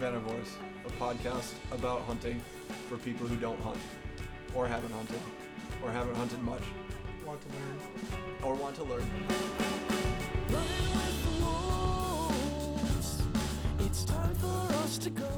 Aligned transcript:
Venivores, 0.00 0.48
a 0.86 0.90
podcast 0.92 1.52
about 1.72 2.00
hunting 2.02 2.40
for 2.88 2.96
people 2.96 3.26
who 3.26 3.36
don't 3.36 3.60
hunt, 3.60 3.76
or 4.54 4.66
haven't 4.66 4.92
hunted, 4.92 5.20
or 5.84 5.90
haven't 5.90 6.14
hunted 6.16 6.42
much, 6.42 6.62
Want 7.26 7.38
to 7.42 7.48
learn? 7.48 8.42
or 8.42 8.54
want 8.54 8.74
to 8.76 8.84
learn. 8.84 9.02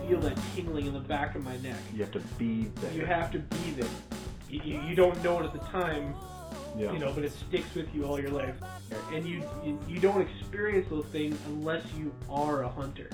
Feel 0.09 0.21
that 0.21 0.39
tingling 0.55 0.87
in 0.87 0.93
the 0.93 1.01
back 1.01 1.35
of 1.35 1.45
my 1.45 1.57
neck. 1.59 1.77
You 1.93 2.03
have 2.03 2.13
to 2.13 2.21
be 2.39 2.71
there. 2.77 2.93
You 2.93 3.05
have 3.05 3.33
to 3.33 3.39
be 3.39 3.71
there. 3.73 3.91
You, 4.49 4.61
you, 4.65 4.81
you 4.83 4.95
don't 4.95 5.23
know 5.25 5.41
it 5.41 5.45
at 5.45 5.53
the 5.53 5.59
time, 5.59 6.15
yeah. 6.77 6.93
you 6.93 6.99
know, 6.99 7.13
but 7.13 7.25
it 7.25 7.33
sticks 7.33 7.75
with 7.75 7.93
you 7.95 8.05
all 8.05 8.21
your 8.21 8.31
life. 8.31 8.55
And 9.13 9.27
you, 9.27 9.43
you 9.65 9.79
you 9.89 9.99
don't 9.99 10.21
experience 10.21 10.89
those 10.89 11.07
things 11.07 11.39
unless 11.47 11.85
you 11.99 12.13
are 12.31 12.63
a 12.63 12.69
hunter. 12.69 13.11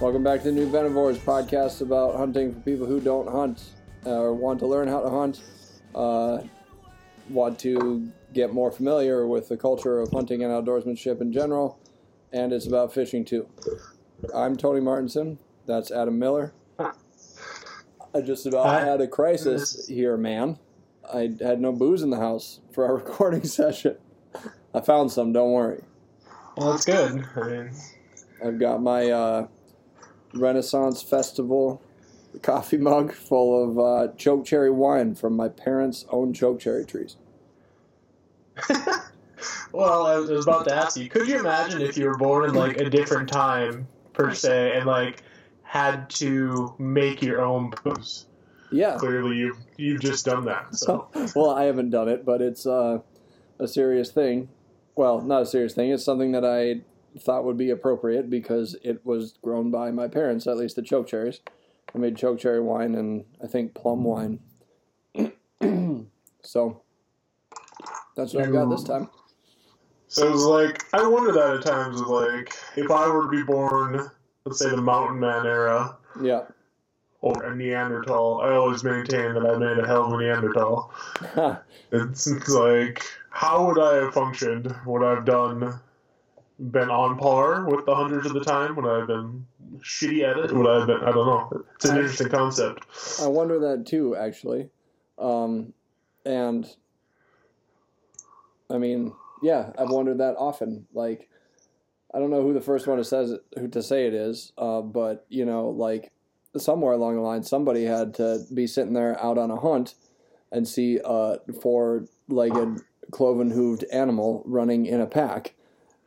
Welcome 0.00 0.24
back 0.24 0.42
to 0.42 0.46
the 0.46 0.52
new 0.52 0.68
Venivores 0.68 1.18
podcast 1.18 1.80
about 1.80 2.16
hunting 2.16 2.52
for 2.52 2.60
people 2.60 2.86
who 2.86 3.00
don't 3.00 3.28
hunt 3.28 3.62
uh, 4.06 4.10
or 4.10 4.34
want 4.34 4.58
to 4.60 4.66
learn 4.66 4.88
how 4.88 5.02
to 5.02 5.10
hunt, 5.10 5.40
uh, 5.94 6.38
want 7.28 7.58
to 7.60 8.10
get 8.32 8.52
more 8.52 8.72
familiar 8.72 9.28
with 9.28 9.48
the 9.48 9.56
culture 9.56 10.00
of 10.00 10.10
hunting 10.10 10.42
and 10.42 10.52
outdoorsmanship 10.52 11.20
in 11.20 11.32
general, 11.32 11.78
and 12.32 12.52
it's 12.52 12.66
about 12.66 12.92
fishing 12.92 13.24
too. 13.24 13.48
I'm 14.34 14.56
Tony 14.56 14.80
Martinson. 14.80 15.38
That's 15.66 15.92
Adam 15.92 16.18
Miller. 16.18 16.52
I 16.78 18.20
just 18.20 18.46
about 18.46 18.66
Hi. 18.66 18.84
had 18.84 19.00
a 19.00 19.06
crisis 19.06 19.86
here, 19.86 20.16
man. 20.16 20.58
I 21.12 21.34
had 21.40 21.60
no 21.60 21.72
booze 21.72 22.02
in 22.02 22.10
the 22.10 22.18
house 22.18 22.60
for 22.72 22.84
our 22.84 22.94
recording 23.04 23.44
session. 23.44 23.96
I 24.74 24.80
found 24.80 25.10
some, 25.10 25.32
don't 25.32 25.52
worry. 25.52 25.82
Well, 26.56 26.72
that's 26.72 26.84
good. 26.84 27.24
I 27.36 27.40
mean, 27.48 27.70
I've 28.44 28.58
got 28.58 28.82
my 28.82 29.10
uh, 29.10 29.46
Renaissance 30.34 31.02
Festival 31.02 31.82
coffee 32.42 32.76
mug 32.76 33.12
full 33.12 33.70
of 33.70 33.78
uh, 33.78 34.12
choke 34.16 34.44
cherry 34.44 34.70
wine 34.70 35.14
from 35.14 35.34
my 35.34 35.48
parents' 35.48 36.04
own 36.10 36.32
choke 36.32 36.60
cherry 36.60 36.84
trees. 36.84 37.16
well, 39.72 40.06
I 40.06 40.16
was 40.16 40.46
about 40.46 40.66
to 40.68 40.74
ask 40.74 40.96
you. 40.96 41.08
Could 41.08 41.28
you 41.28 41.38
imagine 41.38 41.80
if 41.80 41.96
you 41.96 42.06
were 42.06 42.16
born 42.16 42.48
in 42.48 42.54
like 42.54 42.78
a 42.78 42.90
different 42.90 43.28
time 43.28 43.86
per 44.12 44.34
se, 44.34 44.72
and 44.76 44.86
like 44.86 45.22
had 45.62 46.10
to 46.10 46.74
make 46.78 47.22
your 47.22 47.40
own 47.40 47.72
booze? 47.84 48.26
Yeah. 48.70 48.96
Clearly, 48.96 49.36
you 49.36 49.56
you've 49.76 50.00
just 50.00 50.24
done 50.24 50.44
that. 50.46 50.74
So 50.74 51.08
well, 51.36 51.50
I 51.50 51.64
haven't 51.64 51.90
done 51.90 52.08
it, 52.08 52.24
but 52.24 52.40
it's 52.42 52.66
uh, 52.66 53.00
a 53.58 53.68
serious 53.68 54.10
thing. 54.10 54.48
Well, 54.96 55.20
not 55.20 55.42
a 55.42 55.46
serious 55.46 55.74
thing. 55.74 55.90
It's 55.90 56.04
something 56.04 56.32
that 56.32 56.44
I 56.44 56.82
thought 57.18 57.44
would 57.44 57.56
be 57.56 57.70
appropriate 57.70 58.28
because 58.28 58.76
it 58.82 59.04
was 59.04 59.38
grown 59.42 59.70
by 59.70 59.90
my 59.90 60.08
parents, 60.08 60.46
at 60.46 60.56
least 60.56 60.76
the 60.76 60.82
choke 60.82 61.06
cherries. 61.06 61.40
I 61.94 61.98
made 61.98 62.16
choke 62.16 62.38
cherry 62.38 62.60
wine 62.60 62.94
and 62.94 63.24
I 63.42 63.46
think 63.46 63.74
plum 63.74 64.04
wine. 64.04 64.40
so 66.42 66.82
that's 68.16 68.34
what 68.34 68.44
I've 68.44 68.52
got 68.52 68.68
this 68.68 68.84
time. 68.84 69.08
so 70.08 70.30
it's 70.30 70.42
like 70.42 70.84
I 70.92 71.06
wonder 71.06 71.32
that 71.32 71.54
at 71.54 71.62
times. 71.62 72.00
Like, 72.00 72.52
if 72.76 72.90
I 72.90 73.08
were 73.08 73.22
to 73.22 73.28
be 73.28 73.42
born, 73.42 74.10
let's 74.44 74.58
say 74.58 74.70
the 74.70 74.82
mountain 74.82 75.20
man 75.20 75.46
era. 75.46 75.96
Yeah. 76.20 76.42
Or 77.20 77.44
a 77.44 77.54
Neanderthal. 77.56 78.40
I 78.42 78.52
always 78.52 78.84
maintain 78.84 79.34
that 79.34 79.44
I 79.44 79.58
made 79.58 79.78
a 79.78 79.86
hell 79.86 80.06
of 80.06 80.12
a 80.12 80.22
Neanderthal. 80.22 80.92
It's, 81.90 82.26
it's 82.30 82.48
like, 82.48 83.02
how 83.30 83.66
would 83.66 83.80
I 83.80 83.96
have 83.96 84.14
functioned? 84.14 84.74
Would 84.86 85.04
I 85.04 85.10
have 85.16 85.24
done, 85.24 85.80
been 86.58 86.90
on 86.90 87.18
par 87.18 87.64
with 87.64 87.86
the 87.86 87.94
hunters 87.94 88.26
of 88.26 88.34
the 88.34 88.44
time? 88.44 88.76
Would 88.76 88.86
I 88.86 88.98
have 88.98 89.08
been 89.08 89.46
shitty 89.78 90.22
at 90.22 90.38
it? 90.38 90.52
Would 90.54 90.68
I 90.68 90.78
have 90.78 90.86
been, 90.86 91.00
I 91.00 91.10
don't 91.10 91.26
know. 91.26 91.64
It's 91.74 91.84
an 91.86 91.96
interesting 91.96 92.28
concept. 92.28 92.86
I 93.20 93.26
wonder 93.26 93.58
that 93.58 93.86
too, 93.86 94.14
actually. 94.14 94.68
Um, 95.18 95.72
and 96.24 96.68
I 98.70 98.78
mean, 98.78 99.12
yeah, 99.42 99.72
I've 99.78 99.90
wondered 99.90 100.18
that 100.18 100.36
often. 100.38 100.86
Like, 100.92 101.28
I 102.14 102.18
don't 102.18 102.30
know 102.30 102.42
who 102.42 102.52
the 102.54 102.60
first 102.60 102.86
one 102.86 102.98
who 102.98 103.04
says 103.04 103.32
it, 103.32 103.44
who 103.58 103.68
to 103.68 103.82
say 103.82 104.06
it 104.06 104.14
is, 104.14 104.52
uh, 104.58 104.80
but 104.80 105.26
you 105.28 105.44
know, 105.44 105.68
like 105.68 106.10
somewhere 106.56 106.94
along 106.94 107.16
the 107.16 107.20
line, 107.20 107.42
somebody 107.42 107.84
had 107.84 108.14
to 108.14 108.44
be 108.52 108.66
sitting 108.66 108.94
there 108.94 109.20
out 109.22 109.38
on 109.38 109.50
a 109.50 109.56
hunt 109.60 109.94
and 110.50 110.66
see 110.66 110.98
a 111.04 111.38
four-legged, 111.60 112.80
cloven-hooved 113.10 113.84
animal 113.92 114.42
running 114.46 114.86
in 114.86 115.00
a 115.00 115.06
pack 115.06 115.54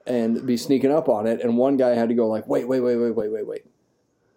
and 0.08 0.46
be 0.46 0.58
sneaking 0.58 0.92
up 0.92 1.08
on 1.08 1.28
it, 1.28 1.42
and 1.42 1.58
one 1.58 1.78
guy 1.78 1.90
had 1.90 2.10
to 2.10 2.16
go 2.16 2.28
like, 2.28 2.48
wait, 2.48 2.68
wait, 2.68 2.80
wait, 2.80 2.96
wait, 2.96 3.12
wait, 3.12 3.32
wait, 3.32 3.48
wait. 3.48 3.66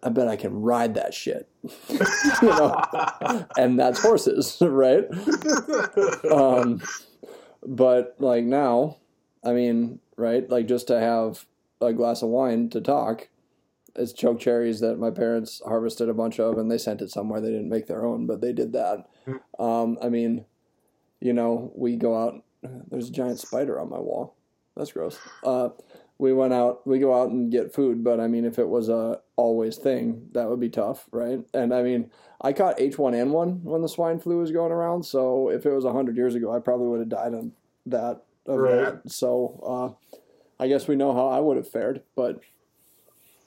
I 0.03 0.09
bet 0.09 0.27
I 0.27 0.35
can 0.35 0.61
ride 0.61 0.93
that 0.95 1.15
shit. 1.15 1.49
you 1.89 1.99
know, 2.41 2.79
and 3.57 3.79
that's 3.79 3.99
horses, 4.01 4.57
right? 4.61 5.05
Um, 6.31 6.81
but 7.65 8.15
like 8.19 8.43
now, 8.43 8.97
I 9.43 9.53
mean, 9.53 9.99
right? 10.15 10.47
Like 10.47 10.67
just 10.67 10.87
to 10.87 10.99
have 10.99 11.45
a 11.81 11.91
glass 11.91 12.21
of 12.21 12.29
wine 12.29 12.69
to 12.69 12.81
talk, 12.81 13.29
it's 13.95 14.13
choke 14.13 14.39
cherries 14.39 14.79
that 14.81 14.99
my 14.99 15.09
parents 15.09 15.61
harvested 15.65 16.09
a 16.09 16.13
bunch 16.13 16.39
of, 16.39 16.57
and 16.57 16.69
they 16.69 16.77
sent 16.77 17.01
it 17.01 17.11
somewhere. 17.11 17.41
They 17.41 17.51
didn't 17.51 17.69
make 17.69 17.87
their 17.87 18.05
own, 18.05 18.27
but 18.27 18.41
they 18.41 18.53
did 18.53 18.73
that. 18.73 19.07
Um, 19.59 19.97
I 20.01 20.09
mean, 20.09 20.45
you 21.19 21.33
know, 21.33 21.71
we 21.75 21.95
go 21.95 22.17
out. 22.17 22.43
There's 22.89 23.09
a 23.09 23.13
giant 23.13 23.39
spider 23.39 23.79
on 23.79 23.89
my 23.89 23.99
wall. 23.99 24.35
That's 24.75 24.91
gross. 24.91 25.17
Uh, 25.43 25.69
we 26.17 26.33
went 26.33 26.53
out. 26.53 26.85
We 26.87 26.99
go 26.99 27.19
out 27.19 27.29
and 27.29 27.51
get 27.51 27.73
food, 27.73 28.03
but 28.03 28.19
I 28.19 28.27
mean, 28.27 28.45
if 28.45 28.59
it 28.59 28.67
was 28.67 28.89
a 28.89 29.19
always 29.35 29.77
thing, 29.77 30.29
that 30.31 30.49
would 30.49 30.59
be 30.59 30.69
tough, 30.69 31.07
right? 31.11 31.39
And 31.53 31.73
I 31.73 31.81
mean, 31.83 32.11
I 32.41 32.53
caught 32.53 32.77
H1N1 32.77 33.63
when 33.63 33.81
the 33.81 33.89
swine 33.89 34.19
flu 34.19 34.37
was 34.37 34.51
going 34.51 34.71
around. 34.71 35.03
So 35.03 35.49
if 35.49 35.65
it 35.65 35.71
was 35.71 35.85
hundred 35.85 36.17
years 36.17 36.35
ago, 36.35 36.53
I 36.53 36.59
probably 36.59 36.87
would 36.87 36.99
have 36.99 37.09
died 37.09 37.33
on 37.33 37.53
that. 37.87 38.23
Of 38.47 38.59
Right. 38.59 38.95
So 39.07 39.97
uh, 40.13 40.17
I 40.63 40.67
guess 40.67 40.87
we 40.87 40.95
know 40.95 41.13
how 41.13 41.27
I 41.27 41.39
would 41.39 41.57
have 41.57 41.67
fared, 41.67 42.03
but 42.15 42.41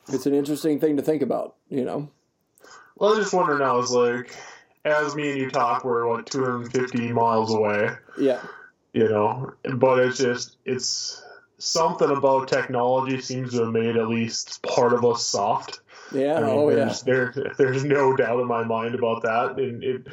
it's 0.09 0.27
an 0.27 0.35
interesting 0.35 0.81
thing 0.81 0.97
to 0.97 1.03
think 1.03 1.23
about, 1.23 1.57
you 1.69 1.85
know. 1.85 2.09
well, 2.97 3.15
I 3.15 3.17
just 3.17 3.33
wonder 3.35 3.59
now, 3.59 3.79
is 3.79 3.91
like, 3.91 4.35
as 4.85 5.15
me 5.15 5.31
and 5.31 5.39
you 5.41 5.51
talk, 5.51 5.85
we're 5.85 6.07
what, 6.07 6.27
250 6.27 7.13
miles 7.13 7.55
away, 7.55 7.91
Yeah, 8.19 8.41
you 8.93 9.09
know? 9.09 9.53
But 9.75 10.01
it's 10.01 10.19
just, 10.19 10.57
it's 10.65 11.23
something 11.59 12.11
about 12.11 12.49
technology 12.49 13.21
seems 13.21 13.53
to 13.53 13.65
have 13.65 13.73
made 13.73 13.97
at 13.97 14.09
least 14.09 14.63
part 14.63 14.93
of 14.93 15.05
us 15.05 15.25
soft. 15.25 15.81
yeah, 16.13 16.35
I 16.37 16.41
mean, 16.41 16.51
oh 16.51 16.69
yeah, 16.71 16.77
there's, 16.77 17.03
there, 17.03 17.53
there's 17.59 17.85
no 17.85 18.17
doubt 18.17 18.41
in 18.41 18.47
my 18.47 18.65
mind 18.65 18.95
about 18.95 19.23
that. 19.23 19.59
And 19.59 19.83
it, 19.83 20.07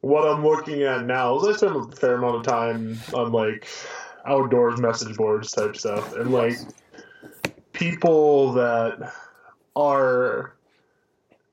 what 0.00 0.26
I'm 0.26 0.42
looking 0.44 0.82
at 0.82 1.04
now 1.04 1.38
is 1.38 1.46
I 1.46 1.56
spend 1.56 1.76
a 1.76 1.96
fair 1.96 2.14
amount 2.14 2.36
of 2.36 2.42
time 2.44 2.98
on 3.12 3.32
like 3.32 3.68
outdoors 4.24 4.80
message 4.80 5.16
boards 5.16 5.52
type 5.52 5.76
stuff, 5.76 6.14
and 6.16 6.32
like 6.32 6.54
people 7.80 8.52
that 8.52 9.10
are, 9.74 10.54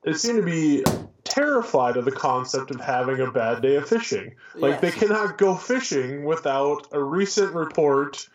they 0.02 0.12
seem 0.12 0.36
to 0.36 0.42
be 0.42 0.84
terrified 1.24 1.96
of 1.96 2.04
the 2.04 2.12
concept 2.12 2.70
of 2.70 2.80
having 2.80 3.18
a 3.20 3.30
bad 3.32 3.62
day 3.62 3.76
of 3.76 3.88
fishing. 3.88 4.34
Like 4.54 4.80
they 4.82 4.90
cannot 4.90 5.38
go 5.38 5.56
fishing 5.56 6.24
without 6.24 6.86
a 6.92 7.02
recent 7.02 7.54
report 7.54 8.28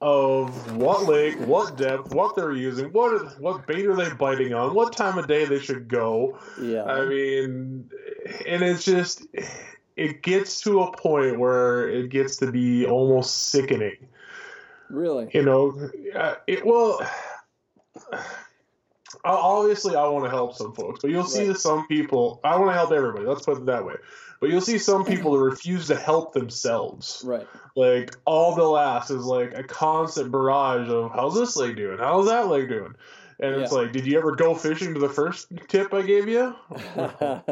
of 0.00 0.76
what 0.76 1.04
lake, 1.04 1.38
what 1.40 1.76
depth, 1.76 2.12
what 2.12 2.34
they're 2.34 2.52
using, 2.52 2.86
what 2.92 3.40
what 3.40 3.66
bait 3.66 3.86
are 3.86 3.94
they 3.94 4.10
biting 4.14 4.52
on, 4.52 4.74
what 4.74 4.96
time 4.96 5.16
of 5.18 5.28
day 5.28 5.44
they 5.44 5.60
should 5.60 5.86
go. 5.88 6.38
yeah. 6.60 6.84
I 6.84 7.06
mean, 7.06 7.90
and 8.46 8.62
it's 8.62 8.84
just 8.84 9.26
it 9.96 10.22
gets 10.22 10.62
to 10.62 10.80
a 10.80 10.96
point 10.96 11.38
where 11.38 11.88
it 11.88 12.08
gets 12.08 12.38
to 12.38 12.50
be 12.50 12.86
almost 12.86 13.50
sickening. 13.50 14.08
Really, 14.90 15.28
You 15.32 15.42
know, 15.42 15.90
uh, 16.14 16.34
it 16.46 16.64
well. 16.64 17.00
Obviously, 19.24 19.96
I 19.96 20.06
want 20.06 20.24
to 20.24 20.30
help 20.30 20.56
some 20.56 20.72
folks, 20.72 21.00
but 21.02 21.10
you'll 21.10 21.24
see 21.24 21.48
Right. 21.48 21.56
some 21.56 21.86
people. 21.88 22.40
I 22.44 22.56
want 22.56 22.70
to 22.70 22.74
help 22.74 22.92
everybody. 22.92 23.26
Let's 23.26 23.44
put 23.44 23.58
it 23.58 23.66
that 23.66 23.84
way. 23.84 23.96
But 24.40 24.50
you'll 24.50 24.60
see 24.62 24.78
some 24.78 25.04
people 25.04 25.32
that 25.32 25.40
refuse 25.40 25.88
to 25.88 25.96
help 25.96 26.32
themselves. 26.32 27.22
right, 27.26 27.46
Like 27.76 28.16
all 28.24 28.54
they'll 28.54 28.78
ask 28.78 29.10
is 29.10 29.24
like 29.24 29.52
a 29.58 29.62
constant 29.64 30.30
barrage 30.32 30.88
of 30.88 31.10
"How's 31.12 31.34
this 31.34 31.56
leg 31.56 31.76
doing? 31.76 31.98
How's 31.98 32.26
that 32.28 32.46
leg 32.48 32.68
doing?" 32.68 32.94
And 33.40 33.54
it's 33.60 33.72
like, 33.72 33.92
"Did 33.92 34.06
you 34.06 34.16
ever 34.18 34.36
go 34.36 34.54
fishing 34.54 34.94
to 34.94 35.00
the 35.00 35.08
first 35.10 35.48
tip 35.68 35.92
I 35.92 36.02
gave 36.02 36.28
you? 36.28 36.54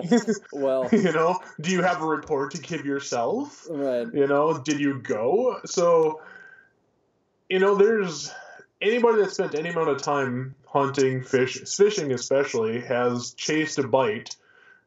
well, 0.52 0.88
you 0.92 1.12
know, 1.12 1.38
do 1.60 1.70
you 1.70 1.82
have 1.82 2.00
a 2.02 2.06
report 2.06 2.52
to 2.52 2.58
give 2.62 2.86
yourself? 2.86 3.66
right, 3.68 4.06
You 4.14 4.26
know, 4.26 4.58
did 4.58 4.80
you 4.80 5.00
go? 5.00 5.60
So, 5.66 6.22
you 7.48 7.58
know, 7.58 7.74
there's 7.74 8.32
anybody 8.80 9.22
that 9.22 9.32
spent 9.32 9.54
any 9.54 9.70
amount 9.70 9.88
of 9.88 10.02
time 10.02 10.54
hunting, 10.66 11.22
fish, 11.22 11.58
fishing 11.68 12.12
especially, 12.12 12.80
has 12.80 13.34
chased 13.34 13.78
a 13.78 13.86
bite 13.86 14.36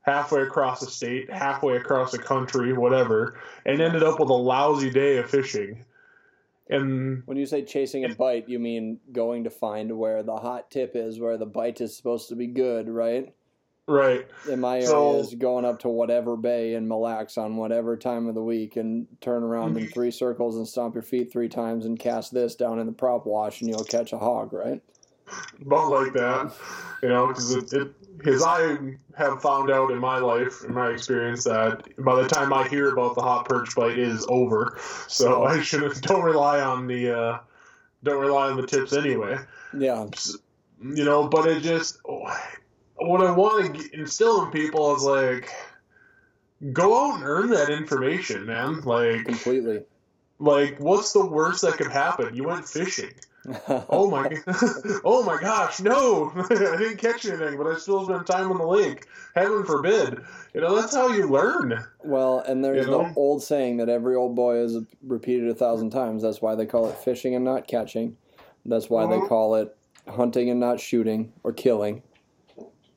halfway 0.04 0.42
across 0.42 0.80
the 0.80 0.88
state, 0.88 1.32
halfway 1.32 1.76
across 1.76 2.12
the 2.12 2.20
country, 2.20 2.74
whatever, 2.74 3.40
and 3.66 3.82
ended 3.82 4.04
up 4.04 4.20
with 4.20 4.30
a 4.30 4.34
lousy 4.34 4.90
day 4.90 5.18
of 5.18 5.30
fishing. 5.30 5.86
And 6.70 7.24
When 7.26 7.38
you 7.38 7.46
say 7.46 7.64
chasing 7.64 8.06
a 8.06 8.16
bite, 8.16 8.48
you 8.48 8.58
mean 8.58 9.00
going 9.12 9.44
to 9.44 9.50
find 9.50 9.98
where 9.98 10.24
the 10.24 10.38
hot 10.38 10.72
tip 10.72 10.96
is, 10.96 11.20
where 11.20 11.38
the 11.38 11.46
bite 11.46 11.82
is 11.82 11.96
supposed 11.96 12.30
to 12.30 12.36
be 12.36 12.48
good, 12.48 12.88
right? 12.88 13.34
Right, 13.88 14.28
In 14.50 14.60
my 14.60 14.78
area, 14.78 14.88
So- 14.88 15.20
is 15.20 15.36
going 15.36 15.66
up 15.66 15.80
to 15.80 15.90
whatever 15.90 16.36
bay 16.36 16.76
in 16.76 16.88
mille 16.88 17.02
Lacs 17.02 17.38
on 17.38 17.58
whatever 17.58 17.98
time 17.98 18.28
of 18.28 18.36
the 18.36 18.44
week 18.44 18.78
and 18.78 19.08
turn 19.20 19.44
around 19.44 19.78
in 19.78 19.88
three 19.88 20.12
circles 20.12 20.58
and 20.58 20.68
stomp 20.68 20.96
your 20.96 21.02
feet 21.04 21.32
three 21.32 21.50
times 21.50 21.86
and 21.86 22.00
cast 22.00 22.34
this 22.34 22.56
down 22.56 22.80
in 22.80 22.86
the 22.86 22.92
prop 22.92 23.26
wash 23.26 23.62
and 23.62 23.70
you'll 23.70 23.84
catch 23.84 24.14
a 24.14 24.18
hog, 24.18 24.54
right? 24.54 24.82
about 25.62 25.92
like 25.92 26.14
that, 26.14 26.54
you 27.02 27.10
know, 27.10 27.28
because 27.28 27.52
it, 27.54 27.72
it, 27.72 27.94
I 28.46 28.96
have 29.18 29.42
found 29.42 29.72
out 29.72 29.92
in 29.92 29.98
my 29.98 30.18
life, 30.18 30.64
in 30.66 30.74
my 30.74 30.90
experience, 30.90 31.44
that 31.46 31.84
by 32.04 32.22
the 32.22 32.28
time 32.28 32.52
I 32.54 32.68
hear 32.68 32.92
about 32.92 33.16
the 33.16 33.22
hot 33.22 33.48
perch 33.48 33.76
bite, 33.76 33.92
it 33.92 34.00
is 34.00 34.26
over. 34.30 34.78
So 35.08 35.44
I 35.46 35.62
shouldn't 35.62 36.02
don't 36.02 36.24
rely 36.24 36.60
on 36.60 36.88
the 36.88 37.18
uh, 37.18 37.40
don't 38.04 38.20
rely 38.20 38.50
on 38.50 38.58
the 38.58 38.68
tips 38.68 38.94
anyway. 38.94 39.38
Yeah. 39.78 40.08
you 40.82 41.06
know 41.06 41.28
but 41.28 41.48
it 41.48 41.64
just 41.64 42.00
what 43.08 43.22
i 43.26 43.32
want 43.32 43.76
to 43.76 44.00
instill 44.00 44.44
in 44.46 44.52
people 44.52 44.96
is 44.96 45.04
like 45.04 45.50
go 46.74 47.06
out 47.08 47.16
and 47.16 47.24
earn 47.26 47.50
that 47.50 47.70
information 47.70 48.46
man. 48.46 48.82
Like 48.82 49.26
Completely. 49.26 49.82
like 50.40 50.78
what's 50.80 51.12
the 51.14 51.26
worst 51.26 51.62
that 51.64 51.78
could 51.78 51.92
happen? 51.92 52.36
You 52.36 52.44
went 52.46 52.68
fishing. 52.68 53.12
Oh 53.90 54.08
my 54.10 54.30
oh 55.04 55.24
my 55.26 55.42
gosh 55.42 55.80
no! 55.80 56.32
I 56.52 56.78
didn't 56.78 56.98
catch 56.98 57.26
anything 57.26 57.58
but 57.58 57.66
i 57.66 57.76
still 57.76 58.06
spent 58.06 58.28
time 58.28 58.52
on 58.52 58.60
the 58.60 58.66
lake. 58.68 59.08
Heaven 59.34 59.66
forbid. 59.66 60.20
You 60.54 60.62
know 60.62 60.80
that's 60.80 60.94
how 60.94 61.08
you 61.08 61.28
learn. 61.28 61.84
Well, 62.04 62.40
and 62.40 62.64
there's 62.64 62.86
You 62.86 62.92
the 62.92 63.14
old 63.16 63.42
saying 63.42 63.78
that 63.78 63.90
every 63.90 64.16
old 64.16 64.36
boy 64.36 64.58
has 64.58 64.78
repeated 65.02 65.50
a 65.50 65.56
thousand 65.56 65.90
times. 65.90 66.22
That's 66.22 66.40
why 66.40 66.54
they 66.54 66.68
call 66.68 66.88
it 66.90 66.98
fishing 67.00 67.34
and 67.34 67.44
not 67.44 67.68
catching. 67.68 68.16
That's 68.64 68.92
why 68.92 69.08
they 69.08 69.18
Mhm. 69.18 69.28
call 69.28 69.56
it 69.56 69.76
hunting 70.08 70.52
and 70.52 70.60
not 70.60 70.80
shooting 70.80 71.34
or 71.44 71.52
killing, 71.52 72.04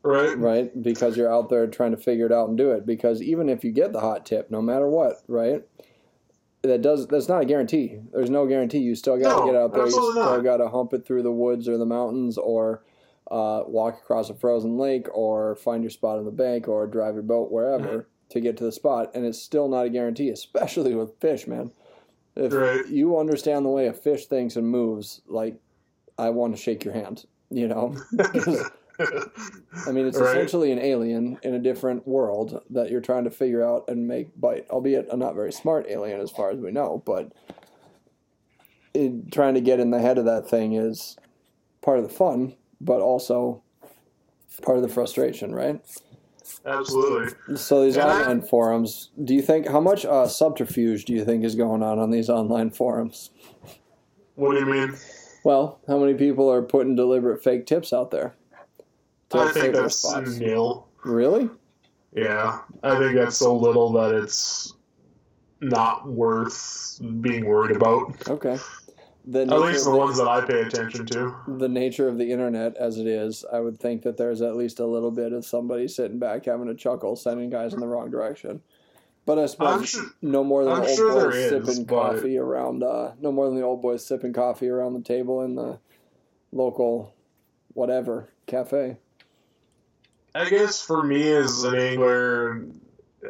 right 0.05 0.39
right? 0.39 0.83
Because 0.83 1.17
you're 1.17 1.33
out 1.33 1.49
there 1.49 1.67
trying 1.67 1.91
to 1.93 1.97
figure 1.97 2.27
it 2.27 2.33
out 2.33 2.49
and 2.49 2.59
do 2.59 2.71
it. 2.73 2.87
Because 2.87 3.23
even 3.23 3.49
if 3.49 3.65
you 3.65 3.73
get 3.73 3.93
the 3.93 4.01
hot 4.01 4.25
tip, 4.27 4.51
no 4.51 4.61
matter 4.63 4.89
what, 4.89 5.23
right? 5.29 5.63
That 6.63 6.81
does 6.81 7.07
that's 7.09 7.29
not 7.29 7.43
a 7.43 7.45
guarantee. 7.45 8.01
There's 8.13 8.31
no 8.31 8.47
guarantee. 8.47 8.79
You 8.79 8.95
still 8.95 9.19
got 9.19 9.37
to 9.37 9.41
No, 9.41 9.47
get 9.47 9.55
out 9.55 9.75
there. 9.75 9.85
You 9.85 9.91
still 9.91 10.43
got 10.43 10.59
to 10.59 10.69
hump 10.69 10.95
it 10.95 11.07
through 11.07 11.23
the 11.23 11.33
woods 11.33 11.69
or 11.69 11.77
the 11.77 11.85
mountains 11.85 12.39
or 12.39 12.83
uh, 13.31 13.65
walk 13.67 13.99
across 13.99 14.31
a 14.31 14.35
frozen 14.35 14.79
lake 14.79 15.07
or 15.13 15.57
find 15.57 15.83
your 15.83 15.91
spot 15.91 16.19
on 16.19 16.25
the 16.25 16.31
bank 16.31 16.67
or 16.69 16.87
drive 16.87 17.15
your 17.15 17.23
boat 17.23 17.51
wherever 17.51 18.09
to 18.31 18.41
get 18.41 18.57
to 18.57 18.65
the 18.65 18.73
spot. 18.73 19.11
And 19.15 19.27
it's 19.27 19.41
still 19.41 19.69
not 19.69 19.87
a 19.87 19.91
guarantee, 19.91 20.31
especially 20.31 20.95
with 20.95 21.19
fish, 21.21 21.47
man. 21.47 21.71
If 22.35 22.53
Right. 22.53 22.87
you 22.89 23.19
understand 23.19 23.65
the 23.67 23.71
way 23.71 23.87
a 23.87 23.93
fish 23.93 24.27
thinks 24.27 24.57
and 24.57 24.67
moves, 24.67 25.21
like 25.27 25.57
I 26.19 26.31
want 26.31 26.57
to 26.57 26.61
shake 26.61 26.85
your 26.85 26.95
hand. 26.95 27.27
You 27.51 27.69
know, 27.69 27.95
I 29.87 29.93
mean, 29.93 30.07
it's 30.07 30.19
Right. 30.19 30.29
essentially 30.29 30.71
an 30.73 30.79
alien 30.79 31.39
in 31.43 31.55
a 31.55 31.59
different 31.59 32.07
world 32.07 32.63
that 32.71 32.91
you're 32.91 33.01
trying 33.01 33.25
to 33.25 33.31
figure 33.31 33.63
out 33.65 33.85
and 33.89 34.07
make 34.07 34.39
bite, 34.41 34.67
albeit 34.71 35.09
a 35.11 35.17
not 35.17 35.35
very 35.35 35.53
smart 35.53 35.87
alien 35.89 36.21
as 36.21 36.31
far 36.31 36.51
as 36.51 36.59
we 36.59 36.71
know. 36.71 37.03
But 37.05 37.33
it, 38.95 39.33
trying 39.33 39.55
to 39.55 39.61
get 39.61 39.81
in 39.81 39.91
the 39.91 40.01
head 40.01 40.19
of 40.19 40.25
that 40.27 40.49
thing 40.49 40.75
is 40.75 41.17
part 41.83 41.99
of 41.99 42.05
the 42.09 42.15
fun, 42.15 42.55
but 42.81 43.01
also 43.01 43.63
part 44.63 44.77
of 44.77 44.83
the 44.83 44.89
frustration, 44.89 45.55
right? 45.55 45.81
absolutely 46.67 47.57
So 47.57 47.83
these 47.85 47.97
And 47.97 48.09
I- 48.11 48.21
online 48.23 48.41
forums, 48.43 49.11
do 49.23 49.35
you 49.35 49.43
think 49.43 49.67
how 49.69 49.81
much 49.81 50.05
uh, 50.07 50.27
subterfuge 50.29 51.05
do 51.05 51.13
you 51.13 51.25
think 51.25 51.45
is 51.45 51.55
going 51.57 51.83
on 51.83 51.99
on 51.99 52.11
these 52.11 52.31
online 52.31 52.71
forums? 52.71 53.31
what 54.37 54.53
do 54.53 54.61
you 54.61 54.67
mean 54.67 54.95
Well, 55.45 55.79
how 55.87 55.99
many 55.99 56.15
people 56.15 56.51
are 56.51 56.63
putting 56.63 56.95
deliberate 56.97 57.43
fake 57.43 57.67
tips 57.67 57.93
out 57.93 58.11
there? 58.11 58.35
To 59.35 59.41
i 59.41 59.53
save 59.53 59.63
think 59.63 59.75
that's 59.75 59.97
spots? 59.97 60.37
nil 60.39 60.89
Really? 61.05 61.49
Yeah, 62.13 62.61
I 62.83 62.99
think 62.99 63.15
that's 63.17 63.37
so 63.37 63.55
little 63.57 63.93
that 63.93 64.15
it's 64.15 64.73
not 65.61 66.07
worth 66.09 66.99
being 67.21 67.45
worried 67.45 67.75
about. 67.77 68.29
Okay. 68.29 68.57
The 69.27 69.41
At 69.43 69.49
least 69.61 69.85
the 69.85 69.91
of 69.91 69.97
ones 69.97 70.17
that 70.19 70.29
I 70.29 70.43
pay 70.47 70.61
attention 70.61 71.07
to. 71.07 71.35
the 71.49 71.69
nature 71.69 72.09
of 72.09 72.19
the 72.19 72.31
internet 72.31 72.77
as 72.77 72.99
it 72.99 73.07
is, 73.07 73.45
I 73.53 73.61
would 73.61 73.81
think 73.81 74.03
that 74.03 74.17
there's 74.17 74.43
at 74.43 74.55
least 74.57 74.81
a 74.81 74.87
little 74.87 75.11
bit 75.11 75.33
of 75.33 75.45
somebody 75.47 75.89
sitting 75.89 76.19
back 76.19 76.45
having 76.45 76.69
a 76.69 76.75
chuckle, 76.75 77.17
sending 77.17 77.51
guys 77.51 77.73
in 77.75 77.81
the 77.81 77.87
wrong 77.89 78.11
direction. 78.11 78.61
But 79.27 79.39
I 79.39 79.47
suppose 79.47 79.89
sure, 79.89 80.05
no 80.23 80.45
more 80.45 80.65
than 80.65 80.75
I'm 80.75 80.83
the 80.83 80.89
old 80.89 80.97
sure 80.97 81.25
boys 81.31 81.35
is, 81.37 81.67
sipping 81.67 81.85
but- 81.85 82.13
coffee 82.15 82.37
around. 82.39 82.83
Uh, 82.83 83.13
no 83.21 83.33
more 83.33 83.47
than 83.47 83.57
the 83.57 83.63
old 83.65 83.81
boys 83.83 84.07
sipping 84.07 84.33
coffee 84.35 84.69
around 84.69 84.93
the 84.95 85.01
table 85.03 85.41
in 85.43 85.55
the 85.55 85.79
local, 86.53 87.15
whatever 87.73 88.29
cafe. 88.47 88.99
I 90.35 90.49
guess 90.49 90.81
for 90.81 91.03
me 91.03 91.31
as 91.33 91.63
an 91.65 91.77
angler, 91.77 92.67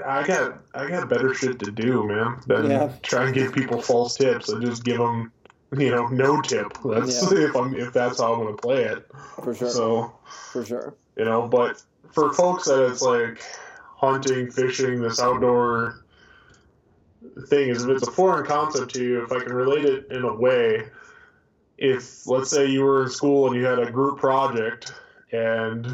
I 0.05 0.27
got 0.27 0.61
I 0.75 0.89
got 0.89 1.09
better 1.09 1.35
shit 1.35 1.59
to 1.61 1.71
do, 1.71 2.05
man, 2.07 2.41
than 2.47 2.71
Yeah. 2.71 2.93
try 3.03 3.27
and 3.27 3.35
give 3.35 3.53
people 3.53 3.81
false 3.81 4.17
tips 4.17 4.49
and 4.49 4.63
just 4.65 4.85
give 4.85 4.99
them, 4.99 5.33
you 5.77 5.91
know, 5.91 6.07
no 6.09 6.41
tip. 6.41 6.79
That's 6.85 7.31
Yeah. 7.33 7.39
if 7.49 7.57
I'm 7.57 7.75
if 7.75 7.93
that's 7.93 8.21
how 8.21 8.33
I'm 8.35 8.45
gonna 8.45 8.57
play 8.57 8.85
it. 8.85 9.07
For 9.43 9.55
sure. 9.55 9.71
So 9.71 10.13
for 10.53 10.65
sure. 10.65 10.95
you 11.17 11.25
know 11.25 11.47
but 11.49 11.83
for 12.13 12.33
folks 12.33 12.65
that 12.67 12.85
it's 12.91 13.03
like 13.03 13.43
hunting 13.97 14.51
fishing 14.51 15.01
this 15.01 15.21
outdoor 15.21 16.05
thing 17.49 17.69
is 17.71 17.85
if 17.85 17.91
it's 17.91 18.07
a 18.07 18.11
foreign 18.11 18.47
concept 18.47 18.95
to 18.95 19.03
you 19.03 19.25
if 19.25 19.33
i 19.33 19.41
can 19.41 19.53
relate 19.53 19.85
it 19.85 20.07
in 20.11 20.23
a 20.23 20.33
way 20.35 20.85
if 21.79 22.27
let's 22.27 22.51
say 22.51 22.67
you 22.67 22.83
were 22.83 23.03
in 23.05 23.11
school 23.11 23.47
and 23.49 23.57
you 23.57 23.65
had 23.65 23.79
a 23.79 23.91
group 23.91 24.19
project 24.19 24.93
and 25.33 25.87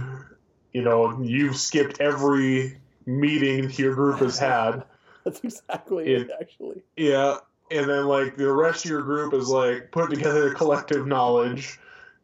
you 0.73 0.83
know 0.83 1.21
you've 1.23 1.57
skipped 1.57 2.01
every 2.01 2.79
meeting 3.07 3.71
your 3.73 3.95
group 3.95 4.19
has 4.21 4.39
had 4.39 4.85
That's 5.25 5.41
exactly 5.41 6.13
It- 6.13 6.23
it, 6.23 6.31
actually. 6.41 6.83
yeah, 6.97 7.37
and 7.71 7.89
then 7.89 8.07
like 8.07 8.37
the 8.37 8.51
rest 8.53 8.85
of 8.85 8.91
your 8.91 9.03
group 9.03 9.35
is 9.35 9.49
like 9.49 9.91
put 9.91 10.11
together 10.11 10.49
the 10.49 10.55
collective 10.63 11.07
knowledge, 11.07 11.79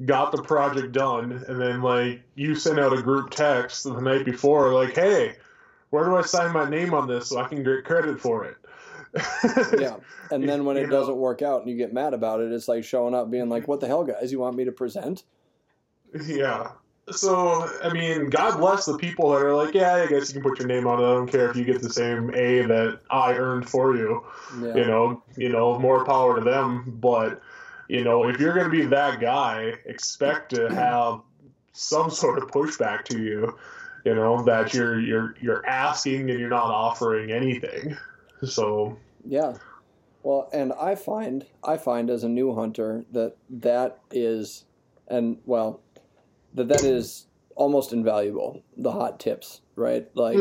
got 0.07 0.33
the 0.33 0.43
project 0.43 0.93
done, 0.93 1.45
and 1.47 1.61
then 1.61 1.83
like 1.83 2.23
you 2.37 2.55
send 2.55 2.79
out 2.79 2.93
a 2.97 3.03
group 3.03 3.31
text 3.31 3.85
the 3.85 4.01
night 4.01 4.25
before, 4.25 4.73
like, 4.73 4.95
hey, 4.95 5.37
where 5.91 6.05
do 6.05 6.17
I 6.17 6.23
sign 6.23 6.53
my 6.53 6.69
name 6.69 6.95
on 6.95 7.07
this 7.07 7.29
so 7.29 7.39
I 7.39 7.49
can 7.49 7.63
get 7.63 7.85
credit 7.85 8.19
for 8.21 8.45
it? 8.45 8.57
Yeah. 9.79 9.97
And 10.31 10.49
then 10.49 10.65
when 10.65 10.77
it 10.77 10.85
know? 10.85 10.91
doesn't 10.99 11.17
work 11.17 11.41
out 11.43 11.61
and 11.63 11.71
you 11.71 11.77
get 11.77 11.93
mad 11.93 12.13
about 12.15 12.41
it, 12.41 12.51
it's 12.53 12.67
like 12.69 12.83
showing 12.85 13.15
up 13.15 13.31
being 13.31 13.49
like, 13.49 13.69
what 13.69 13.81
the 13.81 13.87
hell, 13.87 14.05
guys? 14.05 14.33
You 14.33 14.41
want 14.41 14.57
me 14.57 14.65
to 14.65 14.73
present? 14.73 15.23
Yeah. 16.27 16.73
So 17.11 17.71
I 17.85 17.93
mean, 17.93 18.31
God 18.31 18.59
bless 18.59 18.85
the 18.85 18.99
people 18.99 19.31
that 19.31 19.43
are 19.43 19.55
like, 19.55 19.75
yeah, 19.75 19.95
I 19.95 20.07
guess 20.07 20.29
you 20.29 20.41
can 20.41 20.49
put 20.49 20.59
your 20.59 20.67
name 20.67 20.87
on 20.87 21.01
it. 21.01 21.05
I 21.05 21.15
don't 21.15 21.31
care 21.31 21.49
if 21.49 21.57
you 21.57 21.65
get 21.65 21.81
the 21.81 21.91
same 21.91 22.35
A 22.35 22.63
that 22.63 23.01
I 23.11 23.35
earned 23.35 23.69
for 23.69 23.97
you. 23.97 24.25
Yeah. 24.61 24.75
you 24.75 24.87
know, 24.87 25.23
you 25.37 25.49
know, 25.49 25.79
more 25.79 26.05
power 26.05 26.39
to 26.39 26.45
them. 26.45 26.99
But 27.01 27.41
you 27.89 28.03
know, 28.03 28.29
if 28.29 28.41
you're 28.41 28.55
going 28.55 28.65
to 28.65 28.71
be 28.71 28.87
that 28.87 29.21
guy, 29.21 29.75
expect 29.85 30.55
to 30.55 30.69
have 30.75 31.21
some 31.73 32.11
sort 32.11 32.43
of 32.43 32.49
pushback 32.49 33.05
to 33.05 33.23
you. 33.23 33.57
You 34.05 34.15
know 34.15 34.43
that 34.45 34.73
you're 34.73 35.01
you're 35.01 35.35
you're 35.41 35.67
asking 35.67 36.31
and 36.31 36.39
you're 36.39 36.49
not 36.49 36.71
offering 36.71 37.31
anything. 37.31 37.97
So 38.45 38.97
Yeah. 39.25 39.55
Well, 40.23 40.49
and 40.53 40.73
I 40.73 40.97
find 40.97 41.47
I 41.63 41.77
find 41.77 42.11
as 42.11 42.25
a 42.25 42.29
new 42.29 42.55
hunter 42.55 43.05
that 43.13 43.37
that 43.49 43.99
is, 44.11 44.65
and 45.07 45.39
well, 45.45 45.81
that 46.57 46.69
that 46.69 46.83
is 46.83 47.27
almost 47.55 47.93
invaluable. 47.93 48.63
The 48.77 48.93
hot 48.93 49.21
tips, 49.21 49.61
right? 49.77 50.09
Like, 50.15 50.37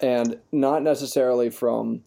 and 0.00 0.38
not 0.52 0.82
necessarily 0.82 1.48
from. 1.50 2.02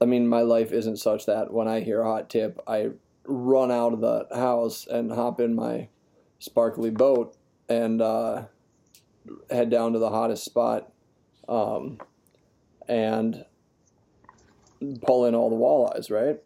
I 0.00 0.06
mean, 0.06 0.26
my 0.26 0.40
life 0.40 0.72
isn't 0.72 0.96
such 0.96 1.26
that 1.26 1.52
when 1.52 1.68
I 1.68 1.80
hear 1.80 2.00
a 2.00 2.04
hot 2.04 2.28
tip, 2.30 2.58
I 2.66 2.90
run 3.24 3.70
out 3.70 3.92
of 3.92 4.00
the 4.00 4.26
house 4.34 4.86
and 4.86 5.12
hop 5.12 5.40
in 5.40 5.54
my 5.54 5.88
sparkly 6.38 6.90
boat 6.90 7.36
and 7.68 8.00
uh, 8.02 8.44
head 9.50 9.68
down 9.70 9.92
to 9.92 9.98
the 9.98 10.08
hottest 10.08 10.44
spot, 10.44 10.90
um, 11.48 11.98
and 12.88 13.44
pull 15.02 15.26
in 15.26 15.34
all 15.34 15.50
the 15.50 15.56
walleyes. 15.56 16.10
Right? 16.10 16.42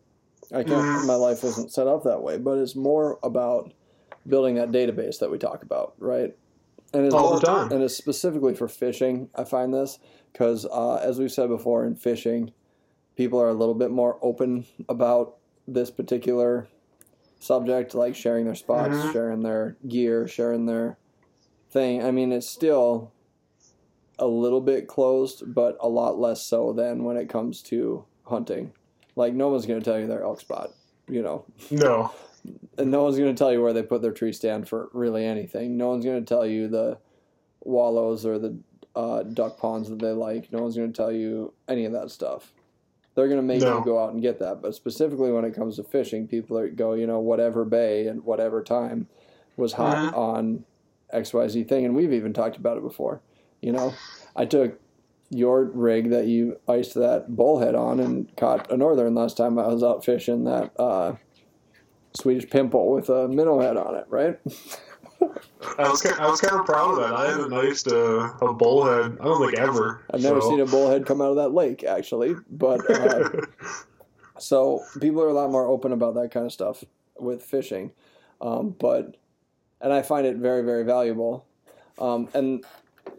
I 0.52 0.64
can't. 0.64 0.84
Mhm. 0.84 1.06
My 1.06 1.14
life 1.14 1.44
isn't 1.44 1.72
set 1.72 1.86
up 1.86 2.02
that 2.04 2.22
way, 2.22 2.38
but 2.38 2.58
it's 2.58 2.74
more 2.76 3.18
about 3.22 3.72
building 4.26 4.54
that 4.56 4.70
database 4.70 5.18
that 5.20 5.30
we 5.30 5.38
talk 5.38 5.62
about, 5.62 5.94
right? 5.98 6.34
And 6.92 7.04
it's 7.04 7.14
All 7.14 7.38
the 7.38 7.44
time. 7.46 7.72
and 7.72 7.82
it's 7.82 7.96
specifically 7.96 8.54
for 8.54 8.68
fishing. 8.68 9.28
I 9.34 9.44
find 9.44 9.74
this 9.74 9.98
because, 10.32 10.64
uh, 10.66 10.96
as 10.96 11.18
we've 11.18 11.32
said 11.32 11.48
before, 11.48 11.84
in 11.84 11.96
fishing, 11.96 12.52
people 13.16 13.40
are 13.40 13.48
a 13.48 13.54
little 13.54 13.74
bit 13.74 13.90
more 13.90 14.18
open 14.22 14.64
about 14.88 15.36
this 15.66 15.90
particular 15.90 16.68
subject, 17.40 17.94
like 17.94 18.14
sharing 18.14 18.44
their 18.44 18.54
spots, 18.54 18.96
Mhm. 18.96 19.12
sharing 19.12 19.42
their 19.42 19.76
gear, 19.88 20.26
sharing 20.28 20.66
their 20.66 20.96
thing. 21.70 22.02
I 22.02 22.10
mean, 22.10 22.32
it's 22.32 22.48
still 22.48 23.10
a 24.18 24.26
little 24.26 24.60
bit 24.60 24.86
closed, 24.86 25.52
but 25.54 25.76
a 25.80 25.88
lot 25.88 26.18
less 26.18 26.46
so 26.46 26.72
than 26.72 27.02
when 27.04 27.16
it 27.16 27.28
comes 27.28 27.60
to 27.62 28.04
hunting. 28.24 28.72
Like 29.16 29.34
no 29.34 29.48
one's 29.48 29.66
going 29.66 29.80
to 29.80 29.84
tell 29.84 29.98
you 29.98 30.06
their 30.06 30.22
elk 30.22 30.40
spot, 30.40 30.70
you 31.08 31.22
know, 31.22 31.44
No. 31.70 32.12
And 32.78 32.90
no 32.90 33.04
one's 33.04 33.16
going 33.18 33.34
to 33.34 33.38
tell 33.38 33.52
you 33.52 33.62
where 33.62 33.72
they 33.72 33.82
put 33.82 34.02
their 34.02 34.12
tree 34.12 34.32
stand 34.32 34.68
for 34.68 34.88
really 34.92 35.24
anything. 35.24 35.76
No 35.76 35.88
one's 35.88 36.04
going 36.04 36.22
to 36.24 36.26
tell 36.28 36.46
you 36.46 36.68
the 36.68 36.98
wallows 37.62 38.26
or 38.26 38.38
the 38.38 38.56
uh, 38.94 39.22
duck 39.22 39.58
ponds 39.58 39.88
that 39.88 39.98
they 39.98 40.10
like. 40.12 40.52
No 40.52 40.60
one's 40.62 40.76
going 40.76 40.92
to 40.92 40.96
tell 40.96 41.12
you 41.12 41.52
any 41.68 41.84
of 41.84 41.92
that 41.92 42.10
stuff. 42.10 42.52
They're 43.14 43.28
going 43.28 43.38
to 43.40 43.46
make 43.46 43.60
No. 43.60 43.78
you 43.78 43.84
go 43.84 44.02
out 44.02 44.12
and 44.12 44.20
get 44.20 44.38
that. 44.40 44.60
But 44.60 44.74
specifically 44.74 45.30
when 45.32 45.44
it 45.44 45.54
comes 45.54 45.76
to 45.76 45.84
fishing, 45.84 46.26
people 46.28 46.58
are 46.58 46.68
go, 46.68 46.94
you 46.94 47.06
know, 47.06 47.20
whatever 47.20 47.64
bay 47.64 48.06
and 48.08 48.24
whatever 48.24 48.62
time 48.62 49.08
was 49.56 49.72
hot 49.74 50.12
Mhm. 50.12 50.16
on 50.18 50.64
XYZ 51.12 51.62
thing. 51.68 51.84
And 51.84 51.94
we've 51.94 52.12
even 52.12 52.32
talked 52.32 52.56
about 52.56 52.76
it 52.76 52.82
before. 52.82 53.20
You 53.62 53.72
know, 53.72 53.92
I 54.36 54.44
took 54.46 54.78
your 55.30 55.64
rig 55.64 56.10
that 56.10 56.26
you 56.26 56.58
iced 56.68 56.94
that 56.94 57.34
bullhead 57.36 57.74
on 57.74 57.98
and 58.00 58.34
caught 58.36 58.70
a 58.70 58.76
northern 58.76 59.14
last 59.14 59.36
time 59.36 59.58
I 59.58 59.68
was 59.68 59.82
out 59.82 60.04
fishing 60.04 60.44
that 60.44 60.72
uh, 60.78 61.14
Swedish 62.16 62.48
pimple 62.48 62.90
with 62.92 63.08
a 63.08 63.28
minnow 63.28 63.60
head 63.60 63.76
on 63.76 63.96
it, 63.96 64.06
right? 64.08 64.38
I 65.78 65.88
was, 65.88 66.04
I 66.06 66.28
was 66.28 66.40
kind 66.40 66.60
of 66.60 66.66
proud 66.66 66.90
of 66.90 66.96
that. 66.98 67.14
I 67.14 67.30
haven't 67.30 67.52
iced 67.52 67.86
a, 67.86 68.34
a 68.42 68.52
bullhead, 68.52 69.16
I 69.20 69.24
don't 69.24 69.40
think 69.40 69.58
ever. 69.58 70.04
I've 70.12 70.22
never 70.22 70.40
so. 70.40 70.50
seen 70.50 70.60
a 70.60 70.66
bullhead 70.66 71.06
come 71.06 71.20
out 71.20 71.30
of 71.30 71.36
that 71.36 71.50
lake, 71.50 71.82
actually. 71.82 72.34
But 72.50 72.88
uh, 72.88 73.30
so 74.38 74.84
people 75.00 75.22
are 75.22 75.28
a 75.28 75.32
lot 75.32 75.50
more 75.50 75.66
open 75.66 75.92
about 75.92 76.14
that 76.14 76.30
kind 76.30 76.46
of 76.46 76.52
stuff 76.52 76.84
with 77.18 77.42
fishing. 77.42 77.92
Um, 78.40 78.76
but 78.78 79.16
and 79.80 79.92
I 79.92 80.02
find 80.02 80.26
it 80.26 80.36
very, 80.36 80.62
very 80.62 80.84
valuable. 80.84 81.46
Um, 81.98 82.28
and 82.34 82.64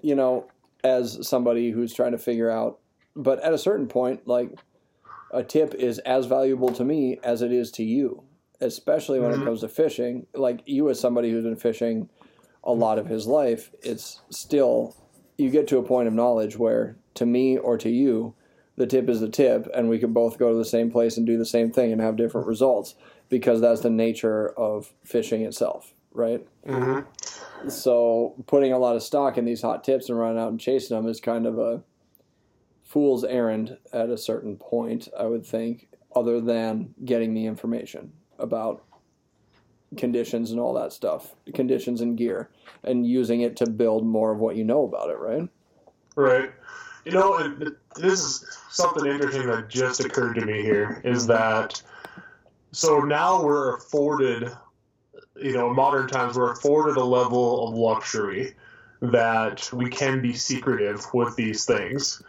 you 0.02 0.16
know, 0.16 0.48
as 0.84 1.28
somebody 1.28 1.72
who's 1.72 1.94
trying 1.94 2.12
to 2.12 2.18
figure 2.18 2.50
out, 2.50 2.80
but 3.16 3.40
at 3.44 3.54
a 3.54 3.58
certain 3.58 3.88
point, 3.88 4.28
like 4.28 4.52
a 5.32 5.44
tip 5.44 5.74
is 5.74 6.00
as 6.00 6.26
valuable 6.26 6.72
to 6.74 6.84
me 6.84 7.20
as 7.24 7.42
it 7.42 7.52
is 7.52 7.72
to 7.72 7.84
you, 7.84 8.24
especially 8.62 9.20
when 9.20 9.32
Mhm. 9.32 9.42
it 9.42 9.46
comes 9.46 9.62
to 9.62 9.68
fishing. 9.68 10.28
Like 10.34 10.62
you, 10.66 10.90
as 10.90 11.00
somebody 11.00 11.32
who's 11.32 11.44
been 11.44 11.56
fishing 11.56 12.10
a 12.64 12.74
lot 12.74 12.98
of 12.98 13.08
his 13.08 13.28
life, 13.28 13.72
it's 13.82 14.22
still 14.30 14.96
you 15.38 15.50
get 15.50 15.68
to 15.68 15.78
a 15.78 15.84
point 15.84 16.08
of 16.08 16.14
knowledge 16.14 16.58
where 16.58 16.98
to 17.16 17.26
me 17.26 17.58
or 17.58 17.78
to 17.78 17.90
you, 17.90 18.34
the 18.78 18.88
tip 18.88 19.10
is 19.10 19.20
the 19.20 19.30
tip, 19.30 19.70
and 19.74 19.90
we 19.90 20.00
can 20.00 20.14
both 20.14 20.38
go 20.38 20.50
to 20.50 20.56
the 20.56 20.66
same 20.66 20.92
place 20.92 21.18
and 21.18 21.26
do 21.26 21.38
the 21.38 21.46
same 21.46 21.72
thing 21.72 21.92
and 21.92 22.02
have 22.02 22.16
different 22.16 22.48
results 22.48 22.96
because 23.30 23.62
that's 23.62 23.82
the 23.82 23.90
nature 23.90 24.50
of 24.58 24.94
fishing 25.04 25.42
itself, 25.42 25.94
right? 26.14 26.46
hmm 26.66 27.00
So 27.68 28.36
putting 28.48 28.72
a 28.74 28.80
lot 28.80 28.96
of 28.96 29.04
stock 29.04 29.38
in 29.38 29.46
these 29.46 29.62
hot 29.62 29.84
tips 29.84 30.10
and 30.10 30.18
running 30.20 30.38
out 30.40 30.52
and 30.52 30.60
chasing 30.60 30.96
them 30.96 31.08
is 31.08 31.20
kind 31.20 31.46
of 31.46 31.58
a 31.58 31.84
fool's 32.84 33.24
errand 33.24 33.78
at 33.92 34.10
a 34.10 34.18
certain 34.18 34.58
point, 34.58 35.08
I 35.18 35.26
would 35.26 35.46
think, 35.46 35.88
other 36.16 36.40
than 36.40 36.94
getting 37.04 37.34
the 37.34 37.46
information 37.46 38.14
about 38.40 38.84
conditions 39.98 40.52
and 40.52 40.60
all 40.60 40.74
that 40.74 40.92
stuff, 40.92 41.36
conditions 41.54 42.02
and 42.02 42.18
gear, 42.18 42.50
and 42.84 43.08
using 43.08 43.42
it 43.42 43.56
to 43.58 43.70
build 43.70 44.06
more 44.06 44.32
of 44.32 44.40
what 44.40 44.56
you 44.56 44.64
know 44.64 44.84
about 44.84 45.10
it, 45.10 45.18
right? 45.18 45.48
Right. 46.16 46.52
You 47.06 47.12
know, 47.12 47.36
and 47.38 47.60
th- 47.60 47.74
this 47.98 48.20
is 48.20 48.58
something 48.70 49.06
interesting 49.06 49.48
that 49.48 49.70
just 49.70 50.04
occurred 50.04 50.34
to 50.36 50.46
me 50.46 50.62
here 50.62 51.02
is 51.04 51.28
that 51.28 51.82
so 52.72 53.00
now 53.00 53.42
we're 53.44 53.78
afforded, 53.78 54.52
you 55.36 55.54
know, 55.54 55.74
modern 55.74 56.08
times, 56.08 56.36
we're 56.38 56.52
afforded 56.52 56.98
a 56.98 57.04
level 57.04 57.68
of 57.68 57.76
luxury 57.76 58.56
that 59.02 59.70
we 59.72 59.90
can 59.90 60.22
be 60.22 60.34
secretive 60.34 61.06
with 61.14 61.36
these 61.36 61.66
things. 61.66 62.22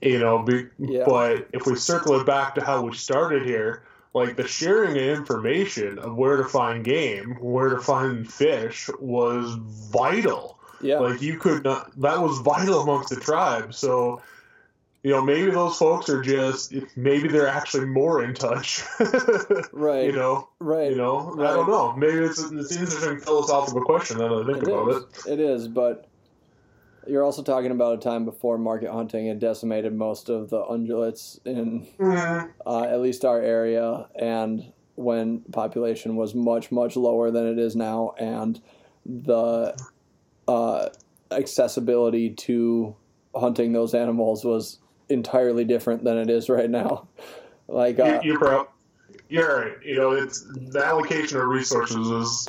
You 0.00 0.18
know, 0.18 0.42
be, 0.42 0.66
Yeah. 0.78 1.04
but 1.06 1.48
if 1.52 1.66
we 1.66 1.76
circle 1.76 2.18
it 2.18 2.26
back 2.26 2.54
to 2.54 2.64
how 2.64 2.82
we 2.82 2.94
started 2.94 3.44
here, 3.44 3.82
like 4.18 4.36
the 4.36 4.46
sharing 4.46 4.96
of 4.96 5.18
information 5.18 5.98
of 5.98 6.16
where 6.16 6.36
to 6.36 6.44
find 6.44 6.84
game, 6.84 7.36
where 7.40 7.70
to 7.70 7.80
find 7.80 8.30
fish 8.30 8.88
was 9.00 9.54
vital 9.92 10.58
Yeah. 10.80 10.98
like 11.00 11.22
you 11.22 11.38
could 11.38 11.64
not 11.64 11.90
that 12.00 12.20
was 12.22 12.38
vital 12.40 12.80
amongst 12.82 13.08
the 13.10 13.20
tribe 13.20 13.74
so 13.74 14.20
you 15.02 15.10
know 15.12 15.22
maybe 15.22 15.50
those 15.50 15.76
folks 15.78 16.08
are 16.08 16.22
just 16.22 16.72
maybe 16.96 17.28
they're 17.28 17.48
actually 17.48 17.86
more 17.86 18.22
in 18.24 18.34
touch 18.34 18.82
right. 19.72 20.04
you 20.06 20.12
know 20.12 20.48
right. 20.58 20.90
you 20.90 20.96
know 20.96 21.34
i 21.38 21.52
don't 21.54 21.68
know 21.68 21.92
maybe 21.96 22.18
it's, 22.18 22.38
it's 22.40 22.50
an 22.50 22.80
interesting 22.82 23.18
philosophical 23.20 23.82
question 23.84 24.18
now 24.18 24.42
that 24.42 24.50
i 24.50 24.52
think 24.52 24.66
It 24.68 24.72
about 24.72 24.88
is. 24.90 25.26
it 25.26 25.32
It 25.34 25.40
is, 25.40 25.68
but 25.68 26.07
you're 27.08 27.24
also 27.24 27.42
talking 27.42 27.70
about 27.70 27.94
a 27.94 27.98
time 27.98 28.24
before 28.24 28.58
market 28.58 28.90
hunting 28.90 29.26
had 29.26 29.38
decimated 29.38 29.94
most 29.94 30.28
of 30.28 30.50
the 30.50 30.62
ungulates 30.62 31.38
in 31.46 31.86
Mhm. 31.98 32.50
uh, 32.66 32.82
at 32.82 33.00
least 33.00 33.24
our 33.24 33.40
area, 33.40 34.08
and 34.16 34.72
when 34.96 35.40
population 35.52 36.16
was 36.16 36.34
much 36.34 36.70
much 36.72 36.96
lower 36.96 37.30
than 37.30 37.46
it 37.46 37.58
is 37.58 37.74
now, 37.76 38.14
and 38.18 38.60
the 39.06 39.74
uh, 40.46 40.88
accessibility 41.30 42.30
to 42.30 42.94
hunting 43.34 43.72
those 43.72 43.94
animals 43.94 44.44
was 44.44 44.78
entirely 45.08 45.64
different 45.64 46.04
than 46.04 46.16
it 46.18 46.30
is 46.30 46.48
right 46.48 46.70
now. 46.70 47.06
Like, 47.68 47.98
uh, 48.00 48.20
you, 48.22 48.30
you're 48.32 48.38
pro- 48.38 48.68
you're 49.28 49.58
right 49.60 49.72
you 49.84 49.94
know 49.94 50.12
it's 50.12 50.42
the 50.70 50.82
allocation 50.82 51.36
of 51.38 51.44
resources 51.44 52.08
is 52.08 52.48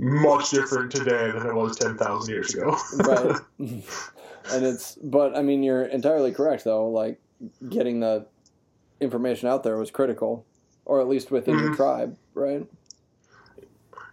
much 0.00 0.50
different 0.50 0.90
today 0.90 1.30
than 1.30 1.46
it 1.46 1.54
was 1.54 1.76
10,000 1.76 2.32
years 2.32 2.54
ago 2.54 2.76
right 3.04 3.36
and 3.58 4.64
it's 4.64 4.96
but 5.02 5.36
i 5.36 5.42
mean 5.42 5.62
you're 5.62 5.82
entirely 5.84 6.32
correct 6.32 6.64
though 6.64 6.88
like 6.88 7.20
getting 7.68 8.00
the 8.00 8.26
information 9.00 9.48
out 9.48 9.62
there 9.62 9.76
was 9.76 9.90
critical 9.90 10.46
or 10.86 11.00
at 11.00 11.08
least 11.08 11.30
within 11.30 11.58
your 11.58 11.70
Mhm. 11.70 11.76
tribe 11.76 12.16
right 12.34 12.66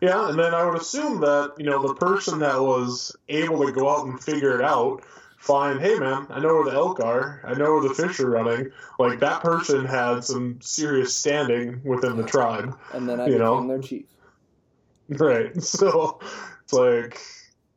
Yeah, 0.01 0.29
and 0.29 0.37
then 0.37 0.53
I 0.53 0.63
would 0.63 0.79
assume 0.79 1.21
that, 1.21 1.53
you 1.57 1.65
know, 1.65 1.81
the 1.87 1.95
person 1.95 2.37
that 2.39 2.61
was 2.61 3.15
able 3.29 3.65
to 3.65 3.71
go 3.71 3.89
out 3.89 4.05
and 4.05 4.23
figure 4.23 4.53
it 4.59 4.63
out, 4.63 5.01
find, 5.39 5.79
hey 5.81 5.97
man, 5.97 6.27
I 6.29 6.39
know 6.39 6.53
where 6.53 6.65
the 6.65 6.73
elk 6.73 6.99
are, 6.99 7.41
I 7.43 7.55
know 7.55 7.73
where 7.73 7.87
the 7.89 7.95
fish 7.95 8.19
are 8.19 8.29
running, 8.29 8.69
like 8.99 9.19
that 9.21 9.41
person 9.41 9.85
had 9.85 10.23
some 10.23 10.59
serious 10.61 11.15
standing 11.15 11.81
within 11.83 12.15
the 12.15 12.23
tribe. 12.23 12.77
and 12.93 13.09
then 13.09 13.19
i 13.19 13.25
You 13.25 13.39
became 13.39 13.39
know. 13.39 13.67
their 13.67 13.79
chief 13.79 14.05
Right. 15.19 15.61
So 15.61 16.19
it's 16.63 16.73
like, 16.73 17.19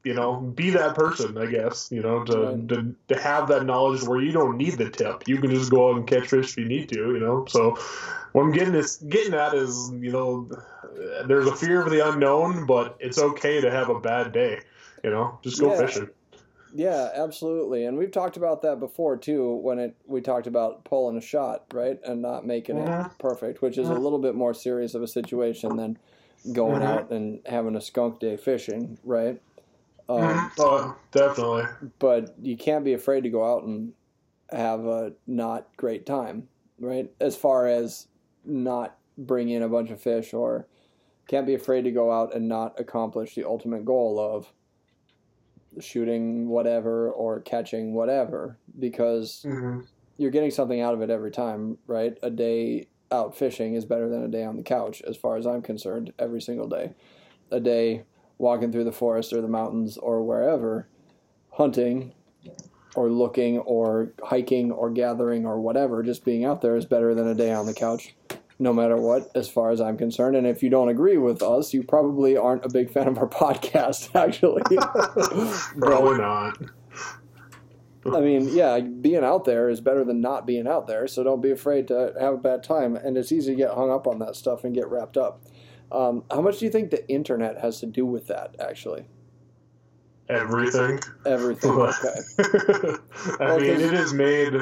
you 0.03 0.15
know, 0.15 0.41
be 0.41 0.71
that 0.71 0.95
person, 0.95 1.37
I 1.39 1.47
guess, 1.47 1.89
you 1.93 2.03
know, 2.03 2.25
to, 2.25 2.39
Right. 2.39 2.69
to, 2.69 2.97
to 3.09 3.21
have 3.21 3.49
that 3.49 3.67
knowledge 3.67 4.03
where 4.03 4.21
you 4.21 4.33
don't 4.33 4.57
need 4.57 4.79
the 4.79 4.91
tip. 4.91 5.29
You 5.29 5.39
can 5.39 5.51
just 5.51 5.71
go 5.71 5.91
out 5.91 5.97
and 5.97 6.07
catch 6.07 6.29
fish 6.29 6.51
if 6.51 6.57
you 6.57 6.65
need 6.65 6.89
to, 6.89 6.97
you 6.97 7.21
know. 7.21 7.45
So 7.49 7.77
what 8.33 8.43
I'm 8.43 8.53
getting 8.53 8.75
is 8.75 8.97
getting 8.97 9.35
at 9.35 9.55
is, 9.55 9.93
you 10.01 10.11
know, 10.11 10.51
there's 11.27 11.47
a 11.47 11.55
fear 11.55 11.83
of 11.83 11.91
the 11.91 12.09
unknown, 12.09 12.67
but 12.67 12.97
it's 12.99 13.19
okay 13.19 13.61
to 13.61 13.71
have 13.71 13.91
a 13.91 14.01
bad 14.01 14.33
day, 14.33 14.61
you 15.05 15.11
know. 15.11 15.39
Just 15.45 15.61
go 15.61 15.71
Yeah. 15.71 15.79
fishing. 15.87 16.09
yeah 16.73 17.11
absolutely 17.17 17.85
and 17.85 17.99
we've 17.99 18.13
talked 18.13 18.37
about 18.37 18.63
that 18.63 18.79
before 18.79 19.17
too 19.17 19.57
when 19.57 19.81
it 19.81 19.97
we 20.07 20.21
talked 20.21 20.47
about 20.47 20.85
pulling 20.85 21.17
a 21.17 21.21
shot 21.21 21.65
right 21.75 21.99
and 22.05 22.23
not 22.23 22.47
making 22.47 22.77
it 22.79 22.89
Mhm. 22.89 23.19
perfect 23.19 23.61
which 23.61 23.77
is 23.77 23.89
a 23.91 23.93
Mhm. 23.93 24.01
little 24.05 24.21
bit 24.21 24.37
more 24.37 24.55
serious 24.55 24.95
of 24.95 25.03
a 25.03 25.09
situation 25.09 25.75
than 25.77 25.99
going 26.53 26.83
Mhm. 26.83 26.87
out 26.87 27.11
and 27.11 27.41
having 27.47 27.77
a 27.77 27.81
skunk 27.81 28.21
day 28.21 28.37
fishing 28.37 28.99
right 29.05 29.41
um, 30.09 30.19
Mhm. 30.19 30.53
Oh, 30.59 30.97
definitely. 31.13 31.65
but 31.99 32.35
you 32.43 32.57
can't 32.57 32.85
be 32.85 32.95
afraid 32.95 33.23
to 33.23 33.31
go 33.31 33.45
out 33.45 33.65
and 33.65 33.93
have 34.51 34.85
a 34.87 35.13
not 35.27 35.69
great 35.77 36.05
time, 36.07 36.49
right? 36.81 37.11
As 37.21 37.37
far 37.37 37.67
as 37.67 38.09
not 38.45 38.99
bring 39.17 39.49
in 39.51 39.63
a 39.63 39.69
bunch 39.69 39.91
of 39.91 40.01
fish 40.03 40.35
or 40.35 40.67
can't 41.29 41.47
be 41.47 41.55
afraid 41.55 41.83
to 41.83 41.93
go 41.93 42.11
out 42.11 42.35
and 42.35 42.49
not 42.49 42.81
accomplish 42.81 43.35
the 43.37 43.47
ultimate 43.47 43.85
goal 43.85 44.19
of 44.19 44.53
shooting 45.79 46.49
whatever 46.49 47.11
or 47.11 47.41
catching 47.41 47.95
whatever 47.95 48.59
because 48.79 49.43
hmm 49.43 49.81
you're 50.19 50.31
getting 50.31 50.51
something 50.51 50.83
out 50.83 50.93
of 50.93 51.01
it 51.01 51.09
every 51.09 51.31
time, 51.31 51.79
right? 51.87 52.19
A 52.23 52.29
day 52.31 52.90
out 53.13 53.37
fishing 53.37 53.75
is 53.75 53.85
better 53.85 54.09
than 54.09 54.23
a 54.23 54.29
day 54.29 54.45
on 54.45 54.57
the 54.57 54.63
couch, 54.63 55.03
as 55.03 55.17
far 55.17 55.37
as 55.37 55.47
I'm 55.47 55.63
concerned, 55.63 56.13
every 56.19 56.41
single 56.41 56.69
day. 56.69 56.93
A 57.51 57.61
day 57.61 58.05
walking 58.39 58.73
through 58.73 58.85
the 58.85 58.93
forest 58.93 59.33
or 59.33 59.41
the 59.41 59.49
mountains 59.49 59.97
or 59.99 60.23
wherever, 60.23 60.89
hunting 61.53 62.13
or 62.95 63.11
looking 63.11 63.59
or 63.59 64.13
hiking 64.23 64.73
or 64.73 64.91
gathering 64.91 65.47
or 65.47 65.61
whatever, 65.61 66.03
just 66.03 66.25
being 66.25 66.45
out 66.45 66.61
there 66.61 66.77
is 66.77 66.87
better 66.87 67.15
than 67.15 67.29
a 67.29 67.35
day 67.35 67.53
on 67.53 67.67
the 67.67 67.75
couch, 67.75 68.15
no 68.59 68.73
matter 68.73 68.97
what, 68.97 69.31
as 69.35 69.49
far 69.49 69.71
as 69.71 69.81
I'm 69.81 69.97
concerned. 69.97 70.37
And 70.37 70.47
if 70.47 70.63
you 70.63 70.71
don't 70.71 70.89
agree 70.89 71.17
with 71.17 71.43
us, 71.43 71.75
you 71.75 71.83
probably 71.83 72.37
aren't 72.37 72.65
a 72.65 72.69
big 72.69 72.91
fan 72.91 73.09
of 73.09 73.19
our 73.19 73.29
podcast, 73.29 74.15
actually. 74.15 74.63
Probably 75.79 76.19
not. 76.19 76.59
I 78.07 78.21
mean, 78.21 78.49
yeah, 78.49 78.81
being 78.81 79.25
out 79.25 79.45
there 79.45 79.69
is 79.69 79.81
better 79.81 80.05
than 80.05 80.21
not 80.21 80.47
being 80.47 80.67
out 80.67 80.87
there, 80.87 81.07
so 81.07 81.23
don't 81.23 81.43
be 81.43 81.51
afraid 81.51 81.89
to 81.89 82.15
have 82.19 82.35
a 82.35 82.39
bad 82.39 82.63
time. 82.63 82.97
And 82.97 83.19
it's 83.19 83.31
easy 83.31 83.53
to 83.53 83.57
get 83.57 83.75
hung 83.75 83.91
up 83.91 84.07
on 84.07 84.19
that 84.21 84.37
stuff 84.37 84.65
and 84.65 84.75
get 84.75 84.89
wrapped 84.89 85.19
up. 85.19 85.43
Um, 85.93 86.25
how 86.31 86.41
much 86.41 86.61
do 86.61 86.65
you 86.65 86.71
think 86.71 86.91
the 86.91 87.07
internet 87.09 87.59
has 87.59 87.81
to 87.81 87.87
do 87.87 88.07
with 88.07 88.27
that, 88.29 88.57
actually? 88.59 89.07
everything. 90.31 91.01
Everything. 91.27 91.71
Okay. 91.73 92.21
I 92.39 92.97
Well, 93.41 93.61
mean, 93.61 93.81
it 93.81 93.93
is 93.93 94.15
made. 94.15 94.53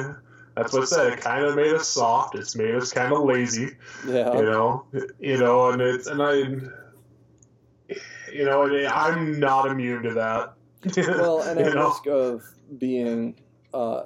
That's 0.55 0.73
what 0.73 0.81
I 0.81 0.85
said. 0.85 1.13
It 1.13 1.21
kind 1.21 1.45
of 1.45 1.55
made 1.55 1.73
us 1.73 1.87
soft. 1.87 2.35
It's 2.35 2.55
made 2.55 2.75
us 2.75 2.91
kind 2.91 3.13
of 3.13 3.23
lazy. 3.23 3.69
Yeah. 4.05 4.33
You 4.35 4.43
know. 4.43 4.85
You 5.19 5.37
know, 5.37 5.69
and 5.69 5.81
it's 5.81 6.07
and 6.07 6.21
I. 6.21 6.33
You 8.33 8.45
know, 8.45 8.63
and 8.63 8.87
I'm 8.87 9.39
not 9.39 9.67
immune 9.67 10.03
to 10.03 10.13
that. 10.15 10.53
Well, 10.83 11.41
and 11.41 11.59
at 11.59 11.75
risk 11.75 12.07
of 12.07 12.43
being, 12.77 13.35
uh, 13.73 14.03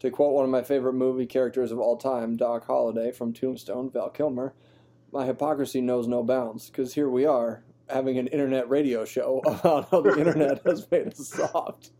to 0.00 0.10
quote 0.10 0.32
one 0.32 0.44
of 0.44 0.50
my 0.50 0.62
favorite 0.62 0.94
movie 0.94 1.26
characters 1.26 1.72
of 1.72 1.78
all 1.78 1.96
time, 1.96 2.36
Doc 2.36 2.66
Holliday 2.66 3.12
from 3.12 3.32
Tombstone, 3.32 3.90
Val 3.90 4.10
Kilmer, 4.10 4.54
my 5.12 5.26
hypocrisy 5.26 5.80
knows 5.80 6.06
no 6.06 6.22
bounds 6.22 6.70
because 6.70 6.94
here 6.94 7.08
we 7.08 7.26
are 7.26 7.62
having 7.88 8.18
an 8.18 8.28
internet 8.28 8.68
radio 8.68 9.04
show 9.04 9.40
about 9.46 9.90
how 9.90 10.00
the 10.00 10.16
internet 10.16 10.62
has 10.66 10.88
made 10.90 11.08
us 11.08 11.28
soft. 11.28 11.90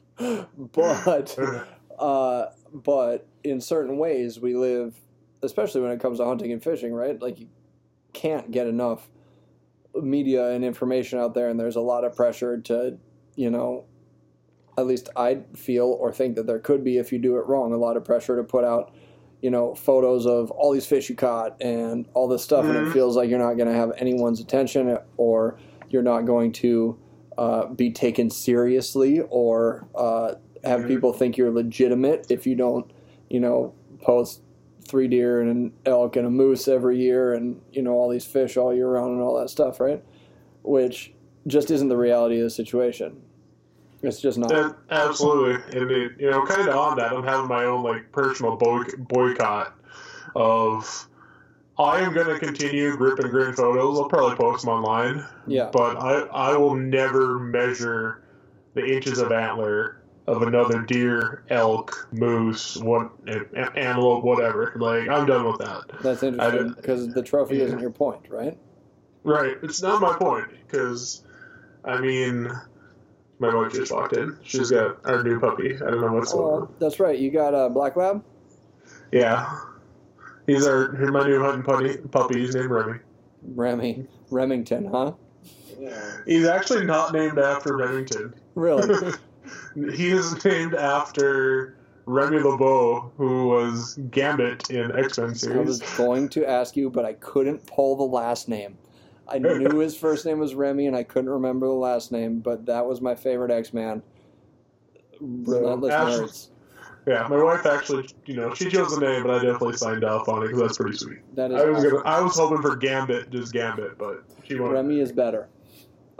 But, 0.57 1.37
uh, 1.99 2.47
but 2.73 3.27
in 3.45 3.61
certain 3.61 3.99
ways, 3.99 4.39
we 4.39 4.55
live, 4.55 4.95
especially 5.43 5.81
when 5.81 5.91
it 5.93 6.00
comes 6.00 6.19
to 6.19 6.25
hunting 6.25 6.53
and 6.53 6.62
fishing, 6.62 6.93
right? 6.93 7.21
Like 7.21 7.41
you 7.41 7.49
can't 8.12 8.50
get 8.50 8.67
enough 8.67 9.09
media 9.95 10.50
and 10.50 10.65
information 10.65 11.19
out 11.19 11.35
there, 11.35 11.49
and 11.49 11.59
there's 11.59 11.77
a 11.77 11.81
lot 11.81 12.05
of 12.05 12.15
pressure 12.15 12.61
to, 12.62 12.99
you 13.37 13.51
know, 13.51 13.85
at 14.79 14.87
least 14.87 15.09
I 15.17 15.41
feel 15.55 15.87
or 15.87 16.13
think 16.13 16.37
that 16.37 16.47
there 16.47 16.59
could 16.59 16.83
be 16.85 16.97
if 16.99 17.13
you 17.13 17.19
do 17.19 17.37
it 17.37 17.47
wrong, 17.47 17.73
a 17.73 17.77
lot 17.77 17.97
of 17.97 18.05
pressure 18.05 18.37
to 18.37 18.45
put 18.45 18.65
out, 18.65 18.95
you 19.43 19.51
know, 19.51 19.75
photos 19.75 20.27
of 20.27 20.51
all 20.51 20.73
these 20.73 20.87
fish 20.87 21.09
you 21.11 21.17
caught 21.17 21.57
and 21.61 22.07
all 22.15 22.29
this 22.29 22.43
stuff, 22.43 22.65
and 22.67 22.77
it 22.77 22.85
Mhm. 22.85 22.93
feels 22.93 23.17
like 23.17 23.29
you're 23.29 23.39
not 23.39 23.55
going 23.55 23.69
to 23.69 23.75
have 23.75 23.93
anyone's 23.99 24.41
attention 24.41 24.97
or 25.17 25.57
you're 25.89 26.03
not 26.03 26.23
going 26.25 26.53
to 26.53 26.97
uh, 27.39 27.67
be 27.69 27.91
taken 27.91 28.29
seriously 28.29 29.21
or 29.31 29.87
uh, 29.95 30.35
have 30.63 30.83
Mhm. 30.83 30.89
people 30.89 31.13
think 31.13 31.39
you're 31.39 31.51
legitimate 31.51 32.27
if 32.29 32.47
you 32.47 32.55
don't, 32.55 32.91
you 33.31 33.41
know, 33.41 33.73
post 34.03 34.43
three 34.85 35.09
deer 35.09 35.41
and 35.41 35.51
an 35.51 35.73
elk 35.87 36.17
and 36.17 36.27
a 36.27 36.31
moose 36.31 36.67
every 36.69 36.99
year 36.99 37.33
and 37.33 37.61
you 37.73 37.81
know 37.81 37.93
all 37.93 38.09
these 38.11 38.25
fish 38.27 38.57
all 38.57 38.75
year 38.75 38.89
round 38.89 39.13
and 39.13 39.23
all 39.23 39.39
that 39.39 39.49
stuff, 39.49 39.81
right? 39.81 40.03
Which 40.63 41.15
just 41.47 41.71
isn't 41.71 41.89
the 41.89 41.97
reality 41.97 42.39
of 42.39 42.45
the 42.45 42.51
situation. 42.51 43.21
It's 44.03 44.21
just 44.21 44.39
not. 44.39 44.51
Yeah, 44.51 44.73
absolutely, 44.91 45.79
and 45.79 45.91
it, 45.91 46.13
you 46.19 46.31
know, 46.31 46.45
kind 46.47 46.69
of 46.69 46.75
on 46.75 46.97
that, 46.97 47.13
I'm 47.13 47.23
having 47.25 47.49
my 47.49 47.65
own 47.65 47.83
like 47.83 48.11
personal 48.13 48.57
boy- 48.57 48.85
boycott 48.99 49.75
of. 50.35 51.07
I 51.79 52.01
am 52.01 52.13
going 52.13 52.27
to 52.27 52.39
continue 52.39 52.95
grip 52.99 53.21
and 53.21 53.31
grin 53.31 53.55
photos. 53.55 53.99
I'll 53.99 54.09
probably 54.09 54.37
post 54.37 54.65
them 54.67 54.75
online, 54.75 55.25
Yeah. 55.47 55.71
but 55.73 55.97
I 55.97 56.21
I 56.53 56.57
will 56.57 56.75
never 56.75 57.39
measure 57.39 58.23
the 58.75 58.85
inches 58.85 59.19
of 59.19 59.33
antler 59.33 60.03
of 60.27 60.43
another 60.43 60.83
deer, 60.83 61.43
elk, 61.49 62.07
moose, 62.13 62.77
what 62.77 63.11
antelope, 63.75 64.25
whatever. 64.25 64.75
Like 64.77 65.09
I'm 65.09 65.25
done 65.27 65.47
with 65.47 65.59
that. 65.59 65.85
That's 66.03 66.23
interesting 66.23 66.75
because 66.75 67.09
the 67.15 67.23
trophy 67.23 67.57
Yeah. 67.57 67.65
isn't 67.65 67.81
your 67.81 67.91
point, 67.91 68.27
right? 68.29 68.59
Right, 69.25 69.57
it's 69.63 69.81
not 69.83 70.01
my 70.03 70.17
point 70.17 70.49
because, 70.67 71.23
I 71.85 72.01
mean, 72.01 72.51
my 73.39 73.55
wife 73.55 73.73
just 73.73 73.93
walked 73.93 74.15
in. 74.15 74.37
She's 74.43 74.71
got 74.71 75.05
our 75.07 75.23
new 75.23 75.41
puppy. 75.41 75.75
I 75.77 75.91
don't 75.91 76.01
know 76.01 76.13
what's 76.13 76.33
oh, 76.33 76.37
going 76.37 76.55
on. 76.55 76.63
Oh, 76.63 76.75
that's 76.79 77.01
right. 77.01 77.19
You 77.19 77.31
got 77.31 77.55
a 77.55 77.69
black 77.69 77.97
lab. 77.97 78.23
Yeah. 79.13 79.59
He's 80.47 80.67
our 80.67 80.97
he's 80.97 81.11
my 81.11 81.27
new 81.27 81.43
hunting 81.43 81.63
puppy. 81.63 81.97
Puppy. 82.11 82.41
He's 82.41 82.55
named 82.55 82.71
Remy. 82.71 82.99
Remy 83.55 84.07
Remington, 84.31 84.87
huh? 84.87 85.13
He's 86.27 86.47
actually 86.47 86.85
not 86.85 87.13
named 87.13 87.39
after 87.39 87.77
Remington. 87.77 88.35
Really? 88.55 89.13
he 89.95 90.11
is 90.11 90.45
named 90.45 90.75
after 90.75 91.76
Remy 92.04 92.39
LeBeau, 92.41 93.13
who 93.17 93.49
was 93.49 93.99
Gambit 94.11 94.69
in 94.71 94.97
X 94.97 95.19
Men 95.19 95.35
series. 95.35 95.57
I 95.57 95.63
was 95.63 95.81
going 95.97 96.28
to 96.31 96.49
ask 96.49 96.76
you, 96.76 96.91
but 96.91 97.04
I 97.04 97.15
couldn't 97.15 97.67
pull 97.67 97.97
the 97.97 98.04
last 98.04 98.49
name. 98.49 98.76
I 99.30 99.38
knew 99.38 99.78
his 99.78 99.97
first 99.97 100.26
name 100.26 100.38
was 100.38 100.54
Remy, 100.54 100.86
and 100.86 100.97
I 100.97 101.02
couldn't 101.02 101.30
remember 101.30 101.66
the 101.66 101.73
last 101.73 102.10
name, 102.12 102.40
but 102.40 102.66
that 102.66 102.86
was 102.86 103.00
my 103.00 103.14
favorite 103.14 103.50
X 103.50 103.73
Man. 103.73 104.02
Relentless 105.21 105.93
Ash- 105.93 106.12
nerds. 106.12 106.49
Yeah, 107.06 107.26
my 107.28 107.43
wife 107.43 107.64
actually, 107.64 108.08
you 108.26 108.34
know, 108.34 108.52
she 108.54 108.69
chose 108.69 108.95
the 108.95 109.00
name, 109.00 109.23
but 109.23 109.30
I 109.30 109.43
definitely 109.43 109.76
signed 109.76 110.04
off 110.04 110.28
on 110.28 110.43
it 110.43 110.49
because 110.49 110.60
that's 110.60 110.76
pretty 110.76 110.97
sweet. 110.99 111.19
That 111.34 111.50
is 111.50 111.60
I 111.60 111.64
was 111.64 111.78
awesome. 111.78 111.90
gonna, 111.90 112.08
I 112.08 112.21
was 112.21 112.36
hoping 112.36 112.60
for 112.60 112.76
Gambit, 112.76 113.30
just 113.30 113.52
Gambit, 113.54 113.97
but 113.97 114.23
she 114.45 114.58
wanted. 114.60 114.75
Remy 114.75 115.00
is 115.00 115.10
better. 115.10 115.49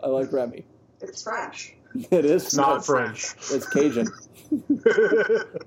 I 0.03 0.09
like 0.09 0.33
Remy. 0.33 0.65
It's 1.01 1.23
French. 1.23 1.75
It 2.13 2.25
is 2.25 2.45
It's 2.45 2.55
not 2.55 2.87
French. 2.87 3.35
It's 3.51 3.69
Cajun. 3.69 4.07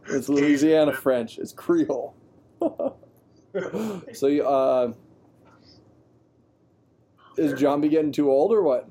It's 0.07 0.29
Louisiana 0.29 0.93
French. 0.93 1.37
It's 1.37 1.51
Creole. 1.51 2.15
so 4.13 4.27
you 4.27 4.47
uh, 4.47 4.93
is 7.37 7.59
John 7.59 7.81
be 7.81 7.89
getting 7.89 8.11
too 8.11 8.29
old 8.31 8.51
or 8.51 8.61
what? 8.61 8.87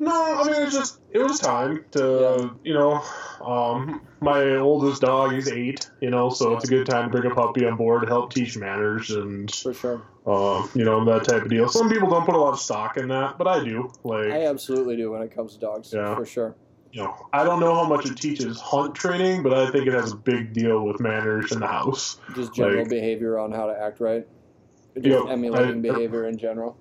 No, 0.00 0.10
I 0.40 0.44
mean 0.44 0.62
it's 0.62 0.74
just 0.74 1.00
it 1.10 1.18
was 1.18 1.38
time 1.38 1.84
to 1.92 2.50
you 2.64 2.74
know, 2.74 3.00
um, 3.44 4.00
my 4.20 4.56
oldest 4.56 5.02
dog 5.02 5.32
he's 5.32 5.48
eight, 5.48 5.88
you 6.00 6.10
know, 6.10 6.28
so 6.30 6.54
it's 6.56 6.64
a 6.64 6.68
good 6.68 6.86
time 6.86 7.04
to 7.04 7.10
bring 7.20 7.30
a 7.30 7.34
puppy 7.34 7.64
on 7.66 7.76
board 7.76 8.02
to 8.02 8.08
help 8.08 8.32
teach 8.32 8.56
manners 8.56 9.10
and 9.10 9.50
For 9.54 9.72
sure. 9.72 10.02
uh, 10.26 10.66
you 10.74 10.84
know 10.84 11.04
that 11.04 11.24
type 11.28 11.42
of 11.42 11.50
deal. 11.50 11.68
Some 11.68 11.88
people 11.88 12.10
don't 12.10 12.24
put 12.24 12.34
a 12.34 12.38
lot 12.38 12.52
of 12.52 12.58
stock 12.58 12.96
in 12.96 13.08
that, 13.08 13.38
but 13.38 13.46
I 13.46 13.62
do. 13.62 13.92
Like 14.02 14.26
I 14.32 14.46
absolutely 14.46 14.96
do 14.96 15.12
when 15.12 15.22
it 15.22 15.30
comes 15.34 15.54
to 15.54 15.60
dogs. 15.60 15.92
Yeah. 15.92 16.16
For 16.16 16.26
sure. 16.26 16.56
you 16.90 17.02
know, 17.04 17.14
I 17.32 17.44
don't 17.44 17.60
know 17.60 17.74
how 17.74 17.84
much 17.86 18.06
it 18.06 18.16
teaches 18.16 18.58
hunt 18.60 18.94
training, 18.96 19.42
but 19.44 19.52
I 19.54 19.70
think 19.70 19.86
it 19.86 19.92
has 19.92 20.12
a 20.12 20.16
big 20.16 20.52
deal 20.52 20.84
with 20.84 20.98
manners 21.00 21.52
in 21.52 21.60
the 21.60 21.66
house. 21.68 22.18
Just 22.34 22.54
general 22.54 22.78
Like- 22.80 22.88
behavior 22.88 23.38
on 23.38 23.52
how 23.52 23.66
to 23.66 23.78
act 23.78 24.00
right. 24.00 24.26
Just 25.00 25.28
emulating 25.28 25.76
I- 25.78 25.92
behavior 25.92 26.26
in 26.26 26.36
general. 26.38 26.76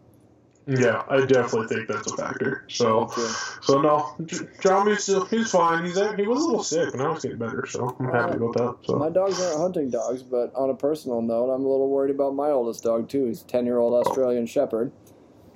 Yeah, 0.79 1.03
I 1.09 1.25
definitely 1.25 1.67
think 1.67 1.87
that's 1.89 2.09
a 2.11 2.15
factor. 2.15 2.63
So. 2.69 3.11
Me. 3.17 3.23
So 3.61 3.81
no, 3.81 4.15
John 4.25 4.47
Johnny's 4.61 5.03
still 5.03 5.25
he's 5.25 5.51
fine. 5.51 5.83
He's 5.85 5.95
he 5.95 6.27
was 6.27 6.43
a 6.43 6.47
little 6.47 6.63
sick, 6.63 6.93
and 6.93 6.99
now 7.03 7.13
he's 7.13 7.23
getting 7.23 7.37
better. 7.39 7.65
So 7.65 7.95
I'm 7.99 8.05
happy 8.09 8.37
about 8.37 8.53
that. 8.53 8.77
So 8.85 8.95
My 8.95 9.09
dogs 9.09 9.41
aren't 9.41 9.59
hunting 9.59 9.89
dogs, 9.89 10.23
but 10.23 10.53
on 10.55 10.69
a 10.69 10.75
personal 10.75 11.21
note, 11.21 11.51
I'm 11.51 11.65
a 11.65 11.67
little 11.69 11.89
worried 11.89 12.13
about 12.15 12.35
my 12.35 12.49
oldest 12.51 12.83
dog 12.83 13.09
too. 13.09 13.25
He's 13.25 13.41
a 13.41 13.45
ten 13.47 13.65
year 13.65 13.79
old 13.79 13.93
Australian 14.05 14.45
Shepherd. 14.45 14.91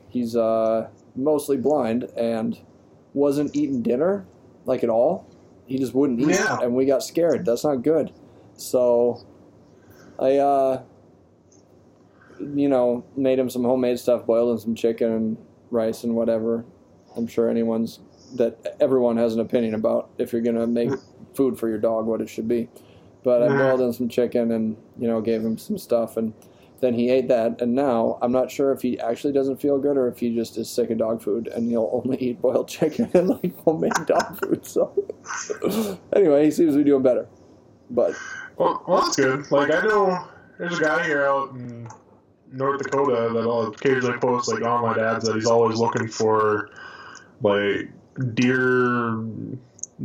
He's 0.09 0.35
uh, 0.35 0.89
mostly 1.15 1.57
blind 1.57 2.05
and 2.17 2.59
wasn't 3.13 3.55
eating 3.55 3.81
dinner 3.81 4.25
like 4.65 4.83
at 4.83 4.89
all. 4.89 5.29
He 5.65 5.77
just 5.79 5.93
wouldn't 5.93 6.19
eat, 6.19 6.29
Yeah. 6.29 6.59
and 6.61 6.75
we 6.75 6.85
got 6.85 7.03
scared. 7.03 7.45
That's 7.45 7.63
not 7.63 7.77
good. 7.83 8.11
So 8.57 9.25
I, 10.19 10.37
uh, 10.37 10.83
you 12.39 12.69
know, 12.69 13.05
made 13.15 13.39
him 13.39 13.49
some 13.49 13.63
homemade 13.63 13.99
stuff, 13.99 14.25
boiled 14.25 14.51
him 14.51 14.59
some 14.59 14.75
chicken 14.75 15.11
and 15.11 15.37
rice 15.71 16.03
and 16.03 16.15
whatever. 16.15 16.65
I'm 17.15 17.27
sure 17.27 17.49
anyone's 17.49 17.99
that 18.35 18.75
everyone 18.79 19.17
has 19.17 19.33
an 19.33 19.39
opinion 19.39 19.75
about 19.75 20.09
if 20.17 20.33
you're 20.33 20.41
gonna 20.41 20.67
make 20.67 20.91
food 21.35 21.57
for 21.57 21.69
your 21.69 21.77
dog, 21.77 22.05
what 22.05 22.21
it 22.21 22.29
should 22.29 22.47
be. 22.47 22.69
But 23.23 23.41
I 23.41 23.47
boiled 23.47 23.81
him 23.81 23.93
some 23.93 24.09
chicken 24.09 24.51
and 24.51 24.77
you 24.99 25.07
know 25.07 25.21
gave 25.21 25.41
him 25.43 25.57
some 25.57 25.77
stuff, 25.77 26.17
and 26.17 26.33
then 26.81 26.93
he 26.93 27.09
ate 27.09 27.27
that. 27.29 27.61
And 27.61 27.73
now 27.73 28.17
I'm 28.21 28.31
not 28.31 28.51
sure 28.51 28.71
if 28.71 28.81
he 28.81 28.99
actually 28.99 29.33
doesn't 29.33 29.57
feel 29.61 29.79
good 29.79 29.97
or 29.97 30.07
if 30.07 30.19
he 30.19 30.35
just 30.35 30.57
is 30.57 30.69
sick 30.69 30.89
of 30.89 30.97
dog 30.97 31.21
food 31.21 31.47
and 31.47 31.69
he'll 31.69 31.89
only 31.91 32.17
eat 32.17 32.41
boiled 32.41 32.67
chicken 32.77 33.09
and 33.13 33.29
like 33.29 33.57
homemade 33.59 33.93
dog 34.05 34.39
food. 34.39 34.65
So 34.65 34.93
anyway, 36.15 36.45
he 36.45 36.51
seems 36.51 36.73
to 36.73 36.79
be 36.79 36.83
doing 36.83 37.03
better. 37.03 37.27
But 37.89 38.13
well, 38.57 38.83
well, 38.87 39.01
that's 39.01 39.15
good. 39.15 39.49
Like 39.51 39.71
I 39.71 39.81
know 39.81 40.27
there's 40.57 40.77
a 40.79 40.81
guy 40.81 41.05
here 41.05 41.25
out 41.25 41.51
in 41.51 41.87
North 42.55 42.81
Dakota 42.81 43.33
that 43.33 43.39
I'll 43.41 43.67
occasionally 43.67 44.17
post 44.17 44.47
like 44.47 44.63
on 44.63 44.81
my 44.81 44.95
dad's 44.95 45.25
that 45.25 45.35
he's 45.35 45.45
always 45.45 45.77
looking 45.77 46.07
for 46.07 46.69
like 47.41 47.89
deer 48.33 49.17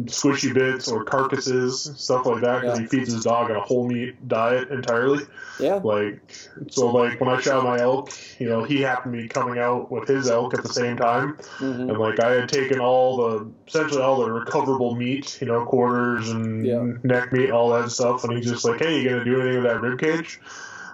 squishy 0.04 0.52
bits 0.54 0.88
or 0.88 1.04
carcasses 1.04 1.82
stuff 1.96 2.26
like 2.26 2.42
that 2.42 2.60
because 2.62 2.78
Yeah. 2.78 2.82
he 2.82 2.88
feeds 2.88 3.12
his 3.12 3.24
dog 3.24 3.50
a 3.50 3.60
whole 3.60 3.86
meat 3.88 4.28
diet 4.28 4.70
entirely. 4.70 5.24
yeah, 5.58 5.80
Like, 5.82 6.32
so 6.68 6.90
like 6.92 7.20
when 7.20 7.28
I 7.28 7.40
shot 7.40 7.64
my 7.64 7.78
elk, 7.80 8.10
you 8.38 8.48
know, 8.48 8.62
he 8.64 8.80
happened 8.80 9.14
to 9.14 9.22
be 9.22 9.28
coming 9.28 9.58
out 9.58 9.90
with 9.90 10.08
his 10.08 10.28
elk 10.28 10.54
at 10.54 10.62
the 10.62 10.72
same 10.72 10.96
time, 10.96 11.36
hmm 11.58 11.88
and 11.90 11.98
like 11.98 12.20
I 12.20 12.32
had 12.34 12.48
taken 12.48 12.80
all 12.80 13.16
the 13.16 13.50
essentially 13.66 14.00
all 14.02 14.20
the 14.20 14.30
recoverable 14.30 14.94
meat, 14.94 15.38
you 15.40 15.46
know, 15.48 15.64
quarters 15.64 16.28
and 16.30 16.64
Yeah. 16.66 16.86
neck 17.02 17.32
meat, 17.32 17.50
all 17.50 17.70
that 17.70 17.90
stuff, 17.90 18.24
and 18.24 18.36
he's 18.36 18.46
just 18.46 18.64
like, 18.64 18.80
"Hey, 18.80 19.00
you 19.00 19.08
gonna 19.10 19.24
do 19.24 19.40
anything 19.40 19.62
with 19.62 19.72
that 19.72 19.80
rib 19.80 19.98
cage?" 19.98 20.40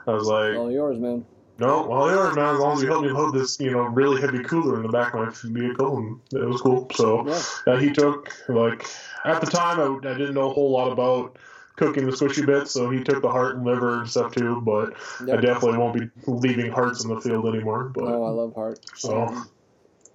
I 0.07 0.13
was 0.13 0.27
like, 0.27 0.57
all 0.57 0.71
yours, 0.71 0.99
man. 0.99 1.25
"No, 1.59 1.87
well, 1.89 2.11
yours, 2.11 2.35
man. 2.37 2.55
As 2.55 2.61
long 2.61 2.77
as 2.77 2.83
you 2.83 2.89
help 2.89 3.03
me 3.05 3.11
load 3.11 3.33
this, 3.35 3.59
you 3.61 3.71
know, 3.71 3.83
really 3.83 4.21
heavy 4.21 4.41
cooler 4.43 4.77
in 4.77 4.83
the 4.83 4.89
back 4.89 5.15
of 5.15 5.21
my 5.21 5.31
vehicle, 5.61 5.97
and 5.99 6.21
it 6.33 6.47
was 6.47 6.61
cool." 6.61 6.89
So 6.95 7.27
Yeah, 7.67 7.81
he 7.81 7.91
took 7.91 8.31
like 8.49 8.87
at 9.25 9.41
the 9.41 9.47
time 9.47 9.81
I, 9.81 10.09
I 10.11 10.15
didn't 10.15 10.35
know 10.35 10.51
a 10.51 10.55
whole 10.55 10.71
lot 10.71 10.93
about 10.93 11.37
cooking 11.77 12.07
the 12.07 12.13
squishy 12.13 12.45
bits, 12.47 12.71
so 12.71 12.89
he 12.91 13.03
took 13.05 13.21
the 13.23 13.29
heart 13.31 13.57
and 13.57 13.65
liver 13.67 13.99
and 14.01 14.09
stuff 14.09 14.33
too, 14.35 14.61
but. 14.63 14.95
I 15.23 15.37
definitely 15.37 15.79
won't 15.79 15.95
be 15.99 16.09
leaving 16.27 16.71
hearts 16.73 17.05
in 17.05 17.15
the 17.15 17.21
field 17.21 17.47
anymore. 17.47 17.85
But 17.95 18.05
Oh, 18.05 18.25
I 18.25 18.31
love 18.31 18.55
heart. 18.55 18.81
so, 18.95 19.29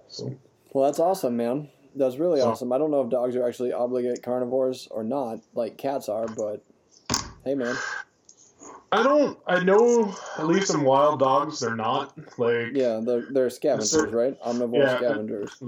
so 0.08 0.34
Well, 0.72 0.86
that's 0.86 0.98
awesome, 0.98 1.36
man. 1.36 1.68
That's 1.94 2.16
really 2.16 2.40
So- 2.40 2.50
awesome. 2.50 2.72
I 2.72 2.78
don't 2.78 2.90
know 2.90 3.02
if 3.02 3.10
dogs 3.10 3.36
are 3.36 3.46
actually 3.46 3.72
obligate 3.72 4.22
carnivores 4.24 4.88
or 4.90 5.04
not, 5.04 5.40
like 5.54 5.76
cats 5.76 6.08
are, 6.08 6.26
but 6.26 6.64
hey, 7.44 7.54
man. 7.54 7.76
I 8.92 9.02
don't. 9.02 9.38
I 9.46 9.62
know 9.64 10.14
at 10.38 10.46
least 10.46 10.66
some 10.68 10.82
wild 10.84 11.18
dogs. 11.20 11.60
They're 11.60 11.74
not 11.74 12.16
like. 12.38 12.68
Yeah, 12.74 13.00
they're, 13.02 13.26
they're 13.30 13.50
scavengers, 13.50 13.90
Certain- 13.90 14.14
right? 14.14 14.40
Omnivore 14.42 14.78
Yeah. 14.78 14.96
scavengers. 14.98 15.62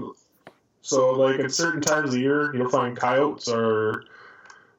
So 0.81 1.11
like 1.13 1.39
at 1.39 1.51
certain 1.51 1.81
times 1.81 2.09
of 2.09 2.13
the 2.13 2.19
year, 2.19 2.55
you'll 2.55 2.69
find 2.69 2.95
coyotes 2.95 3.47
are 3.47 4.03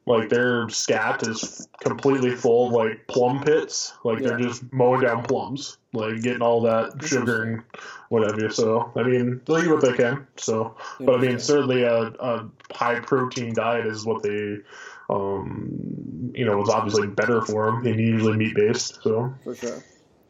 like 0.08 0.28
their 0.28 0.68
scat 0.68 1.26
is 1.26 1.66
completely 1.80 2.30
full 2.36 2.68
of 2.68 2.72
like 2.72 3.04
plum 3.08 3.42
pits. 3.42 3.92
Like 4.04 4.22
they're 4.22 4.38
just 4.38 4.72
mowing 4.72 5.00
down 5.00 5.24
plums, 5.24 5.78
like 5.92 6.22
getting 6.22 6.42
all 6.42 6.60
that 6.60 7.02
sugar 7.04 7.42
and 7.42 7.62
whatever. 8.10 8.48
So 8.50 8.92
I 8.94 9.02
mean, 9.02 9.40
they'll 9.46 9.58
eat 9.58 9.68
what 9.68 9.82
they 9.82 9.94
can. 9.94 10.24
So, 10.36 10.76
but 11.00 11.16
I 11.16 11.18
mean, 11.22 11.40
certainly 11.40 11.82
a, 11.82 12.02
a 12.20 12.48
high 12.72 13.00
protein 13.00 13.52
diet 13.52 13.86
is 13.86 14.04
what 14.06 14.22
they, 14.22 14.58
um, 15.08 16.32
you 16.34 16.44
know, 16.44 16.60
is 16.62 16.68
obviously 16.68 17.06
better 17.06 17.40
for 17.42 17.66
them, 17.66 17.86
and 17.86 17.98
usually 18.00 18.36
meat 18.36 18.54
based. 18.54 19.02
So 19.02 19.34
For 19.44 19.54
sure. 19.54 19.82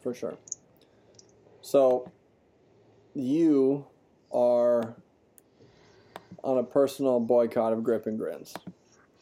For 0.02 0.14
sure. 0.14 0.36
So, 1.62 2.12
you 3.14 3.86
are 4.32 4.94
on 6.44 6.58
a 6.58 6.62
personal 6.62 7.18
boycott 7.18 7.72
of 7.72 7.82
grip 7.82 8.06
and 8.06 8.16
grins, 8.16 8.54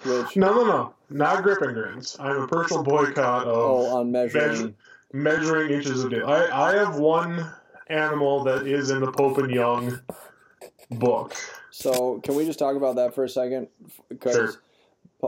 which 0.04 0.36
no, 0.36 0.52
no, 0.52 0.64
no, 0.64 0.94
not 1.08 1.42
grip 1.42 1.62
and 1.62 1.72
grins. 1.72 2.16
I'm 2.20 2.42
a 2.42 2.46
personal 2.46 2.82
boycott 2.82 3.46
of. 3.46 3.56
oh, 3.56 3.96
on 3.96 4.12
measuring. 4.12 4.74
measuring 5.12 5.72
inches 5.72 6.04
of 6.04 6.10
data. 6.10 6.26
I, 6.26 6.72
I 6.72 6.76
have 6.76 6.96
one 6.96 7.50
animal 7.86 8.44
that 8.44 8.66
is 8.66 8.90
in 8.90 9.00
the 9.00 9.10
Pope 9.10 9.38
and 9.38 9.50
Young 9.50 10.00
book. 10.90 11.34
So, 11.70 12.20
can 12.20 12.34
we 12.34 12.44
just 12.44 12.58
talk 12.58 12.76
about 12.76 12.96
that 12.96 13.14
for 13.14 13.24
a 13.24 13.28
second? 13.28 13.68
Because 14.10 14.34
Sure. 14.34 14.54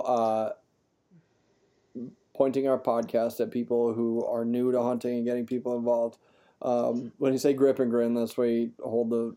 Uh, 0.00 0.52
pointing 2.34 2.68
our 2.68 2.78
podcast 2.78 3.40
at 3.40 3.50
people 3.50 3.94
who 3.94 4.24
are 4.24 4.44
new 4.44 4.72
to 4.72 4.82
hunting 4.82 5.16
and 5.16 5.24
getting 5.24 5.46
people 5.46 5.76
involved. 5.76 6.18
Um, 6.62 7.12
when 7.18 7.32
you 7.32 7.38
say 7.38 7.52
grip 7.52 7.78
and 7.78 7.90
grin, 7.90 8.14
that's 8.14 8.36
where 8.36 8.48
you 8.48 8.72
hold 8.82 9.10
the 9.10 9.36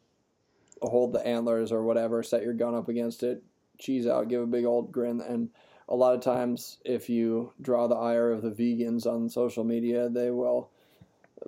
hold 0.82 1.12
the 1.12 1.26
antlers 1.26 1.72
or 1.72 1.84
whatever, 1.84 2.24
set 2.24 2.41
your 2.41 2.54
gun 2.54 2.74
up 2.74 2.88
against 2.88 3.22
it, 3.22 3.43
cheese 3.78 4.08
out, 4.08 4.30
give 4.30 4.41
a 4.41 4.48
big 4.48 4.63
old 4.63 4.91
grin, 4.93 5.19
and 5.19 5.50
a 5.89 5.95
lot 5.95 6.13
of 6.13 6.22
times, 6.22 6.78
if 6.86 7.10
you 7.10 7.52
draw 7.62 7.88
the 7.88 7.95
ire 7.95 8.32
of 8.32 8.43
the 8.43 8.52
vegans 8.52 9.08
on 9.08 9.28
social 9.28 9.63
media, 9.63 10.08
they 10.08 10.30
will 10.30 10.69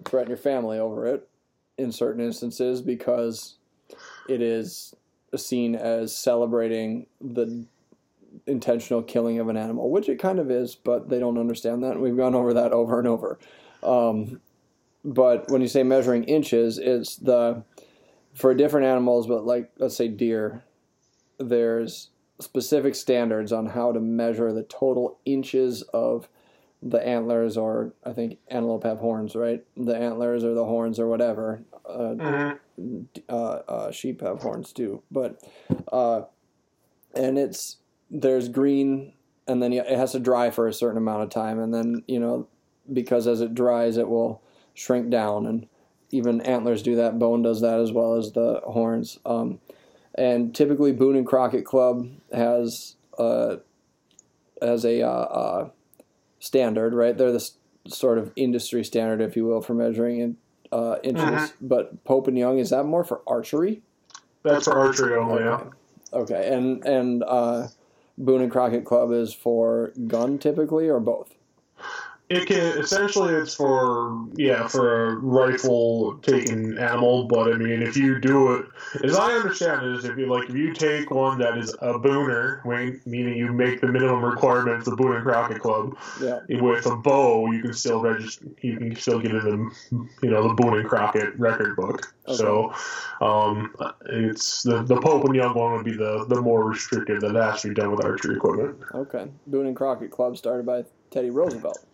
threaten 0.04 0.30
your 0.30 0.38
family 0.38 0.80
over 0.80 1.06
it 1.06 1.30
in 1.78 1.92
certain 1.92 2.24
instances 2.24 2.82
because 2.82 3.56
it 4.28 4.42
is 4.42 4.96
seen 5.36 5.76
as 5.76 6.16
celebrating 6.18 7.06
the 7.22 7.66
intentional 8.48 9.02
killing 9.02 9.40
of 9.40 9.48
an 9.48 9.58
animal, 9.58 9.90
which 9.90 10.10
it 10.10 10.20
kind 10.20 10.40
of 10.40 10.50
is, 10.50 10.76
but 10.76 11.10
they 11.10 11.20
don't 11.20 11.38
understand 11.38 11.84
that. 11.84 12.00
We've 12.00 12.18
gone 12.18 12.36
over 12.36 12.54
that 12.54 12.72
over 12.72 13.00
and 13.00 13.08
over. 13.08 13.40
Um, 13.84 14.42
but 15.04 15.50
when 15.50 15.62
you 15.62 15.68
say 15.68 15.84
measuring 15.84 16.24
inches, 16.26 16.78
it's 16.78 17.16
the 17.16 17.64
for 18.34 18.54
different 18.54 18.88
animals, 18.88 19.28
but 19.28 19.46
like 19.46 19.72
let's 19.78 19.98
say 19.98 20.08
deer, 20.08 20.64
there's 21.40 22.10
specific 22.40 22.96
standards 22.96 23.52
on 23.52 23.68
how 23.68 23.92
to 23.92 24.00
measure 24.00 24.52
the 24.54 24.64
total 24.64 25.20
inches 25.26 25.82
of 25.94 26.28
the 26.82 27.06
antlers, 27.06 27.58
or 27.58 27.94
I 28.04 28.14
think 28.14 28.40
antelope 28.48 28.84
have 28.84 29.00
horns, 29.00 29.36
right? 29.36 29.64
The 29.78 29.96
antlers 29.96 30.44
or 30.44 30.54
the 30.54 30.66
horns 30.66 31.00
or 31.00 31.08
whatever. 31.08 31.62
Uh, 31.88 32.16
uh, 33.30 33.34
uh, 33.34 33.92
sheep 33.92 34.22
have 34.22 34.42
horns 34.42 34.72
too, 34.74 35.04
but 35.12 35.44
uh, 35.92 36.22
and 37.14 37.38
it's 37.38 37.78
there's 38.12 38.50
green, 38.50 39.14
and 39.48 39.64
then 39.64 39.74
it 39.74 39.88
has 39.88 40.12
to 40.12 40.20
dry 40.20 40.52
for 40.52 40.68
a 40.68 40.74
certain 40.74 40.98
amount 40.98 41.24
of 41.24 41.30
time, 41.30 41.60
and 41.60 41.74
then 41.74 42.04
you 42.08 42.20
know 42.20 42.48
because 42.92 43.26
as 43.28 43.42
it 43.42 43.56
dries, 43.56 43.98
it 43.98 44.08
will 44.10 44.42
shrink 44.74 45.10
down, 45.10 45.46
and 45.46 45.68
even 46.12 46.42
antlers 46.42 46.84
do 46.84 46.96
that. 46.98 47.18
Bone 47.18 47.42
does 47.42 47.62
that 47.62 47.80
as 47.80 47.92
well 47.92 48.16
as 48.16 48.34
the 48.34 48.62
horns. 48.66 49.18
Um, 49.26 49.60
and 50.16 50.54
typically, 50.54 50.92
Boone 50.92 51.16
and 51.16 51.26
Crockett 51.26 51.66
Club 51.66 52.08
has 52.34 52.96
uh, 53.18 53.58
has 54.62 54.84
a 54.86 55.02
uh, 55.02 55.08
uh, 55.10 55.70
standard, 56.40 56.94
right? 56.94 57.18
They're 57.18 57.32
the 57.32 57.38
s- 57.38 57.54
sort 57.88 58.18
of 58.18 58.32
industry 58.36 58.84
standard, 58.84 59.22
if 59.22 59.36
you 59.38 59.46
will, 59.46 59.62
for 59.62 59.74
measuring 59.74 60.20
in, 60.20 60.38
uh, 60.72 60.98
inches. 61.04 61.24
Mhm. 61.24 61.52
But 61.62 62.04
Pope 62.04 62.28
and 62.28 62.38
Young 62.38 62.60
is 62.60 62.72
that 62.72 62.84
more 62.84 63.04
for 63.04 63.22
archery? 63.26 63.82
That's 64.44 64.66
for 64.66 64.78
archery 64.78 65.16
only. 65.18 65.44
Yeah. 65.44 65.64
Okay, 66.14 66.50
and 66.54 66.86
and 66.86 67.24
uh, 67.26 67.68
Boone 68.18 68.42
and 68.42 68.52
Crockett 68.52 68.86
Club 68.86 69.12
is 69.12 69.34
for 69.34 69.94
gun 70.08 70.38
typically, 70.38 70.90
or 70.90 71.00
both. 71.00 71.36
It 72.32 72.48
can 72.48 72.80
essentially 72.80 73.34
it's 73.34 73.54
for 73.54 74.26
yeah 74.36 74.68
for 74.68 75.08
a 75.08 75.16
rifle 75.16 76.18
taking 76.22 76.78
animal, 76.78 77.26
but 77.26 77.54
I 77.54 77.58
mean 77.58 77.82
if 77.82 77.98
you 77.98 78.20
do 78.20 78.54
it, 78.54 78.66
as 79.04 79.18
I 79.18 79.34
understand 79.34 79.86
it, 79.86 79.98
is 79.98 80.06
if 80.06 80.18
you 80.18 80.28
like 80.28 80.50
if 80.50 80.56
you 80.56 80.74
take 80.74 81.12
one 81.12 81.40
that 81.40 81.58
is 81.58 81.74
a 81.82 81.94
booner, 82.00 82.64
meaning 83.06 83.36
you 83.36 83.52
make 83.52 83.82
the 83.82 83.88
minimum 83.88 84.24
requirement 84.24 84.86
for 84.86 84.96
Boone 84.96 85.16
and 85.18 85.24
Crockett 85.26 85.62
Club 85.62 85.98
Yeah. 86.22 86.40
with 86.62 86.86
a 86.86 86.96
bow, 86.96 87.52
you 87.52 87.62
can 87.62 87.74
still 87.74 88.02
register. 88.02 88.46
You 88.62 88.78
can 88.78 88.96
still 88.96 89.20
get 89.20 89.36
it 89.36 89.44
in 89.44 89.70
you 90.24 90.30
know 90.30 90.48
the 90.48 90.54
Boone 90.54 90.78
and 90.80 90.88
Crockett 90.88 91.38
record 91.38 91.76
book. 91.76 92.14
So 92.28 92.74
um, 93.20 93.76
it's 94.06 94.64
the 94.64 94.84
the 94.84 95.02
Pope 95.02 95.26
and 95.26 95.36
Young 95.36 95.54
one 95.54 95.74
would 95.74 95.84
be 95.86 95.98
the 95.98 96.26
the 96.30 96.40
more 96.42 96.64
restrictive 96.64 97.20
that 97.22 97.36
has 97.36 97.62
to 97.64 97.70
be 97.70 97.74
done 97.74 97.92
with 97.92 98.06
archery 98.06 98.36
equipment. 98.38 98.78
Okay. 98.96 99.28
Boone 99.48 99.68
and 99.68 99.76
Crockett 99.76 100.12
Club 100.12 100.38
started 100.38 100.66
by 100.66 100.86
Teddy 101.10 101.30
Roosevelt. 101.30 101.86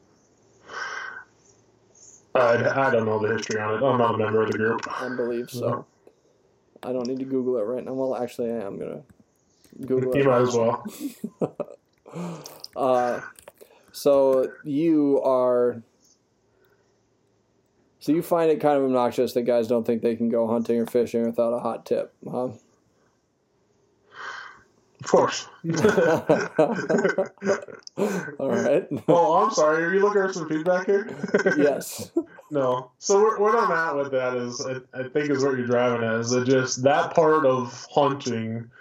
I, 2.38 2.88
I 2.88 2.92
don't 2.92 3.06
know 3.06 3.20
the 3.20 3.36
history 3.36 3.60
on 3.60 3.76
it. 3.76 3.86
I'm 3.86 3.98
not 3.98 4.16
a 4.16 4.18
member 4.18 4.44
of 4.44 4.52
the 4.52 4.58
group. 4.58 4.82
I 4.90 5.10
believe 5.16 5.50
so. 5.50 5.86
I 6.84 6.92
don't 6.94 7.08
need 7.08 7.20
to 7.20 7.26
Google 7.26 7.58
it 7.58 7.64
right 7.64 7.84
now. 7.84 7.94
Well, 7.94 8.16
actually, 8.16 8.52
I 8.52 8.66
am 8.66 8.78
gonna 8.78 9.02
Google 9.86 10.14
it. 10.14 10.20
You 10.20 10.24
might 10.26 10.42
as 10.42 10.54
well. 10.54 10.86
Uh, 12.76 13.22
so 13.92 14.52
you 14.64 15.22
are. 15.24 15.82
So 18.00 18.12
you 18.12 18.22
find 18.22 18.50
it 18.50 18.62
kind 18.62 18.78
of 18.78 18.84
obnoxious 18.86 19.34
that 19.34 19.42
guys 19.42 19.68
don't 19.68 19.86
think 19.86 20.02
they 20.02 20.16
can 20.16 20.30
go 20.30 20.48
hunting 20.48 20.80
or 20.80 20.86
fishing 20.86 21.26
without 21.26 21.54
a 21.54 21.60
hot 21.60 21.86
tip, 21.86 22.14
huh? 22.32 22.50
Of 25.00 25.12
course. 25.12 25.48
All 28.40 28.50
right. 28.50 28.88
oh, 29.08 29.44
I'm 29.44 29.52
sorry. 29.52 29.84
Are 29.84 29.94
you 29.94 30.00
looking 30.02 30.24
for 30.24 30.34
some 30.34 30.50
feedback 30.50 30.88
here? 30.88 31.08
yes. 31.58 32.12
no. 32.52 32.92
So 32.98 33.22
where, 33.22 33.38
where 33.40 33.58
I'm 33.58 33.72
at 33.72 33.96
with 33.96 34.12
that 34.12 34.36
is, 34.36 34.66
I, 34.66 34.78
I 35.00 35.08
think 35.08 35.30
is 35.30 35.44
what 35.44 35.56
you're 35.58 35.68
driving 35.68 36.04
at, 36.06 36.16
is 36.16 36.32
that 36.32 36.46
just 36.46 36.84
that 36.84 37.14
part 37.14 37.46
of 37.46 37.86
hunting 37.92 38.72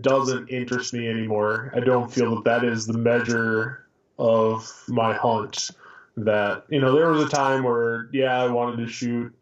doesn't 0.00 0.48
interest 0.48 0.94
me 0.94 1.08
anymore. 1.08 1.72
I 1.74 1.80
don't 1.80 2.12
feel 2.12 2.36
that 2.36 2.44
that 2.44 2.64
is 2.64 2.86
the 2.86 2.98
measure 2.98 3.86
of 4.18 4.72
my 4.88 5.12
hunt. 5.12 5.70
That 6.18 6.64
you 6.68 6.80
know, 6.80 6.94
there 6.94 7.10
was 7.10 7.24
a 7.24 7.28
time 7.28 7.62
where 7.64 8.08
yeah, 8.12 8.40
I 8.40 8.48
wanted 8.48 8.76
to 8.78 8.86
shoot, 8.90 9.34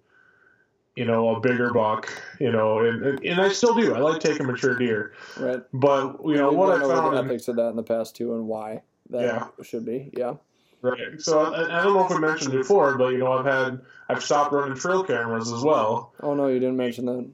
you 0.96 1.04
know, 1.04 1.34
a 1.34 1.40
bigger 1.40 1.72
buck, 1.72 2.08
you 2.38 2.52
know, 2.52 2.78
and 2.78 3.20
and 3.24 3.40
I 3.40 3.48
still 3.48 3.74
do. 3.74 3.94
I 3.94 3.98
like 3.98 4.20
taking 4.20 4.46
mature 4.46 4.76
deer, 4.76 5.12
Right. 5.38 5.62
but 5.72 6.18
you 6.24 6.36
know 6.36 6.52
what 6.52 6.80
I 6.80 6.86
found. 6.86 7.16
ethics 7.18 7.48
of 7.48 7.56
that 7.56 7.68
in 7.70 7.76
the 7.76 7.82
past 7.82 8.16
too, 8.16 8.34
and 8.34 8.46
why 8.46 8.82
that 9.10 9.22
Yeah. 9.22 9.46
should 9.64 9.84
be. 9.84 10.10
Yeah. 10.16 10.34
Right. 10.82 11.18
So 11.20 11.40
I, 11.40 11.80
I 11.80 11.82
don't 11.82 11.94
know 11.94 12.04
if 12.04 12.10
we 12.10 12.18
mentioned 12.18 12.54
it 12.54 12.58
before, 12.58 12.96
but 12.96 13.08
you 13.08 13.18
know, 13.18 13.32
I've 13.32 13.46
had 13.46 13.80
I've 14.08 14.22
stopped 14.22 14.52
running 14.52 14.76
trail 14.76 15.02
cameras 15.02 15.50
as 15.50 15.62
well. 15.62 16.12
Oh 16.22 16.34
no, 16.34 16.46
you 16.48 16.60
didn't 16.60 16.76
mention 16.76 17.06
that. 17.06 17.28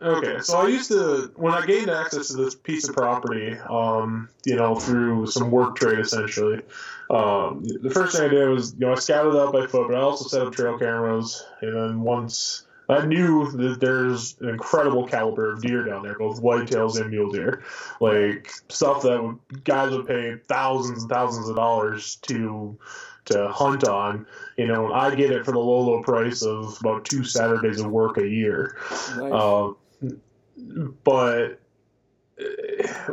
Okay, 0.00 0.40
so 0.40 0.58
I 0.58 0.66
used 0.66 0.88
to 0.90 1.30
when 1.36 1.54
I 1.54 1.64
gained 1.64 1.88
access 1.88 2.26
to 2.28 2.36
this 2.36 2.56
piece 2.56 2.88
of 2.88 2.94
property, 2.94 3.56
um, 3.70 4.28
you 4.44 4.56
know, 4.56 4.74
through 4.74 5.26
some 5.28 5.50
work 5.50 5.76
trade 5.76 6.00
essentially. 6.00 6.60
Um, 7.08 7.62
the 7.82 7.90
first 7.90 8.16
thing 8.16 8.24
I 8.24 8.28
did 8.28 8.48
was, 8.48 8.74
you 8.74 8.80
know, 8.86 8.92
I 8.92 8.96
scouted 8.96 9.36
out 9.38 9.52
by 9.52 9.66
foot, 9.68 9.88
but 9.88 9.96
I 9.96 10.00
also 10.00 10.28
set 10.28 10.44
up 10.44 10.52
trail 10.54 10.76
cameras, 10.76 11.44
and 11.60 11.74
then 11.76 12.00
once 12.00 12.64
I 12.88 13.06
knew 13.06 13.50
that 13.52 13.80
there's 13.80 14.36
an 14.40 14.48
incredible 14.48 15.06
caliber 15.06 15.52
of 15.52 15.62
deer 15.62 15.84
down 15.84 16.02
there, 16.02 16.18
both 16.18 16.42
whitetails 16.42 17.00
and 17.00 17.10
mule 17.10 17.30
deer, 17.30 17.62
like 18.00 18.50
stuff 18.68 19.02
that 19.02 19.22
would, 19.22 19.64
guys 19.64 19.92
would 19.92 20.06
pay 20.06 20.36
thousands 20.48 21.02
and 21.02 21.10
thousands 21.10 21.48
of 21.48 21.56
dollars 21.56 22.16
to 22.22 22.78
to 23.26 23.48
hunt 23.48 23.84
on. 23.84 24.26
You 24.56 24.66
know, 24.66 24.92
I 24.92 25.14
get 25.14 25.30
it 25.30 25.44
for 25.44 25.52
the 25.52 25.58
low, 25.58 25.80
low 25.80 26.02
price 26.02 26.42
of 26.42 26.76
about 26.80 27.04
two 27.04 27.24
Saturdays 27.24 27.80
of 27.80 27.90
work 27.90 28.18
a 28.18 28.26
year. 28.26 28.76
Nice. 29.16 29.32
Um, 29.32 29.76
but 31.04 31.60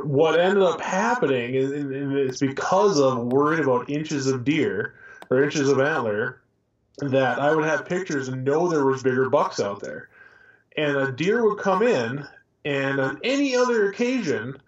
what 0.03 0.39
ended 0.39 0.63
up 0.63 0.81
happening 0.81 1.53
is 1.53 1.71
and 1.71 2.17
it's 2.17 2.39
because 2.39 2.99
of 2.99 3.31
worried 3.31 3.59
about 3.59 3.89
inches 3.89 4.27
of 4.27 4.43
deer 4.43 4.95
or 5.29 5.43
inches 5.43 5.69
of 5.69 5.79
antler 5.79 6.41
that 7.01 7.39
I 7.39 7.53
would 7.53 7.65
have 7.65 7.85
pictures 7.85 8.27
and 8.27 8.43
know 8.43 8.67
there 8.67 8.85
was 8.85 9.03
bigger 9.03 9.29
bucks 9.29 9.59
out 9.59 9.79
there. 9.79 10.09
And 10.77 10.95
a 10.95 11.11
deer 11.11 11.43
would 11.43 11.59
come 11.59 11.81
in 11.81 12.25
and 12.65 12.99
on 12.99 13.19
any 13.23 13.55
other 13.55 13.89
occasion, 13.89 14.61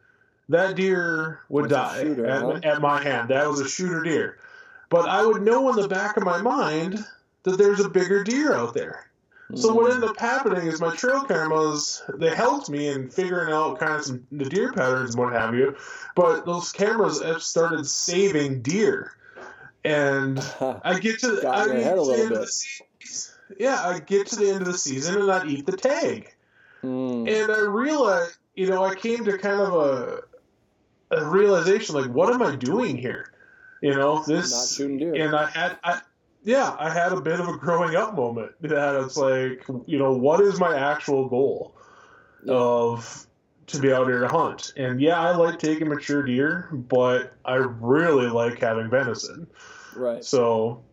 that 0.50 0.76
deer 0.76 1.40
would 1.50 1.66
a 1.66 1.70
die 1.70 2.04
shooter, 2.04 2.26
at, 2.26 2.42
huh? 2.42 2.60
at 2.64 2.82
my 2.82 3.02
hand. 3.02 3.30
That 3.30 3.48
was 3.48 3.60
a 3.60 3.70
shooter 3.70 4.04
deer. 4.04 4.38
But 4.90 5.08
I 5.08 5.26
would 5.26 5.42
know 5.42 5.70
in 5.70 5.76
the 5.76 5.88
back 5.88 6.18
of 6.18 6.24
my 6.24 6.42
mind 6.42 7.06
that 7.44 7.58
there's 7.58 7.80
a 7.80 7.90
bigger 7.90 8.24
deer 8.24 8.54
out 8.54 8.74
there. 8.74 9.12
So 9.56 9.74
what 9.74 9.88
hmm. 9.88 9.96
ended 9.96 10.10
up 10.10 10.20
happening 10.20 10.68
is 10.68 10.80
my 10.80 10.96
trail 10.96 11.24
cameras 11.24 12.04
they 12.14 12.34
helped 12.34 12.70
me 12.70 12.88
in 12.88 13.10
figuring 13.10 13.54
out 13.54 13.80
kind 13.80 13.94
of 13.94 14.06
some 14.06 14.26
the 14.32 14.46
deer 14.46 14.72
patterns 14.72 15.16
and 15.16 15.24
what 15.24 15.34
have 15.34 15.56
you, 15.56 15.76
but 16.16 16.46
those 16.46 16.72
cameras 16.72 17.22
have 17.22 17.44
started 17.44 17.86
saving 17.86 18.62
deer, 18.62 19.14
and 19.84 20.40
I 20.84 21.00
get 21.00 21.20
to 21.20 21.32
the, 21.38 21.50
I 21.50 21.68
get 21.68 21.76
head 21.84 21.90
to 21.92 21.96
the 21.96 22.02
little 22.02 22.14
end 22.14 22.24
of 22.24 22.30
bit. 22.30 22.40
the 22.40 22.48
season, 22.48 23.36
yeah 23.60 23.82
I 23.88 24.00
get 24.00 24.28
to 24.28 24.36
the 24.36 24.50
end 24.50 24.62
of 24.62 24.68
the 24.68 24.78
season 24.78 25.22
and 25.22 25.32
I 25.32 25.46
eat 25.46 25.66
the 25.66 25.78
tag, 25.78 26.34
Mm. 26.84 27.28
and 27.30 27.52
I 27.52 27.60
realized 27.60 28.38
you 28.56 28.68
know 28.68 28.84
I 28.84 28.96
came 28.96 29.24
to 29.26 29.38
kind 29.38 29.60
of 29.62 29.74
a 29.74 30.22
a 31.12 31.26
realization 31.26 31.94
like 31.96 32.10
what 32.12 32.34
am 32.34 32.42
I 32.42 32.56
doing 32.56 32.98
here, 32.98 33.32
you 33.82 33.94
know 33.94 34.16
not 34.16 34.28
this 34.28 34.80
and 34.80 35.36
I 35.36 35.46
had 35.48 35.78
I 35.84 36.02
yeah, 36.44 36.76
I 36.80 36.90
had 36.90 37.12
a 37.12 37.22
bit 37.22 37.40
of 37.40 37.48
a 37.48 37.56
growing 37.58 37.96
up 37.96 38.16
moment 38.16 38.54
that 38.62 38.96
it's 38.96 39.16
like, 39.16 39.64
you 39.86 40.00
know, 40.00 40.12
what 40.14 40.42
is 40.42 40.60
my 40.60 40.76
actual 40.76 41.30
goal 41.30 41.76
Yeah. 42.44 42.56
of 42.56 43.28
to 43.74 43.80
be 43.80 43.92
out 43.92 44.08
here 44.08 44.20
to 44.20 44.28
hunt? 44.28 44.74
And 44.78 45.02
yeah, 45.02 45.20
I 45.20 45.36
like 45.36 45.60
taking 45.60 45.88
mature 45.90 46.24
deer, 46.24 46.70
but 46.72 47.34
I 47.46 47.56
really 47.56 48.28
like 48.28 48.60
having 48.60 48.90
venison. 48.90 49.48
right. 49.96 50.24
So 50.24 50.84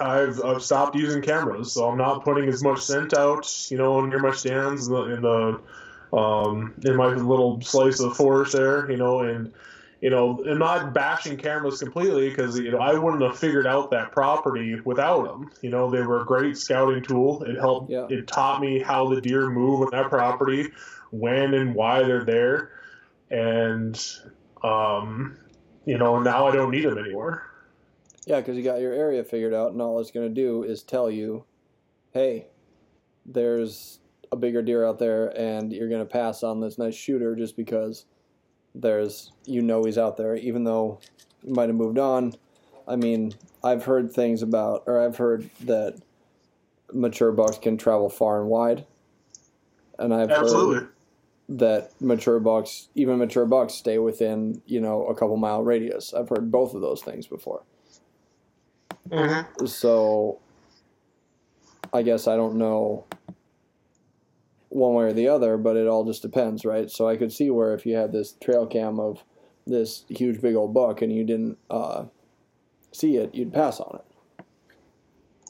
I've 0.00 0.42
I've 0.44 0.62
stopped 0.62 0.96
using 0.96 1.22
cameras, 1.22 1.72
so 1.72 1.88
I'm 1.88 1.98
not 1.98 2.24
putting 2.24 2.48
as 2.48 2.62
much 2.62 2.80
scent 2.80 3.14
out, 3.14 3.70
you 3.70 3.78
know, 3.78 4.00
near 4.04 4.18
my 4.18 4.32
stands 4.32 4.86
in 4.86 4.94
the, 4.94 5.02
in 5.14 5.22
the 5.22 5.60
um, 6.16 6.74
in 6.84 6.96
my 6.96 7.06
little 7.06 7.60
slice 7.60 8.00
of 8.00 8.16
forest 8.16 8.52
there, 8.52 8.90
you 8.90 8.96
know, 8.96 9.20
and 9.20 9.52
you 10.00 10.10
know, 10.10 10.42
I'm 10.48 10.58
not 10.58 10.94
bashing 10.94 11.36
cameras 11.36 11.80
completely 11.80 12.28
because 12.28 12.58
you 12.58 12.70
know 12.70 12.78
I 12.78 12.96
wouldn't 12.96 13.22
have 13.22 13.36
figured 13.36 13.66
out 13.66 13.90
that 13.90 14.12
property 14.12 14.80
without 14.84 15.24
them. 15.24 15.50
You 15.60 15.70
know, 15.70 15.90
they 15.90 16.02
were 16.02 16.22
a 16.22 16.24
great 16.24 16.56
scouting 16.56 17.02
tool. 17.02 17.42
It 17.42 17.56
helped. 17.58 17.90
Yeah. 17.90 18.06
It 18.08 18.28
taught 18.28 18.60
me 18.60 18.78
how 18.78 19.08
the 19.08 19.20
deer 19.20 19.50
move 19.50 19.80
on 19.80 19.88
that 19.90 20.08
property, 20.08 20.68
when 21.10 21.54
and 21.54 21.74
why 21.74 22.02
they're 22.02 22.24
there, 22.24 22.70
and 23.30 24.00
um, 24.62 25.38
you 25.84 25.98
know, 25.98 26.18
now 26.20 26.46
I 26.46 26.52
don't 26.52 26.70
need 26.70 26.84
them 26.84 26.98
anymore. 26.98 27.44
Yeah, 28.26 28.40
because 28.40 28.56
you 28.56 28.62
got 28.62 28.80
your 28.80 28.92
area 28.92 29.24
figured 29.24 29.54
out, 29.54 29.72
and 29.72 29.80
all 29.80 30.00
it's 30.00 30.10
going 30.10 30.28
to 30.28 30.34
do 30.34 30.62
is 30.62 30.82
tell 30.82 31.10
you, 31.10 31.44
hey, 32.12 32.48
there's 33.24 34.00
a 34.30 34.36
bigger 34.36 34.60
deer 34.60 34.84
out 34.84 34.98
there, 34.98 35.28
and 35.38 35.72
you're 35.72 35.88
going 35.88 36.06
to 36.06 36.12
pass 36.12 36.42
on 36.42 36.60
this 36.60 36.76
nice 36.76 36.94
shooter 36.94 37.34
just 37.34 37.56
because 37.56 38.04
there's, 38.74 39.32
you 39.46 39.62
know, 39.62 39.82
he's 39.84 39.96
out 39.96 40.16
there, 40.18 40.36
even 40.36 40.64
though 40.64 41.00
he 41.42 41.50
might 41.50 41.68
have 41.68 41.76
moved 41.76 41.98
on. 41.98 42.34
I 42.86 42.96
mean, 42.96 43.32
I've 43.64 43.84
heard 43.84 44.12
things 44.12 44.42
about, 44.42 44.84
or 44.86 45.00
I've 45.00 45.16
heard 45.16 45.48
that 45.64 45.98
mature 46.92 47.32
bucks 47.32 47.58
can 47.58 47.76
travel 47.76 48.08
far 48.08 48.40
and 48.40 48.48
wide. 48.48 48.86
And 49.98 50.12
I've 50.14 50.30
Absolutely. 50.30 50.76
heard 50.76 50.88
that 51.48 51.90
mature 52.00 52.38
bucks, 52.40 52.88
even 52.94 53.18
mature 53.18 53.46
bucks, 53.46 53.74
stay 53.74 53.98
within, 53.98 54.60
you 54.66 54.80
know, 54.80 55.06
a 55.06 55.14
couple 55.14 55.36
mile 55.36 55.62
radius. 55.62 56.12
I've 56.12 56.28
heard 56.28 56.50
both 56.50 56.74
of 56.74 56.80
those 56.80 57.02
things 57.02 57.26
before. 57.26 57.62
Mm-hmm. 59.08 59.66
So 59.66 60.40
I 61.92 62.02
guess 62.02 62.28
I 62.28 62.36
don't 62.36 62.56
know 62.56 63.06
one 64.68 64.94
way 64.94 65.04
or 65.04 65.12
the 65.12 65.28
other, 65.28 65.56
but 65.56 65.76
it 65.76 65.86
all 65.86 66.04
just 66.04 66.22
depends, 66.22 66.64
right? 66.64 66.90
So 66.90 67.08
I 67.08 67.16
could 67.16 67.32
see 67.32 67.50
where 67.50 67.74
if 67.74 67.86
you 67.86 67.96
had 67.96 68.12
this 68.12 68.34
trail 68.42 68.66
cam 68.66 69.00
of 69.00 69.24
this 69.66 70.04
huge 70.08 70.40
big 70.40 70.54
old 70.54 70.74
buck 70.74 71.00
and 71.00 71.12
you 71.12 71.24
didn't 71.24 71.58
uh, 71.70 72.04
see 72.92 73.16
it, 73.16 73.34
you'd 73.34 73.52
pass 73.52 73.80
on 73.80 74.00
it. 74.00 74.44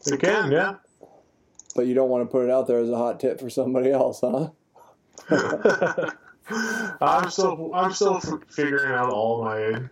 You 0.06 0.16
can, 0.16 0.52
yeah. 0.52 0.74
But 1.74 1.86
you 1.86 1.94
don't 1.94 2.08
want 2.08 2.22
to 2.22 2.30
put 2.30 2.44
it 2.44 2.50
out 2.50 2.66
there 2.66 2.78
as 2.78 2.88
a 2.88 2.96
hot 2.96 3.18
tip 3.18 3.40
for 3.40 3.50
somebody 3.50 3.90
else, 3.92 4.20
huh? 4.20 4.50
I'm 7.00 7.30
still 7.30 7.70
I'm 7.74 7.92
still 7.92 8.16
f- 8.16 8.40
figuring 8.48 8.92
out 8.92 9.10
all 9.10 9.44
my 9.44 9.82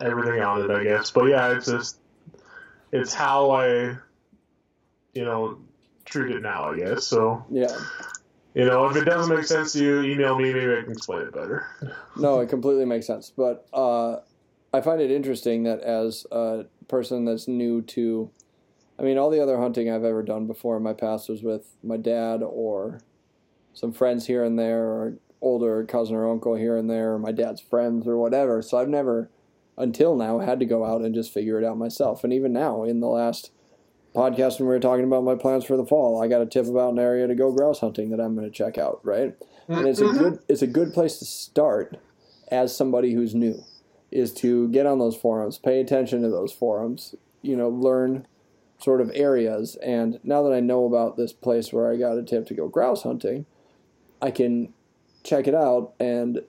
everything 0.00 0.40
on 0.40 0.62
it, 0.62 0.70
I 0.70 0.84
guess. 0.84 1.10
But 1.10 1.24
yeah, 1.26 1.56
it's 1.56 1.66
just 1.66 1.98
it's 2.92 3.14
how 3.14 3.50
I 3.50 3.96
you 5.14 5.24
know 5.24 5.58
treat 6.04 6.34
it 6.34 6.42
now, 6.42 6.72
I 6.72 6.76
guess. 6.76 7.04
So 7.04 7.44
Yeah. 7.50 7.76
you 8.54 8.64
know, 8.64 8.86
if 8.88 8.96
it 8.96 9.04
doesn't 9.04 9.34
make 9.34 9.44
sense 9.46 9.72
to 9.74 9.82
you, 9.84 10.02
email 10.02 10.38
me. 10.38 10.52
Maybe 10.52 10.72
I 10.72 10.82
can 10.82 10.92
explain 10.92 11.22
it 11.22 11.32
better. 11.34 11.66
No, 12.16 12.40
it 12.40 12.48
completely 12.48 12.84
makes 12.84 13.06
sense. 13.06 13.30
But 13.36 13.68
uh, 13.72 14.16
I 14.74 14.80
find 14.80 15.00
it 15.00 15.10
interesting 15.12 15.62
that 15.62 15.80
as 15.82 16.26
a 16.32 16.64
person 16.88 17.24
that's 17.26 17.46
new 17.46 17.80
to, 17.82 18.28
I 18.98 19.02
mean, 19.04 19.16
all 19.18 19.30
the 19.30 19.40
other 19.40 19.56
hunting 19.58 19.88
I've 19.88 20.02
ever 20.02 20.24
done 20.24 20.48
before 20.48 20.76
in 20.76 20.82
my 20.82 20.94
past 20.94 21.28
was 21.28 21.44
with 21.44 21.76
my 21.84 21.96
dad 21.96 22.42
or 22.42 22.98
some 23.78 23.92
friends 23.92 24.26
here 24.26 24.42
and 24.42 24.58
there, 24.58 24.84
or 24.84 25.14
older 25.40 25.84
cousin 25.84 26.16
or 26.16 26.28
uncle 26.28 26.54
here 26.56 26.76
and 26.76 26.90
there, 26.90 27.14
or 27.14 27.18
my 27.18 27.30
dad's 27.32 27.60
friends 27.60 28.06
or 28.08 28.16
whatever. 28.16 28.60
So 28.60 28.76
I've 28.78 28.88
never, 28.88 29.30
until 29.76 30.16
now, 30.16 30.40
had 30.40 30.58
to 30.58 30.66
go 30.66 30.84
out 30.84 31.02
and 31.02 31.14
just 31.14 31.32
figure 31.32 31.58
it 31.58 31.64
out 31.64 31.78
myself. 31.78 32.24
And 32.24 32.32
even 32.32 32.52
now, 32.52 32.82
in 32.82 32.98
the 33.00 33.06
last 33.06 33.52
podcast 34.16 34.58
when 34.58 34.68
we 34.68 34.74
were 34.74 34.80
talking 34.80 35.04
about 35.04 35.22
my 35.22 35.36
plans 35.36 35.64
for 35.64 35.76
the 35.76 35.86
fall, 35.86 36.20
I 36.20 36.26
got 36.26 36.42
a 36.42 36.46
tip 36.46 36.66
about 36.66 36.92
an 36.94 36.98
area 36.98 37.28
to 37.28 37.34
go 37.36 37.52
grouse 37.52 37.78
hunting 37.80 38.10
that 38.10 38.20
I'm 38.20 38.34
going 38.34 38.50
to 38.50 38.52
check 38.56 38.78
out, 38.78 39.00
right? 39.04 39.36
and 39.68 39.86
it's 39.86 40.00
a 40.00 40.04
Mhm. 40.06 40.18
good 40.18 40.38
it's 40.48 40.62
a 40.62 40.66
good 40.66 40.94
place 40.94 41.18
to 41.18 41.26
start 41.26 41.98
as 42.50 42.74
somebody 42.74 43.12
who's 43.12 43.34
new 43.34 43.62
is 44.10 44.32
to 44.32 44.66
get 44.68 44.86
on 44.86 44.98
those 44.98 45.14
forums 45.14 45.58
pay 45.58 45.78
attention 45.78 46.22
to 46.22 46.30
those 46.30 46.50
forums 46.54 47.14
you 47.42 47.54
know 47.54 47.68
learn 47.68 48.26
sort 48.78 49.02
of 49.02 49.10
areas 49.14 49.76
and 49.82 50.18
now 50.24 50.42
that 50.42 50.54
i 50.54 50.58
know 50.60 50.86
about 50.86 51.18
this 51.18 51.34
place 51.34 51.70
where 51.70 51.90
i 51.92 51.96
got 51.96 52.16
a 52.16 52.22
tip 52.22 52.46
to 52.46 52.54
go 52.54 52.66
grouse 52.66 53.02
hunting 53.02 53.44
i 54.20 54.30
can 54.30 54.72
check 55.24 55.46
it 55.46 55.54
out 55.54 55.92
and 56.00 56.42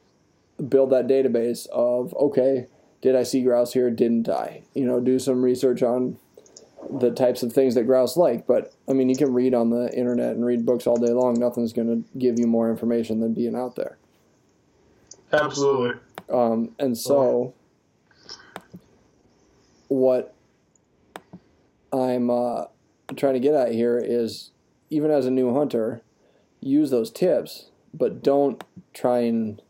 build 0.68 0.90
that 0.90 1.08
database 1.08 1.68
of 1.68 2.14
okay 2.16 2.68
did 3.02 3.16
i 3.16 3.24
see 3.24 3.42
grouse 3.42 3.74
here 3.74 3.90
didn't 3.90 4.30
i 4.30 4.62
you 4.74 4.86
know 4.86 5.00
do 5.00 5.20
some 5.20 5.42
research 5.44 5.82
on 5.82 6.18
the 6.90 7.12
types 7.12 7.44
of 7.44 7.54
things 7.54 7.76
that 7.76 7.84
grouse 7.84 8.18
like. 8.18 8.48
But 8.48 8.74
I 8.88 8.94
mean, 8.94 9.10
you 9.10 9.16
can 9.16 9.34
read 9.34 9.54
on 9.54 9.70
the 9.70 9.92
internet 9.94 10.36
and 10.36 10.46
read 10.46 10.66
books 10.66 10.88
all 10.88 10.98
day 10.98 11.12
long. 11.12 11.40
Nothing's 11.40 11.74
going 11.74 11.88
to 11.88 12.20
give 12.20 12.40
you 12.40 12.48
more 12.48 12.70
information 12.70 13.20
than 13.20 13.34
being 13.34 13.56
out 13.56 13.76
there. 13.76 13.98
Absolutely. 15.32 16.00
Um, 16.30 16.76
and 16.80 16.98
so, 16.98 17.54
what 19.88 20.34
I'm 21.92 22.30
uh, 22.30 22.66
trying 23.16 23.34
to 23.34 23.40
get 23.40 23.54
at 23.54 23.72
here 23.72 23.98
is, 24.04 24.52
even 24.90 25.12
as 25.12 25.26
a 25.26 25.32
new 25.32 25.54
hunter, 25.54 26.02
use 26.62 26.90
those 26.92 27.12
tips, 27.12 27.70
but 27.94 28.24
don't 28.24 28.64
try 28.94 29.20
and. 29.20 29.62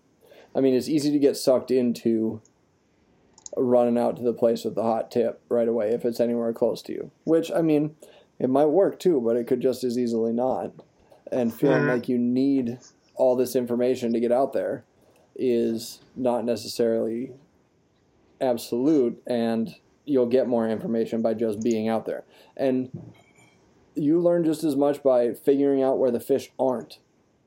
I 0.55 0.61
mean, 0.61 0.73
it's 0.73 0.89
easy 0.89 1.11
to 1.11 1.19
get 1.19 1.37
sucked 1.37 1.69
into 1.71 2.41
running 3.55 3.97
out 3.97 4.15
to 4.17 4.23
the 4.23 4.33
place 4.33 4.63
with 4.63 4.75
the 4.75 4.83
hot 4.83 5.11
tip 5.11 5.41
right 5.49 5.67
away 5.67 5.91
if 5.91 6.05
it's 6.05 6.19
anywhere 6.19 6.53
close 6.53 6.81
to 6.83 6.93
you. 6.93 7.11
Which 7.23 7.51
I 7.51 7.61
mean, 7.61 7.95
it 8.39 8.49
might 8.49 8.65
work 8.65 8.99
too, 8.99 9.21
but 9.21 9.35
it 9.35 9.47
could 9.47 9.61
just 9.61 9.83
as 9.83 9.97
easily 9.97 10.33
not. 10.33 10.71
And 11.31 11.53
feeling 11.53 11.83
Mhm. 11.83 11.89
like 11.89 12.09
you 12.09 12.17
need 12.17 12.79
all 13.15 13.35
this 13.35 13.55
information 13.55 14.13
to 14.13 14.19
get 14.19 14.31
out 14.31 14.53
there 14.53 14.83
is 15.35 15.99
not 16.15 16.45
necessarily 16.45 17.31
absolute 18.41 19.21
and 19.27 19.75
you'll 20.05 20.25
get 20.25 20.47
more 20.47 20.67
information 20.67 21.21
by 21.21 21.33
just 21.33 21.61
being 21.61 21.87
out 21.87 22.05
there. 22.05 22.23
And 22.57 22.89
you 23.99 24.19
learn 24.19 24.43
just 24.45 24.63
as 24.63 24.75
much 24.75 25.03
by 25.03 25.33
figuring 25.33 25.83
out 25.83 25.99
where 25.99 26.11
the 26.11 26.19
fish 26.19 26.51
aren't 26.59 26.99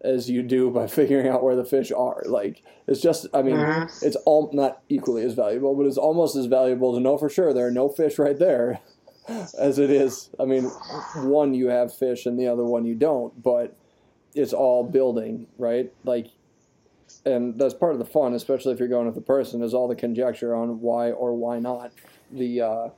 as 0.04 0.28
you 0.28 0.42
do 0.42 0.70
by 0.70 0.86
figuring 1.00 1.28
out 1.28 1.42
where 1.42 1.56
the 1.56 1.64
fish 1.64 1.90
are. 1.92 2.22
Like 2.26 2.62
it's 2.86 3.00
just 3.00 3.26
I 3.34 3.42
mean 3.42 3.56
Mhm. 3.56 4.02
it's 4.02 4.16
all 4.26 4.50
not 4.52 4.82
equally 4.88 5.22
as 5.24 5.34
valuable, 5.34 5.74
but 5.74 5.86
it's 5.86 5.98
almost 5.98 6.36
as 6.36 6.46
valuable 6.46 6.92
to 6.94 7.00
know 7.00 7.16
for 7.16 7.28
sure 7.28 7.52
there 7.52 7.66
are 7.66 7.70
no 7.72 7.88
fish 7.88 8.18
right 8.18 8.38
there 8.38 8.80
as 9.58 9.78
it 9.78 9.90
is. 9.90 10.30
I 10.40 10.44
mean, 10.44 10.64
one 11.24 11.54
you 11.54 11.68
have 11.68 11.94
fish 11.94 12.26
and 12.26 12.38
the 12.38 12.48
other 12.48 12.64
one 12.64 12.84
you 12.84 12.94
don't, 12.94 13.40
but 13.42 13.76
it's 14.34 14.52
all 14.52 14.82
building, 14.84 15.46
right? 15.58 15.92
Like 16.04 16.28
and 17.26 17.56
that's 17.58 17.74
part 17.74 17.92
of 17.92 17.98
the 17.98 18.04
fun, 18.06 18.32
especially 18.34 18.72
if 18.72 18.78
you're 18.78 18.88
going 18.88 19.06
with 19.06 19.16
a 19.16 19.20
person, 19.20 19.62
is 19.62 19.74
all 19.74 19.86
the 19.86 19.94
conjecture 19.94 20.54
on 20.54 20.80
why 20.80 21.12
or 21.12 21.34
why 21.34 21.58
not 21.60 21.92
the 22.32 22.60
uh, 22.62 22.88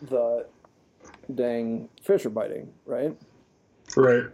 the 0.00 0.46
dang 1.34 1.88
fish 2.02 2.24
are 2.26 2.30
biting, 2.30 2.72
right? 2.86 3.16
Right. 3.96 4.24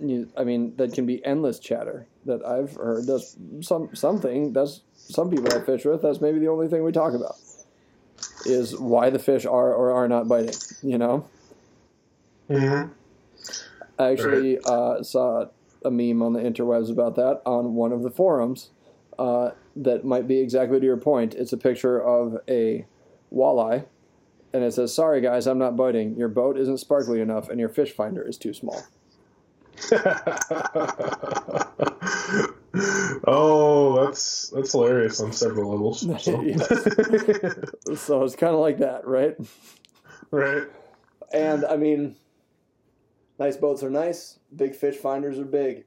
You, 0.00 0.28
I 0.36 0.44
mean, 0.44 0.76
that 0.76 0.92
can 0.92 1.06
be 1.06 1.24
endless 1.24 1.58
chatter 1.58 2.06
that 2.24 2.44
I've 2.44 2.74
heard. 2.76 3.06
That's 3.06 3.36
some 3.60 3.94
something. 3.94 4.52
That's 4.52 4.82
some 4.94 5.30
people 5.30 5.52
I 5.52 5.64
fish 5.64 5.84
with. 5.84 6.02
That's 6.02 6.20
maybe 6.20 6.38
the 6.38 6.48
only 6.48 6.68
thing 6.68 6.84
we 6.84 6.92
talk 6.92 7.14
about 7.14 7.36
is 8.46 8.78
why 8.78 9.10
the 9.10 9.18
fish 9.18 9.44
are 9.44 9.74
or 9.74 9.92
are 9.92 10.08
not 10.08 10.28
biting. 10.28 10.54
You 10.82 10.98
know, 10.98 11.28
hmm 12.48 12.82
I 13.98 14.12
actually 14.12 14.58
uh, 14.64 15.02
saw 15.02 15.46
a 15.84 15.90
meme 15.90 16.22
on 16.22 16.32
the 16.32 16.40
interwebs 16.40 16.90
about 16.90 17.16
that 17.16 17.42
on 17.44 17.74
one 17.74 17.92
of 17.92 18.02
the 18.02 18.10
forums 18.10 18.70
uh, 19.18 19.50
that 19.76 20.04
might 20.04 20.28
be 20.28 20.38
exactly 20.38 20.78
to 20.78 20.86
your 20.86 20.96
point. 20.96 21.34
It's 21.34 21.52
a 21.52 21.56
picture 21.56 22.00
of 22.00 22.38
a 22.48 22.86
walleye, 23.32 23.86
and 24.52 24.64
it 24.64 24.72
says, 24.72 24.94
"Sorry 24.94 25.20
guys, 25.20 25.46
I'm 25.46 25.58
not 25.58 25.76
biting. 25.76 26.16
Your 26.16 26.28
boat 26.28 26.58
isn't 26.58 26.78
sparkly 26.78 27.20
enough, 27.20 27.48
and 27.48 27.60
your 27.60 27.68
fish 27.68 27.92
finder 27.92 28.22
is 28.26 28.36
too 28.36 28.54
small." 28.54 28.82
oh, 33.26 34.04
that's 34.04 34.48
that's 34.50 34.72
hilarious 34.72 35.20
on 35.20 35.32
several 35.32 35.70
levels. 35.70 36.04
So. 36.18 36.42
so 37.94 38.24
it's 38.24 38.36
kind 38.36 38.54
of 38.54 38.60
like 38.60 38.78
that, 38.78 39.06
right? 39.06 39.36
Right. 40.30 40.64
And 41.32 41.64
I 41.64 41.76
mean, 41.76 42.16
nice 43.38 43.56
boats 43.56 43.82
are 43.82 43.90
nice. 43.90 44.38
Big 44.54 44.74
fish 44.74 44.96
finders 44.96 45.38
are 45.38 45.44
big, 45.44 45.84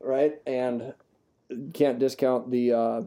right? 0.00 0.40
And 0.46 0.94
can't 1.74 1.98
discount 1.98 2.50
the 2.50 2.72
uh, 2.72 3.02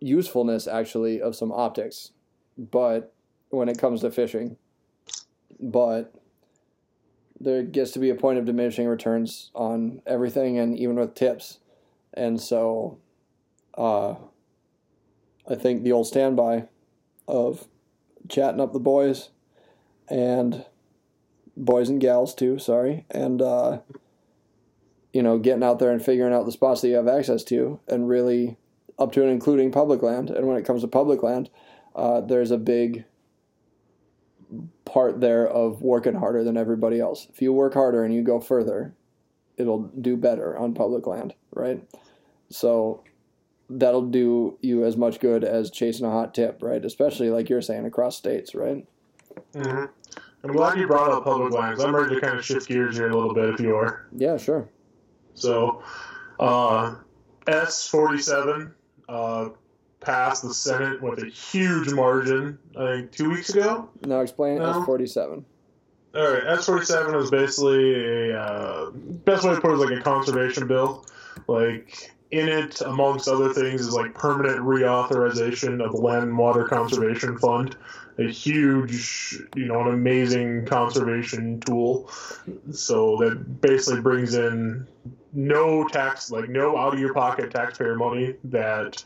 usefulness 0.00 0.66
actually 0.66 1.20
of 1.20 1.36
some 1.36 1.52
optics, 1.52 2.10
but 2.56 3.14
when 3.50 3.68
it 3.68 3.78
comes 3.78 4.00
to 4.00 4.10
fishing, 4.10 4.56
but 5.60 6.14
there 7.40 7.62
gets 7.62 7.90
to 7.92 7.98
be 7.98 8.10
a 8.10 8.14
point 8.14 8.38
of 8.38 8.44
diminishing 8.44 8.86
returns 8.86 9.50
on 9.54 10.00
everything 10.06 10.58
and 10.58 10.78
even 10.78 10.96
with 10.96 11.14
tips. 11.14 11.58
And 12.14 12.40
so 12.40 12.98
uh, 13.76 14.14
I 15.48 15.54
think 15.54 15.82
the 15.82 15.92
old 15.92 16.06
standby 16.06 16.68
of 17.26 17.66
chatting 18.28 18.60
up 18.60 18.72
the 18.72 18.78
boys 18.78 19.30
and 20.08 20.64
boys 21.56 21.88
and 21.88 22.00
gals 22.00 22.34
too, 22.34 22.58
sorry, 22.58 23.04
and 23.10 23.42
uh, 23.42 23.80
you 25.12 25.22
know, 25.22 25.38
getting 25.38 25.62
out 25.62 25.78
there 25.78 25.90
and 25.90 26.04
figuring 26.04 26.32
out 26.32 26.46
the 26.46 26.52
spots 26.52 26.80
that 26.80 26.88
you 26.88 26.96
have 26.96 27.08
access 27.08 27.44
to 27.44 27.80
and 27.88 28.08
really 28.08 28.56
up 28.98 29.12
to 29.12 29.22
and 29.22 29.30
including 29.30 29.70
public 29.70 30.02
land. 30.02 30.30
And 30.30 30.46
when 30.46 30.56
it 30.56 30.64
comes 30.64 30.82
to 30.82 30.88
public 30.88 31.22
land, 31.22 31.50
uh, 31.94 32.20
there's 32.20 32.50
a 32.50 32.58
big 32.58 33.04
part 34.84 35.20
there 35.20 35.46
of 35.46 35.80
working 35.80 36.14
harder 36.14 36.44
than 36.44 36.56
everybody 36.56 37.00
else. 37.00 37.26
If 37.30 37.40
you 37.40 37.52
work 37.52 37.74
harder 37.74 38.04
and 38.04 38.14
you 38.14 38.22
go 38.22 38.40
further, 38.40 38.94
it'll 39.56 39.82
do 40.00 40.16
better 40.16 40.56
on 40.56 40.74
public 40.74 41.06
land, 41.06 41.34
right? 41.54 41.82
So 42.50 43.02
that'll 43.70 44.06
do 44.06 44.58
you 44.60 44.84
as 44.84 44.96
much 44.96 45.20
good 45.20 45.44
as 45.44 45.70
chasing 45.70 46.04
a 46.06 46.10
hot 46.10 46.34
tip, 46.34 46.62
right? 46.62 46.84
Especially 46.84 47.30
like 47.30 47.48
you're 47.48 47.62
saying 47.62 47.86
across 47.86 48.16
states, 48.16 48.54
right? 48.54 48.86
Mm-hmm. 49.54 49.84
I'm 50.44 50.52
glad 50.52 50.78
you 50.78 50.86
brought 50.86 51.10
up 51.10 51.24
public 51.24 51.52
lands. 51.52 51.82
I'm 51.82 51.94
ready 51.94 52.14
to 52.14 52.20
kind 52.20 52.38
of 52.38 52.44
shift 52.44 52.68
gears 52.68 52.96
here 52.96 53.08
a 53.08 53.14
little 53.14 53.32
bit 53.32 53.48
if 53.50 53.60
you 53.60 53.76
are. 53.76 54.06
Yeah, 54.12 54.36
sure. 54.36 54.68
So, 55.34 55.82
uh, 56.40 56.96
S47 57.46 58.72
uh, 59.08 59.48
passed 60.02 60.42
the 60.42 60.52
Senate 60.52 61.00
with 61.00 61.22
a 61.22 61.26
huge 61.26 61.92
margin, 61.92 62.58
I 62.78 62.92
think, 62.92 63.12
two 63.12 63.30
weeks 63.30 63.50
ago. 63.50 63.88
Now 64.02 64.20
explain 64.20 64.58
No. 64.58 64.84
S47. 64.84 65.44
All 66.14 66.30
right, 66.30 66.42
S47 66.42 67.22
is 67.22 67.30
basically 67.30 68.30
a 68.30 68.38
uh, 68.38 68.90
best 68.90 69.44
way 69.44 69.54
to 69.54 69.60
put 69.60 69.70
it 69.70 69.74
is 69.74 69.80
like 69.80 69.98
a 69.98 70.02
conservation 70.02 70.66
bill. 70.66 71.06
Like 71.46 72.12
in 72.30 72.48
it, 72.48 72.82
amongst 72.82 73.28
other 73.28 73.52
things, 73.52 73.80
is 73.80 73.94
like 73.94 74.14
permanent 74.14 74.60
reauthorization 74.60 75.82
of 75.84 75.92
the 75.92 75.98
Land 75.98 76.24
and 76.24 76.38
Water 76.38 76.64
Conservation 76.64 77.38
Fund, 77.38 77.76
a 78.18 78.24
huge, 78.24 79.42
you 79.54 79.66
know, 79.66 79.80
an 79.80 79.94
amazing 79.94 80.66
conservation 80.66 81.60
tool. 81.60 82.10
So 82.72 83.16
that 83.18 83.60
basically 83.62 84.02
brings 84.02 84.34
in 84.34 84.86
no 85.32 85.88
tax, 85.88 86.30
like 86.30 86.48
no 86.48 86.76
out 86.76 86.92
of 86.92 87.00
your 87.00 87.14
pocket 87.14 87.50
taxpayer 87.50 87.96
money 87.96 88.34
that 88.44 89.02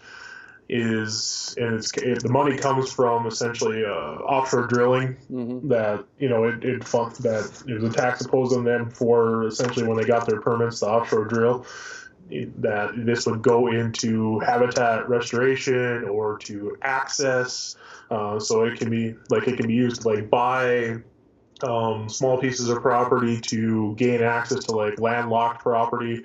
is 0.69 1.55
and 1.59 1.75
it's 1.77 1.97
it, 1.97 2.23
the 2.23 2.29
money 2.29 2.57
comes 2.57 2.91
from 2.93 3.27
essentially 3.27 3.85
uh, 3.85 3.89
offshore 3.89 4.67
drilling 4.67 5.17
hmm 5.29 5.69
that 5.69 6.05
you 6.19 6.29
know 6.29 6.45
it, 6.45 6.65
it 6.65 6.85
fun- 6.85 7.13
that 7.21 7.51
it 7.67 7.75
was 7.75 7.85
a 7.85 7.91
tax 7.91 8.21
imposed 8.25 8.55
on 8.57 8.65
them 8.65 8.91
for 8.91 9.47
essentially 9.47 9.87
when 9.87 9.97
they 9.97 10.05
got 10.05 10.27
their 10.27 10.41
permits 10.41 10.81
to 10.81 10.87
offshore 10.87 11.25
drill. 11.25 11.67
It- 12.31 12.61
that 12.63 12.91
this 12.97 13.25
would 13.27 13.43
go 13.43 13.69
into 13.69 14.41
habitat 14.41 15.09
restoration 15.09 16.05
or 16.05 16.39
to 16.39 16.77
access 16.83 17.77
uh, 18.11 18.39
so 18.41 18.65
it 18.65 18.79
can 18.79 18.91
be 18.91 19.15
like 19.31 19.47
it 19.47 19.57
can 19.57 19.69
be 19.69 19.75
used 19.75 20.03
to 20.03 20.09
like 20.09 20.29
buy 20.29 20.97
um, 21.63 22.09
small 22.09 22.39
pieces 22.39 22.69
of 22.69 22.83
property 22.83 23.41
to 23.41 23.95
gain 23.97 24.23
access 24.23 24.65
to 24.65 24.73
like 24.73 25.01
landlocked 25.01 25.63
property 25.63 26.25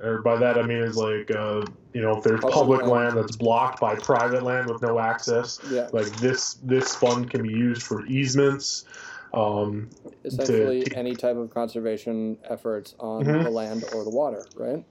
or 0.00 0.20
by 0.22 0.36
that 0.36 0.58
I 0.58 0.62
mean 0.62 0.78
is 0.82 0.96
like 0.96 1.30
uh, 1.30 1.64
you 1.94 2.02
know 2.02 2.18
if 2.18 2.24
there's 2.24 2.40
Public 2.40 2.54
public 2.54 2.80
land. 2.82 2.90
land 2.92 3.16
that's 3.16 3.36
blocked 3.36 3.80
by 3.80 3.94
private 3.94 4.42
land 4.42 4.68
with 4.68 4.82
no 4.82 4.98
access 4.98 5.60
Yeah. 5.70 5.88
like 5.92 6.06
this 6.18 6.54
this 6.62 6.94
fund 6.94 7.30
can 7.30 7.42
be 7.42 7.48
used 7.50 7.82
for 7.82 8.04
easements 8.06 8.84
um, 9.32 9.88
Essentially, 10.24 10.82
to- 10.84 10.96
any 10.96 11.14
type 11.14 11.36
of 11.36 11.50
conservation 11.50 12.38
efforts 12.44 12.94
on 13.00 13.24
Mhm. 13.24 13.44
the 13.44 13.50
land 13.50 13.84
or 13.94 14.04
the 14.04 14.10
water, 14.10 14.44
right? 14.56 14.84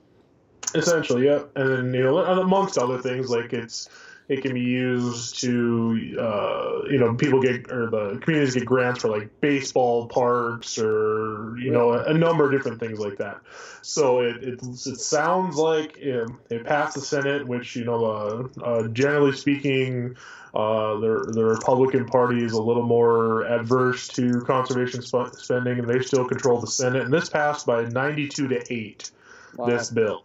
essentially 0.74 1.24
yeah 1.26 1.42
and 1.54 1.70
then 1.70 1.94
you 1.94 2.02
know 2.02 2.18
amongst 2.18 2.76
other 2.76 3.00
things 3.00 3.30
like 3.30 3.52
it's 3.52 3.88
it 4.28 4.42
can 4.42 4.54
be 4.54 4.60
used 4.60 5.40
to 5.40 6.16
uh, 6.18 6.88
you 6.90 6.98
know 6.98 7.14
people 7.14 7.40
get 7.40 7.70
or 7.70 7.88
the 7.90 8.18
communities 8.22 8.54
get 8.54 8.64
grants 8.64 9.02
for 9.02 9.08
like 9.08 9.30
baseball 9.40 10.06
parks 10.08 10.78
or 10.78 11.56
you 11.58 11.70
know 11.70 11.92
a, 11.92 12.04
a 12.04 12.14
number 12.14 12.44
of 12.44 12.52
different 12.52 12.80
things 12.80 12.98
like 12.98 13.16
that 13.18 13.40
so 13.82 14.20
it 14.20 14.42
it, 14.42 14.62
it 14.62 15.00
sounds 15.00 15.56
like 15.56 15.96
it, 15.98 16.28
it 16.50 16.64
passed 16.64 16.94
the 16.94 17.00
senate 17.00 17.46
which 17.46 17.76
you 17.76 17.84
know 17.84 18.04
uh, 18.04 18.62
uh, 18.62 18.88
generally 18.88 19.32
speaking 19.32 20.16
uh, 20.54 20.98
the, 21.00 21.32
the 21.34 21.44
Republican 21.44 22.06
Party 22.06 22.42
is 22.42 22.52
a 22.52 22.62
little 22.62 22.82
more 22.82 23.42
adverse 23.44 24.08
to 24.08 24.40
conservation 24.46 25.02
sp- 25.04 25.36
spending, 25.36 25.78
and 25.78 25.86
they 25.86 26.00
still 26.00 26.24
control 26.24 26.58
the 26.58 26.66
Senate. 26.66 27.02
And 27.02 27.12
this 27.12 27.28
passed 27.28 27.66
by 27.66 27.84
92 27.84 28.48
to 28.48 28.72
8, 28.72 29.10
Wow. 29.56 29.66
this 29.66 29.90
bill, 29.90 30.24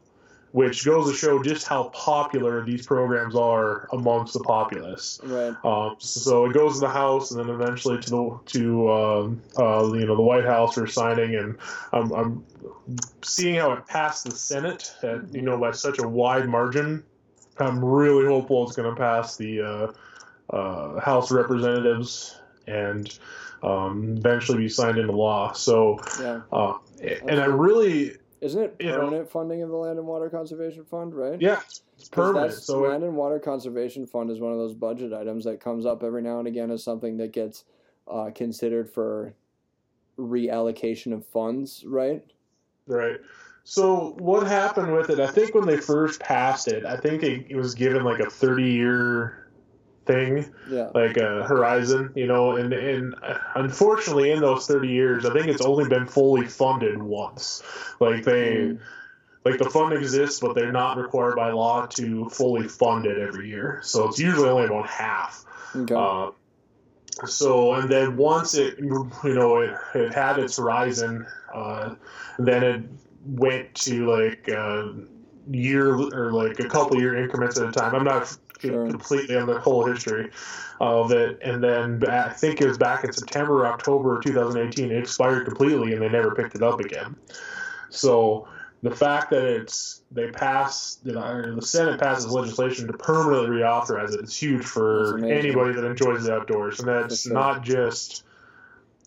which 0.51 0.85
goes 0.85 1.09
to 1.09 1.15
show 1.17 1.41
just 1.41 1.67
how 1.67 1.85
popular 1.89 2.63
these 2.65 2.85
programs 2.85 3.35
are 3.35 3.87
amongst 3.93 4.33
the 4.33 4.41
populace. 4.41 5.19
Right. 5.23 5.55
Um, 5.63 5.95
so 5.99 6.45
it 6.45 6.53
goes 6.53 6.75
to 6.75 6.79
the 6.81 6.89
House, 6.89 7.31
and 7.31 7.39
then 7.39 7.49
eventually 7.49 7.99
to 8.01 8.09
the 8.09 8.39
to 8.47 8.91
um, 8.91 9.41
uh, 9.57 9.91
you 9.93 10.05
know 10.05 10.15
the 10.15 10.21
White 10.21 10.45
House 10.45 10.75
for 10.75 10.87
signing. 10.87 11.35
And 11.35 11.57
I'm, 11.93 12.11
I'm 12.11 12.45
seeing 13.23 13.55
how 13.55 13.71
it 13.73 13.87
passed 13.87 14.25
the 14.25 14.31
Senate, 14.31 14.93
at, 15.03 15.33
you 15.33 15.41
know, 15.41 15.57
by 15.57 15.71
such 15.71 15.99
a 15.99 16.07
wide 16.07 16.47
margin. 16.49 17.03
I'm 17.57 17.83
really 17.83 18.25
hopeful 18.25 18.65
it's 18.67 18.75
going 18.75 18.93
to 18.93 18.99
pass 18.99 19.37
the 19.37 19.61
uh, 19.61 19.91
uh, 20.55 20.99
House 20.99 21.31
of 21.31 21.37
Representatives 21.37 22.39
and 22.67 23.17
um, 23.63 24.15
eventually 24.17 24.57
be 24.57 24.69
signed 24.69 24.97
into 24.97 25.11
law. 25.11 25.53
So, 25.53 25.99
Yeah. 26.19 26.41
uh, 26.51 26.77
and 27.27 27.39
I 27.39 27.45
really, 27.45 28.17
Isn't 28.41 28.63
it 28.63 28.75
You 28.79 28.87
know- 28.89 28.97
permanent 28.99 29.29
funding 29.29 29.61
of 29.61 29.69
the 29.69 29.75
Land 29.75 29.99
and 29.99 30.07
Water 30.07 30.29
Conservation 30.29 30.83
Fund, 30.83 31.13
right? 31.13 31.39
yeah, 31.39 31.61
it's 31.97 32.09
permanent. 32.09 32.53
So 32.53 32.83
it, 32.85 32.89
Land 32.89 33.03
and 33.03 33.15
Water 33.15 33.39
Conservation 33.39 34.05
Fund 34.07 34.31
is 34.31 34.39
one 34.39 34.51
of 34.51 34.57
those 34.57 34.73
budget 34.73 35.13
items 35.13 35.45
that 35.45 35.59
comes 35.61 35.85
up 35.85 36.03
every 36.03 36.21
now 36.23 36.39
and 36.39 36.47
again 36.47 36.71
as 36.71 36.83
something 36.83 37.17
that 37.17 37.31
gets 37.33 37.65
uh, 38.07 38.31
considered 38.33 38.89
for 38.89 39.33
reallocation 40.17 41.13
of 41.13 41.25
funds, 41.27 41.83
right? 41.85 42.23
Right. 42.87 43.19
So 43.63 44.15
what 44.17 44.47
happened 44.47 44.91
with 44.93 45.11
it? 45.11 45.19
I 45.19 45.27
think 45.27 45.53
when 45.53 45.67
they 45.67 45.77
first 45.77 46.19
passed 46.19 46.67
it, 46.67 46.83
I 46.83 46.97
think 46.97 47.21
it, 47.21 47.45
it 47.49 47.55
was 47.55 47.75
given 47.75 48.03
like 48.03 48.19
a 48.19 48.29
thirty-year 48.29 49.40
thing, 50.11 50.53
Yeah. 50.69 50.89
like 50.93 51.17
a 51.17 51.43
horizon, 51.43 52.11
you 52.15 52.27
know. 52.27 52.55
And 52.57 52.73
and 52.73 53.15
unfortunately, 53.55 54.31
in 54.31 54.41
those 54.41 54.67
thirty 54.67 54.89
years, 54.89 55.25
I 55.25 55.33
think 55.33 55.47
it's 55.47 55.61
only 55.61 55.87
been 55.87 56.07
fully 56.07 56.45
funded 56.45 57.01
once. 57.01 57.63
Like 57.99 58.23
they, 58.23 58.55
Mm. 58.55 58.79
like 59.45 59.57
the 59.57 59.69
fund 59.69 59.93
exists, 59.93 60.39
but 60.39 60.55
they're 60.55 60.71
not 60.71 60.97
required 60.97 61.35
by 61.35 61.51
law 61.51 61.85
to 61.87 62.29
fully 62.29 62.67
fund 62.67 63.05
it 63.05 63.17
every 63.17 63.49
year. 63.49 63.79
So 63.83 64.07
it's 64.07 64.19
usually 64.19 64.49
only 64.49 64.65
about 64.65 64.87
half. 64.87 65.45
Okay. 65.75 65.95
Uh, 65.95 66.31
so 67.25 67.73
and 67.73 67.89
then 67.89 68.17
once 68.17 68.55
it 68.55 68.79
you 68.79 69.09
know 69.23 69.59
it, 69.59 69.73
it 69.95 70.13
had 70.13 70.39
its 70.39 70.57
horizon, 70.57 71.25
uh, 71.53 71.95
then 72.39 72.63
it 72.63 72.81
went 73.25 73.73
to 73.75 74.09
like 74.09 74.49
uh, 74.49 74.87
year 75.51 75.93
or 75.93 76.31
like 76.31 76.59
a 76.59 76.67
couple 76.69 76.99
year 76.99 77.15
increments 77.21 77.59
at 77.59 77.67
a 77.67 77.71
time. 77.71 77.93
I'm 77.93 78.03
not 78.03 78.35
Sure. 78.69 78.87
completely 78.87 79.35
on 79.35 79.47
the 79.47 79.59
whole 79.59 79.85
history 79.85 80.29
of 80.79 81.11
it, 81.11 81.39
and 81.41 81.63
then 81.63 82.03
I 82.07 82.29
think 82.29 82.61
it 82.61 82.67
was 82.67 82.77
back 82.77 83.03
in 83.03 83.11
September 83.11 83.61
or 83.61 83.67
October 83.67 84.17
of 84.17 84.23
2018. 84.23 84.91
It 84.91 84.97
expired 84.97 85.45
completely, 85.45 85.93
and 85.93 86.01
they 86.01 86.09
never 86.09 86.35
picked 86.35 86.55
it 86.55 86.61
up 86.61 86.79
again. 86.79 87.15
So 87.89 88.47
the 88.83 88.95
fact 88.95 89.31
that 89.31 89.43
it's 89.43 90.01
they 90.11 90.29
pass 90.29 90.99
you 91.03 91.13
know, 91.13 91.55
the 91.55 91.61
Senate 91.61 91.99
passes 91.99 92.27
legislation 92.27 92.87
to 92.87 92.93
permanently 92.93 93.57
reauthorize 93.57 94.13
it 94.13 94.21
is 94.21 94.35
huge 94.35 94.63
for 94.63 95.17
anybody 95.19 95.73
that 95.73 95.85
enjoys 95.85 96.25
the 96.25 96.33
outdoors, 96.33 96.79
and 96.79 96.87
that's 96.87 97.23
sure. 97.23 97.33
not 97.33 97.63
just 97.63 98.23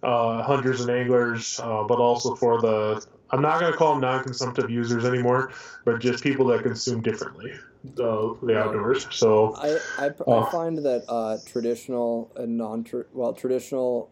uh, 0.03 0.43
hunters 0.43 0.81
and 0.81 0.91
anglers, 0.91 1.61
uh, 1.63 1.85
but 1.85 1.99
also 1.99 2.35
for 2.35 2.61
the 2.61 3.05
I'm 3.35 3.43
not 3.43 3.59
going 3.59 3.73
to 3.73 3.77
call 3.77 3.95
them 3.95 4.01
non-consumptive 4.03 4.71
users 4.71 5.05
anymore, 5.05 5.51
but 5.85 5.99
just 5.99 6.23
people 6.23 6.47
that 6.47 6.63
consume 6.63 7.03
differently 7.03 7.51
uh, 7.99 8.35
the 8.43 8.57
outdoors. 8.57 9.09
So 9.11 9.57
I, 9.57 9.79
I, 9.99 10.11
Oh. 10.25 10.45
I 10.45 10.51
find 10.53 10.79
that 10.79 11.05
uh, 11.09 11.39
traditional 11.45 12.31
and 12.37 12.57
non 12.57 12.87
well 13.13 13.33
traditional 13.33 14.09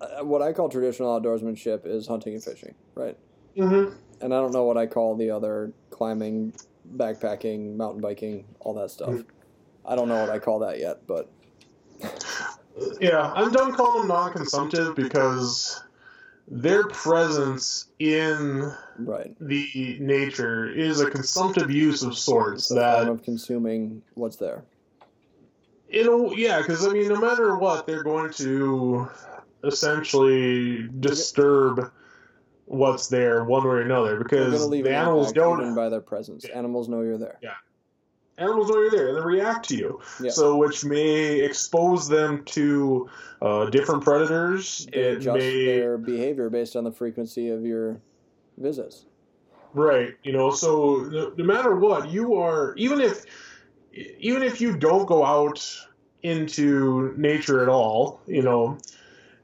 uh, 0.00 0.24
what 0.24 0.42
I 0.42 0.52
call 0.52 0.68
traditional 0.68 1.18
outdoorsmanship 1.18 1.86
is 1.86 2.08
hunting 2.08 2.34
and 2.34 2.42
fishing, 2.42 2.74
right? 2.96 3.16
Mhm. 3.56 3.94
And 4.20 4.34
I 4.34 4.40
don't 4.40 4.52
know 4.52 4.64
what 4.64 4.76
I 4.76 4.86
call 4.86 5.14
the 5.14 5.30
other 5.30 5.72
climbing, 5.90 6.52
backpacking, 6.96 7.76
mountain 7.76 8.00
biking, 8.00 8.44
all 8.60 8.74
that 8.74 8.90
stuff. 8.90 9.10
Mm. 9.10 9.24
I 9.84 9.94
don't 9.94 10.08
know 10.08 10.20
what 10.20 10.30
I 10.30 10.40
call 10.40 10.58
that 10.58 10.80
yet, 10.80 11.06
but 11.06 11.30
yeah, 13.00 13.32
I'm 13.32 13.52
done 13.52 13.72
calling 13.74 14.00
them 14.00 14.08
non-consumptive 14.08 14.96
because 14.96 15.82
their 16.48 16.84
presence 16.88 17.88
in 17.98 18.72
right. 18.98 19.34
the 19.40 19.96
nature 20.00 20.68
is 20.68 21.00
a 21.00 21.10
consumptive 21.10 21.70
use 21.70 22.02
of 22.02 22.16
sorts 22.16 22.70
It's 22.70 22.70
a 22.70 22.74
form 22.74 23.06
that 23.06 23.08
of 23.08 23.22
consuming 23.24 24.02
what's 24.14 24.36
there. 24.36 24.64
it'll 25.88 26.32
yeah 26.38 26.58
because 26.60 26.86
i 26.86 26.90
mean 26.90 27.08
no 27.08 27.20
matter 27.20 27.56
what 27.56 27.86
they're 27.86 28.04
going 28.04 28.32
to 28.34 29.08
essentially 29.64 30.88
disturb 31.00 31.90
what's 32.66 33.08
there 33.08 33.44
one 33.44 33.62
way 33.64 33.70
or 33.70 33.80
another 33.80 34.16
because 34.18 34.50
going 34.50 34.58
to 34.62 34.66
leave 34.66 34.84
the 34.84 34.94
animals 34.94 35.32
don't 35.32 35.74
by 35.74 35.88
their 35.88 36.00
presence. 36.00 36.44
Yeah. 36.48 36.58
Animals 36.58 36.88
know 36.88 37.00
you're 37.02 37.18
there. 37.18 37.38
Animals 38.38 38.68
know 38.68 38.80
you're 38.80 38.90
there 38.90 39.08
and 39.08 39.16
they 39.16 39.22
react 39.22 39.68
to 39.68 39.76
you 39.76 40.00
Yeah. 40.20 40.30
so 40.30 40.56
which 40.56 40.84
may 40.84 41.40
expose 41.40 42.08
them 42.08 42.44
to 42.46 43.08
uh, 43.42 43.66
different 43.70 44.02
predators 44.04 44.86
They 44.92 45.00
it 45.00 45.16
adjust 45.18 45.38
may 45.38 45.64
their 45.78 45.98
behavior 45.98 46.50
based 46.50 46.76
on 46.76 46.84
the 46.84 46.92
frequency 46.92 47.50
of 47.50 47.64
your 47.64 48.00
visits. 48.58 49.06
Right. 49.74 50.14
You 50.22 50.32
know, 50.32 50.50
so 50.50 51.06
no, 51.10 51.32
no 51.36 51.44
matter 51.44 51.76
what, 51.76 52.08
you 52.08 52.34
are 52.36 52.74
even 52.76 53.00
if 53.00 53.24
even 53.92 54.42
if 54.42 54.60
you 54.60 54.76
don't 54.76 55.06
go 55.06 55.24
out 55.24 55.62
into 56.22 57.14
nature 57.16 57.62
at 57.62 57.68
all, 57.68 58.20
you 58.26 58.42
know, 58.42 58.78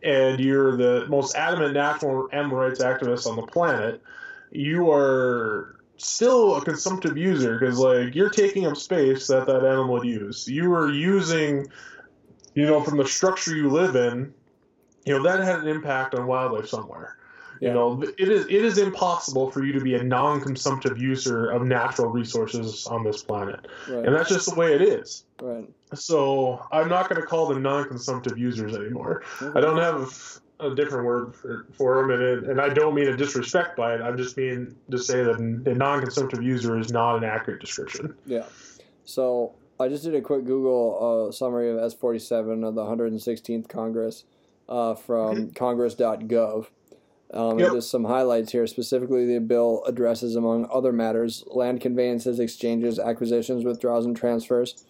and 0.03 0.41
you're 0.41 0.77
the 0.77 1.07
most 1.09 1.37
adamant 1.37 1.75
natural 1.75 2.29
animal 2.33 2.59
rights 2.59 2.83
activist 2.83 3.27
on 3.27 3.37
the 3.37 3.43
planet, 3.43 4.03
you 4.51 4.91
are 4.91 5.77
still 5.97 6.57
a 6.57 6.65
consumptive 6.65 7.17
user 7.17 7.59
because 7.59 7.79
like 7.79 8.15
you're 8.15 8.31
taking 8.31 8.67
up 8.67 8.77
space 8.77 9.27
that 9.29 9.47
that 9.47 9.65
animal 9.65 9.93
would 9.95 10.05
use. 10.07 10.49
You 10.49 10.73
are 10.75 10.91
using, 10.93 11.67
you 12.55 12.67
know, 12.67 12.83
from 12.83 12.99
the 12.99 13.07
structure 13.07 13.55
you 13.57 13.69
live 13.71 13.95
in, 13.97 14.33
you 15.05 15.17
know, 15.17 15.23
that 15.25 15.41
had 15.45 15.61
an 15.61 15.69
impact 15.69 16.15
on 16.15 16.27
wildlife 16.27 16.69
somewhere. 16.69 17.17
Yeah. 17.61 17.69
You 17.69 17.75
know, 17.75 18.03
it 18.19 18.29
is 18.29 18.47
it 18.47 18.65
is 18.65 18.79
impossible 18.79 19.53
for 19.53 19.65
you 19.65 19.73
to 19.75 19.81
be 19.81 19.95
a 19.95 20.03
non-consumptive 20.03 20.99
user 21.01 21.49
of 21.51 21.63
natural 21.63 22.09
resources 22.09 22.89
on 22.89 23.05
this 23.05 23.23
planet, 23.23 23.69
Right. 23.89 24.05
and 24.05 24.13
that's 24.17 24.31
just 24.31 24.49
the 24.49 24.57
way 24.57 24.75
it 24.75 24.83
is. 24.83 25.25
right. 25.41 25.69
So 25.95 26.61
I'm 26.73 26.89
not 26.89 27.09
going 27.09 27.21
to 27.21 27.27
call 27.27 27.47
them 27.47 27.63
non-consumptive 27.63 28.37
users 28.37 28.75
anymore. 28.75 29.23
Mm-hmm. 29.39 29.57
I 29.57 29.61
don't 29.61 29.79
have 29.79 30.41
a 30.63 30.75
different 30.75 31.05
word 31.05 31.35
for, 31.35 31.67
for 31.73 32.03
them, 32.03 32.11
and, 32.11 32.23
it, 32.23 32.45
and 32.51 32.61
I 32.61 32.69
don't 32.69 32.95
mean 32.95 33.07
to 33.07 33.17
disrespect 33.17 33.77
by 33.77 33.95
it. 33.95 34.01
I 34.01 34.13
just 34.13 34.37
mean 34.37 34.77
to 34.91 34.99
say 34.99 35.23
that 35.23 35.39
a 35.39 35.75
non-consumptive 35.75 36.43
user 36.43 36.79
is 36.79 36.93
not 36.93 37.17
an 37.17 37.25
accurate 37.25 37.61
description. 37.61 38.15
Yeah. 38.27 38.45
So 39.05 39.55
I 39.81 39.89
just 39.89 40.05
did 40.05 40.15
a 40.15 40.21
quick 40.21 40.45
Google 40.45 41.29
uh, 41.29 41.33
summary 41.33 41.71
of 41.71 41.77
S47 41.77 42.67
of 42.67 42.75
the 42.75 42.83
116th 42.83 43.69
Congress 43.69 44.25
uh, 44.69 44.95
from 44.95 45.51
congress.gov. 45.53 46.67
Um, 47.35 47.59
Yep. 47.59 47.73
Just 47.73 47.91
some 47.91 48.05
highlights 48.05 48.53
here. 48.53 48.67
Specifically, 48.67 49.27
the 49.27 49.41
bill 49.41 49.83
addresses, 49.87 50.37
among 50.37 50.69
other 50.71 50.93
matters, 50.93 51.45
land 51.47 51.81
conveyances, 51.81 52.39
exchanges, 52.39 52.99
acquisitions, 52.99 53.65
withdrawals, 53.65 54.05
and 54.05 54.15
transfers, 54.15 54.85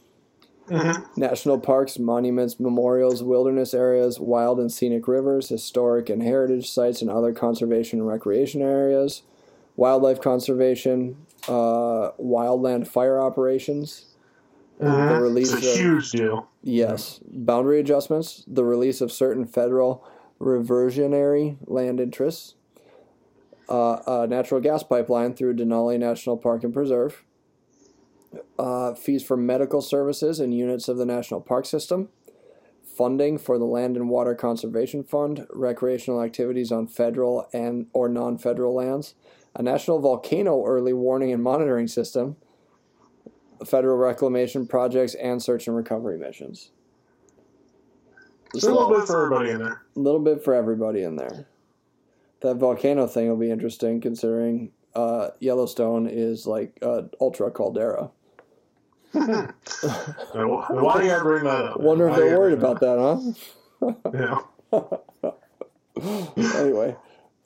national 1.17 1.59
parks, 1.61 1.99
monuments, 1.99 2.59
memorials, 2.59 3.23
wilderness 3.23 3.75
areas, 3.75 4.19
wild 4.19 4.59
and 4.59 4.73
scenic 4.73 5.07
rivers, 5.07 5.49
historic 5.49 6.09
and 6.09 6.23
heritage 6.23 6.71
sites, 6.71 7.03
and 7.03 7.11
other 7.11 7.33
conservation 7.33 7.99
and 8.01 8.09
recreation 8.09 8.63
areas, 8.63 9.23
wildlife 9.77 10.21
conservation, 10.21 11.17
uh, 11.49 12.11
wildland 12.19 12.87
fire 12.87 13.21
operations, 13.21 14.07
the 14.79 14.87
release 15.21 15.53
It's 15.53 15.65
a 15.67 15.71
of 15.71 15.77
huge 15.77 16.11
deal. 16.11 16.49
yes, 16.63 17.21
boundary 17.25 17.79
adjustments, 17.81 18.45
the 18.47 18.65
release 18.65 19.01
of 19.01 19.13
certain 19.13 19.45
federal 19.45 20.05
reversionary 20.39 21.57
land 21.67 22.01
interests, 22.01 22.55
uh, 23.69 23.99
a 24.07 24.27
natural 24.27 24.61
gas 24.61 24.83
pipeline 24.83 25.35
through 25.35 25.55
Denali 25.55 25.99
National 25.99 26.37
Park 26.37 26.65
and 26.65 26.73
Preserve, 26.75 27.23
uh, 28.59 28.95
fees 28.95 29.23
for 29.23 29.37
medical 29.37 29.83
services 29.83 30.41
and 30.41 30.55
units 30.55 30.89
of 30.89 30.97
the 30.97 31.07
National 31.07 31.41
Park 31.41 31.67
System, 31.67 32.09
funding 32.85 33.39
for 33.39 33.59
the 33.59 33.65
Land 33.65 33.97
and 33.97 34.09
Water 34.09 34.35
Conservation 34.35 35.03
Fund, 35.03 35.47
recreational 35.51 36.23
activities 36.23 36.71
on 36.71 36.87
federal 36.87 37.49
and 37.53 37.87
or 37.93 38.09
non-federal 38.09 38.75
lands, 38.75 39.15
a 39.55 39.63
national 39.63 40.01
volcano 40.01 40.65
early 40.65 40.93
warning 40.93 41.33
and 41.33 41.43
monitoring 41.43 41.89
system, 41.89 42.37
federal 43.67 43.97
reclamation 43.97 44.67
projects, 44.67 45.15
and 45.15 45.43
search 45.43 45.67
and 45.67 45.77
recovery 45.77 46.19
missions. 46.19 46.71
There's 48.53 48.65
a 48.65 48.73
little 48.73 48.91
bit 48.91 49.07
for 49.07 49.25
everybody 49.25 49.51
in 49.51 49.59
there. 49.59 49.83
A 49.97 49.99
little 49.99 50.21
bit 50.21 50.45
for 50.45 50.55
everybody 50.55 51.03
in 51.03 51.17
there. 51.17 51.47
That 52.41 52.57
volcano 52.57 53.07
thing 53.07 53.29
will 53.29 53.37
be 53.37 53.51
interesting 53.51 54.01
considering 54.01 54.73
uh, 54.95 55.29
Yellowstone 55.41 56.07
is 56.07 56.47
like 56.47 56.79
uh, 56.83 57.03
ultra 57.21 57.51
caldera. 57.51 58.11
Now, 59.15 59.49
Why 60.71 60.99
do 60.99 61.05
you 61.05 61.11
gotta 61.11 61.23
bring 61.25 61.45
that 61.45 61.65
up? 61.67 61.81
Wonder 61.81 62.09
if 62.09 62.13
Why 62.13 62.17
do 62.19 62.23
you 62.25 62.31
they're 62.31 62.39
worried 62.39 62.59
about 62.59 62.81
that, 62.81 63.25
bring 63.81 63.97
that 64.13 64.31
up? 64.31 64.53
huh? 64.73 65.33
anyway, 66.61 66.97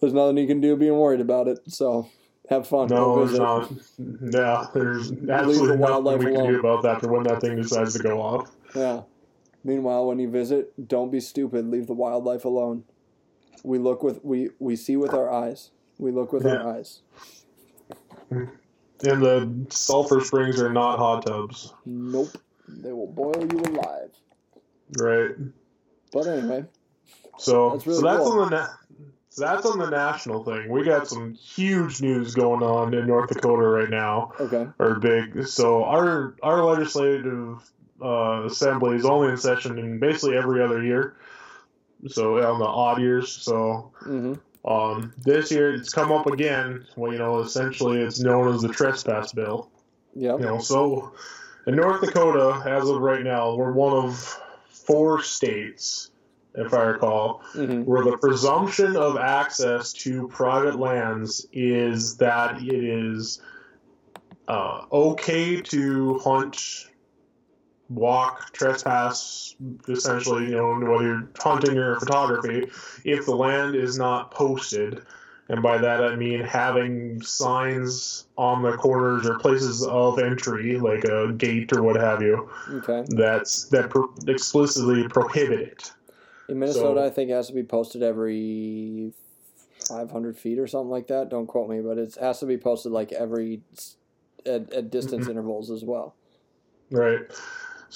there's 0.01 0.13
nothing 0.13 0.37
you 0.39 0.47
can 0.47 0.61
do 0.61 0.77
being 0.77 0.97
worried 0.97 1.21
about 1.21 1.49
it. 1.49 1.59
So 1.69 2.09
have 2.49 2.67
fun. 2.69 2.89
Yeah. 2.89 2.97
No, 2.99 3.25
there's 3.27 3.39
not. 3.39 3.71
Yeah, 3.99 4.67
there's 4.73 5.13
absolutely 5.29 5.77
wildlife 5.79 6.19
nothing 6.21 6.29
we 6.29 6.33
can 6.37 6.41
alone. 6.43 6.53
do 6.53 6.61
about 6.61 6.83
that 6.85 7.01
for 7.01 7.09
when 7.13 7.25
that 7.25 7.41
thing 7.41 7.57
decides 7.57 7.93
to 7.95 7.99
go 8.03 8.21
off. 8.21 8.51
Yeah. 8.75 9.03
Meanwhile, 9.65 10.07
when 10.07 10.19
you 10.21 10.31
visit, 10.31 10.87
don't 10.89 11.11
be 11.11 11.19
stupid. 11.21 11.69
Leave 11.69 11.89
the 11.89 11.95
wildlife 11.95 12.45
alone. 12.45 12.85
We 13.65 13.79
look 13.79 14.03
with 14.05 14.25
we 14.25 14.51
we 14.61 14.77
see 14.77 14.97
with 14.97 15.13
our 15.13 15.29
eyes. 15.33 15.71
We 15.99 16.13
look 16.13 16.33
with 16.33 16.45
Yeah. 16.45 16.57
our 16.59 16.75
eyes. 16.77 17.01
Mm. 18.31 18.51
And 19.05 19.23
the 19.23 19.67
sulfur 19.75 20.21
springs 20.23 20.61
are 20.61 20.73
not 20.73 20.99
hot 20.99 21.27
tubs, 21.27 21.73
Nope. 21.85 22.31
They 22.69 22.93
will 22.93 23.07
boil 23.07 23.37
you 23.41 23.61
alive. 23.61 24.11
right? 24.99 25.31
But 26.13 26.27
anyway, 26.27 26.65
So 27.39 27.71
That's 27.71 27.87
really 27.87 28.01
so 28.01 28.07
that's 28.07 28.19
cool. 28.25 28.33
on 28.41 28.51
the 28.51 28.57
na- 28.57 28.69
so 29.29 29.45
that's 29.45 29.67
on 29.67 29.79
the 29.79 29.91
national 29.91 30.45
thing. 30.45 30.71
We 30.71 30.83
got 30.83 31.07
some 31.09 31.35
huge 31.35 32.01
news 32.01 32.35
going 32.35 32.63
on 32.63 32.95
in 32.95 33.07
North 33.07 33.29
Dakota 33.29 33.63
right 33.69 33.91
now, 33.91 34.33
okay. 34.41 34.67
or 34.79 34.99
big. 34.99 35.47
So 35.47 35.85
our 35.85 36.35
our 36.43 36.65
legislative 36.65 37.59
uh, 38.03 38.45
assembly 38.47 38.97
is 38.97 39.05
only 39.05 39.29
in 39.33 39.37
session 39.37 39.79
in 39.79 39.99
basically 39.99 40.37
every 40.39 40.63
other 40.63 40.83
year. 40.83 41.17
So 42.09 42.39
on 42.51 42.59
the 42.59 42.65
odd 42.65 43.01
years. 43.01 43.31
So 43.31 43.93
Mm-hmm. 44.05 44.35
Um, 44.67 45.13
this 45.25 45.51
year 45.51 45.75
it's 45.75 45.93
come 45.93 46.11
up 46.13 46.27
again. 46.27 46.87
Well, 46.97 47.13
you 47.13 47.19
know, 47.19 47.39
essentially 47.41 48.01
it's 48.01 48.21
known 48.21 48.53
as 48.55 48.63
the 48.63 48.69
trespass 48.69 49.33
bill. 49.33 49.71
Yep. 50.15 50.41
You 50.41 50.47
know, 50.47 50.59
so 50.59 51.13
in 51.67 51.77
North 51.77 52.01
Dakota, 52.01 52.63
as 52.67 52.89
of 52.89 53.01
right 53.01 53.23
now, 53.23 53.55
we're 53.55 53.73
one 53.73 53.93
of 53.93 54.41
four 54.69 55.23
states, 55.23 56.11
if 56.55 56.73
I 56.73 56.83
recall, 56.83 57.43
Mm-hmm. 57.55 57.83
where 57.83 58.05
the 58.05 58.17
presumption 58.19 58.97
of 58.97 59.17
access 59.17 59.93
to 59.95 60.29
private 60.29 60.79
lands 60.79 61.47
is 61.53 62.17
that 62.17 62.63
it 62.63 62.85
is 62.85 63.41
uh, 64.49 64.83
okay 64.93 65.61
to 65.61 66.19
hunt, 66.19 66.87
walk, 67.89 68.53
trespass, 68.53 69.55
essentially, 69.89 70.45
you 70.47 70.57
know, 70.57 70.75
whether 70.75 71.05
you're 71.05 71.29
hunting 71.39 71.79
or 71.79 71.99
photography, 72.01 72.67
if 73.05 73.27
the 73.27 73.35
land 73.35 73.75
is 73.75 73.97
not 73.99 74.31
posted. 74.31 75.03
And 75.49 75.63
by 75.63 75.79
that 75.79 76.03
I 76.03 76.17
mean 76.17 76.41
having 76.41 77.23
signs 77.23 78.27
on 78.37 78.63
the 78.63 78.73
corners 78.77 79.29
or 79.29 79.39
places 79.39 79.87
of 79.87 80.19
entry, 80.19 80.77
like 80.77 81.05
a 81.05 81.33
gate 81.33 81.73
or 81.73 81.83
what 81.85 81.95
have 81.95 82.21
you, 82.21 82.51
Okay. 82.73 83.05
that's 83.11 83.67
that 83.67 83.89
pro- 83.91 84.13
explicitly 84.27 85.07
prohibit 85.07 85.61
it. 85.61 85.93
In 86.49 86.59
Minnesota, 86.59 87.01
So- 87.01 87.07
I 87.07 87.11
think 87.11 87.31
it 87.31 87.35
has 87.35 87.47
to 87.47 87.53
be 87.55 87.63
posted 87.63 88.03
every 88.03 89.13
500 89.89 90.37
feet 90.37 90.59
or 90.59 90.67
something 90.67 90.91
like 90.91 91.07
that. 91.09 91.29
Don't 91.29 91.47
quote 91.47 91.71
me, 91.71 91.81
but 91.81 91.97
it 91.97 92.17
has 92.17 92.41
to 92.41 92.47
be 92.47 92.57
posted 92.59 92.91
like 92.91 93.13
every 93.13 93.61
at, 94.45 94.73
at 94.73 94.91
distance 94.91 95.27
Mhm. 95.27 95.31
intervals 95.31 95.71
as 95.71 95.85
well. 95.85 96.17
Right. 96.91 97.21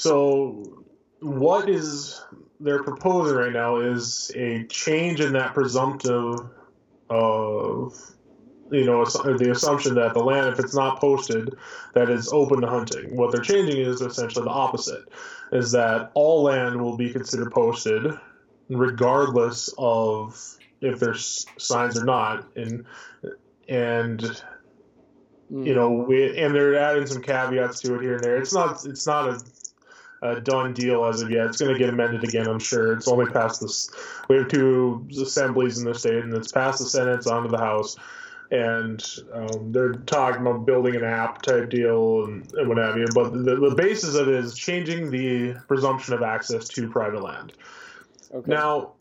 So, 0.00 0.86
what 1.20 1.68
is 1.68 2.24
they're 2.58 2.82
proposing 2.82 3.36
right 3.36 3.52
now 3.52 3.80
is 3.80 4.32
a 4.34 4.64
change 4.64 5.20
in 5.20 5.34
that 5.34 5.52
presumptive 5.52 6.38
of 7.10 8.00
you 8.70 8.86
know 8.86 9.04
the 9.04 9.50
assumption 9.50 9.96
that 9.96 10.14
the 10.14 10.24
land, 10.24 10.54
if 10.54 10.58
it's 10.58 10.74
not 10.74 11.00
posted, 11.02 11.54
that 11.92 12.08
is 12.08 12.32
open 12.32 12.62
to 12.62 12.66
hunting. 12.66 13.14
What 13.14 13.30
they're 13.30 13.42
changing 13.42 13.76
is 13.76 14.00
essentially 14.00 14.46
the 14.46 14.50
opposite, 14.50 15.04
is 15.52 15.70
that 15.72 16.12
all 16.14 16.44
land 16.44 16.80
will 16.80 16.96
be 16.96 17.12
considered 17.12 17.52
posted, 17.52 18.10
regardless 18.70 19.68
of 19.76 20.40
if 20.80 20.98
there's 20.98 21.44
signs 21.58 21.98
or 21.98 22.06
not, 22.06 22.46
and 22.56 22.86
and 23.68 24.22
you 25.50 25.58
hmm. 25.58 25.72
know 25.74 25.90
we 25.90 26.38
and 26.38 26.54
they're 26.54 26.76
adding 26.76 27.04
some 27.04 27.20
caveats 27.20 27.80
to 27.80 27.96
it 27.96 28.00
here 28.00 28.14
and 28.14 28.24
there. 28.24 28.38
It's 28.38 28.54
not 28.54 28.86
it's 28.86 29.06
not 29.06 29.28
a 29.28 29.42
a 30.22 30.40
done 30.40 30.74
deal 30.74 31.04
as 31.04 31.22
of 31.22 31.30
yet. 31.30 31.46
It's 31.46 31.60
going 31.60 31.72
to 31.72 31.78
get 31.78 31.88
amended 31.88 32.24
again, 32.24 32.46
I'm 32.46 32.58
sure. 32.58 32.92
It's 32.92 33.08
only 33.08 33.30
passed 33.30 33.60
this. 33.60 33.90
We 34.28 34.36
have 34.36 34.48
two 34.48 35.06
assemblies 35.20 35.78
in 35.78 35.84
the 35.84 35.94
state, 35.94 36.22
and 36.22 36.34
it's 36.34 36.52
passed 36.52 36.78
the 36.78 36.84
Senate, 36.84 37.14
it's 37.14 37.26
onto 37.26 37.48
the 37.48 37.58
House, 37.58 37.96
and 38.50 39.02
um, 39.32 39.72
they're 39.72 39.92
talking 39.92 40.42
about 40.42 40.66
building 40.66 40.96
an 40.96 41.04
app 41.04 41.42
type 41.42 41.70
deal 41.70 42.24
and, 42.24 42.52
and 42.54 42.68
what 42.68 42.78
have 42.78 42.96
you. 42.96 43.06
But 43.14 43.32
the, 43.32 43.56
the 43.56 43.74
basis 43.74 44.14
of 44.14 44.28
it 44.28 44.34
is 44.34 44.54
changing 44.54 45.10
the 45.10 45.54
presumption 45.68 46.14
of 46.14 46.22
access 46.22 46.68
to 46.68 46.90
private 46.90 47.22
land. 47.22 47.52
Okay. 48.32 48.50
Now, 48.50 48.92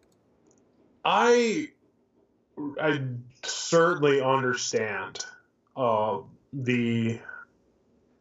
I 1.04 1.70
I 2.80 3.02
certainly 3.44 4.22
understand 4.22 5.26
uh, 5.76 6.20
the 6.54 7.20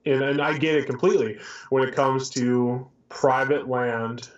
and, 0.08 0.22
and 0.22 0.40
I 0.40 0.56
get 0.56 0.76
it 0.76 0.86
completely 0.86 1.38
when 1.70 1.86
it 1.86 1.94
comes 1.94 2.30
to 2.30 2.88
private 3.08 3.68
land 3.68 4.28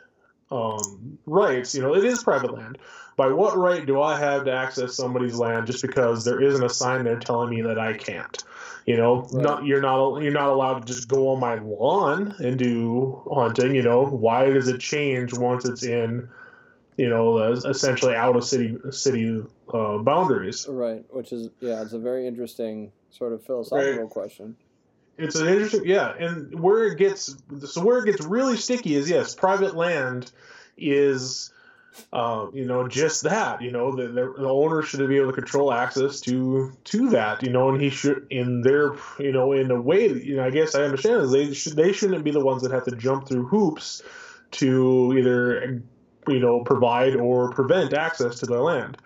um, 0.51 1.19
rights. 1.27 1.75
You 1.75 1.83
know, 1.83 1.95
it 1.95 2.05
is 2.05 2.23
private 2.23 2.53
land. 2.53 2.79
By 3.17 3.29
what 3.29 3.57
right 3.57 3.85
do 3.85 4.01
I 4.01 4.19
have 4.19 4.45
to 4.47 4.53
access 4.53 4.97
somebody's 4.97 5.35
land 5.35 5.67
just 5.67 5.83
because 5.83 6.25
there 6.25 6.41
isn't 6.41 6.65
a 6.65 6.71
sign 6.71 7.05
there 7.05 7.19
telling 7.19 7.51
me 7.51 7.63
that 7.63 7.79
I 7.79 7.93
can't? 7.93 8.43
You 8.87 8.97
know, 8.97 9.23
right. 9.23 9.45
not 9.45 9.67
you're 9.67 9.83
not 9.83 10.23
you're 10.23 10.33
not 10.33 10.49
allowed 10.49 10.87
to 10.87 10.93
just 10.93 11.07
go 11.07 11.29
on 11.29 11.41
my 11.41 11.57
lawn 11.57 12.35
and 12.39 12.59
do 12.59 13.23
hunting. 13.31 13.75
You 13.75 13.83
know, 13.83 14.07
why 14.07 14.47
does 14.51 14.69
it 14.69 14.81
change 14.81 15.35
once 15.35 15.67
it's 15.67 15.83
in? 15.83 16.29
You 16.97 17.09
know, 17.09 17.39
essentially 17.53 18.15
out 18.15 18.37
of 18.37 18.45
city 18.45 18.77
city 18.91 19.43
uh, 19.73 19.99
boundaries. 19.99 20.67
Right, 20.69 21.05
which 21.11 21.33
is 21.33 21.51
yeah, 21.61 21.83
it's 21.83 21.93
a 21.93 21.99
very 21.99 22.27
interesting 22.27 22.91
sort 23.11 23.33
of 23.33 23.45
philosophical 23.45 24.03
right. 24.03 24.11
question 24.11 24.57
it's 25.21 25.37
an 25.37 25.49
interesting 25.49 25.85
yeah 25.85 26.13
and 26.19 26.59
where 26.61 26.85
it 26.87 26.99
gets 26.99 27.37
so 27.67 27.85
where 27.85 27.99
it 27.99 28.07
gets 28.07 28.25
really 28.25 28.57
sticky 28.57 28.95
is 28.95 29.09
yes 29.09 29.35
private 29.35 29.75
land 29.75 30.33
is 30.77 31.53
uh, 32.13 32.47
you 32.55 32.65
know 32.65 32.87
just 32.87 33.25
that 33.25 33.61
you 33.61 33.73
know 33.73 33.95
the, 33.95 34.07
the, 34.09 34.49
owner 34.49 34.81
should 34.81 35.07
be 35.09 35.17
able 35.17 35.27
to 35.27 35.33
control 35.33 35.73
access 35.73 36.21
to 36.21 36.73
to 36.85 37.11
that 37.11 37.43
you 37.43 37.51
know 37.51 37.69
and 37.69 37.81
he 37.81 37.91
should 37.91 38.27
in 38.31 38.63
their 38.63 38.95
you 39.19 39.33
know 39.33 39.53
in 39.53 39.71
a 39.71 39.81
way 39.81 40.09
you 40.09 40.37
know 40.37 40.45
i 40.45 40.51
guess 40.51 40.77
i 40.77 40.83
understand 40.83 41.23
is 41.23 41.33
they 41.33 41.53
should 41.53 41.75
they 41.75 41.93
shouldn't 41.93 42.23
be 42.23 42.31
the 42.31 42.45
ones 42.45 42.63
that 42.63 42.71
have 42.71 42.85
to 42.85 42.95
jump 42.95 43.27
through 43.27 43.45
hoops 43.45 44.03
to 44.53 45.15
either 45.19 45.83
you 46.29 46.41
know 46.41 46.61
provide 46.61 47.17
or 47.17 47.51
prevent 47.51 47.93
access 47.93 48.41
to 48.41 48.47
their 48.47 48.61
land. 48.61 48.97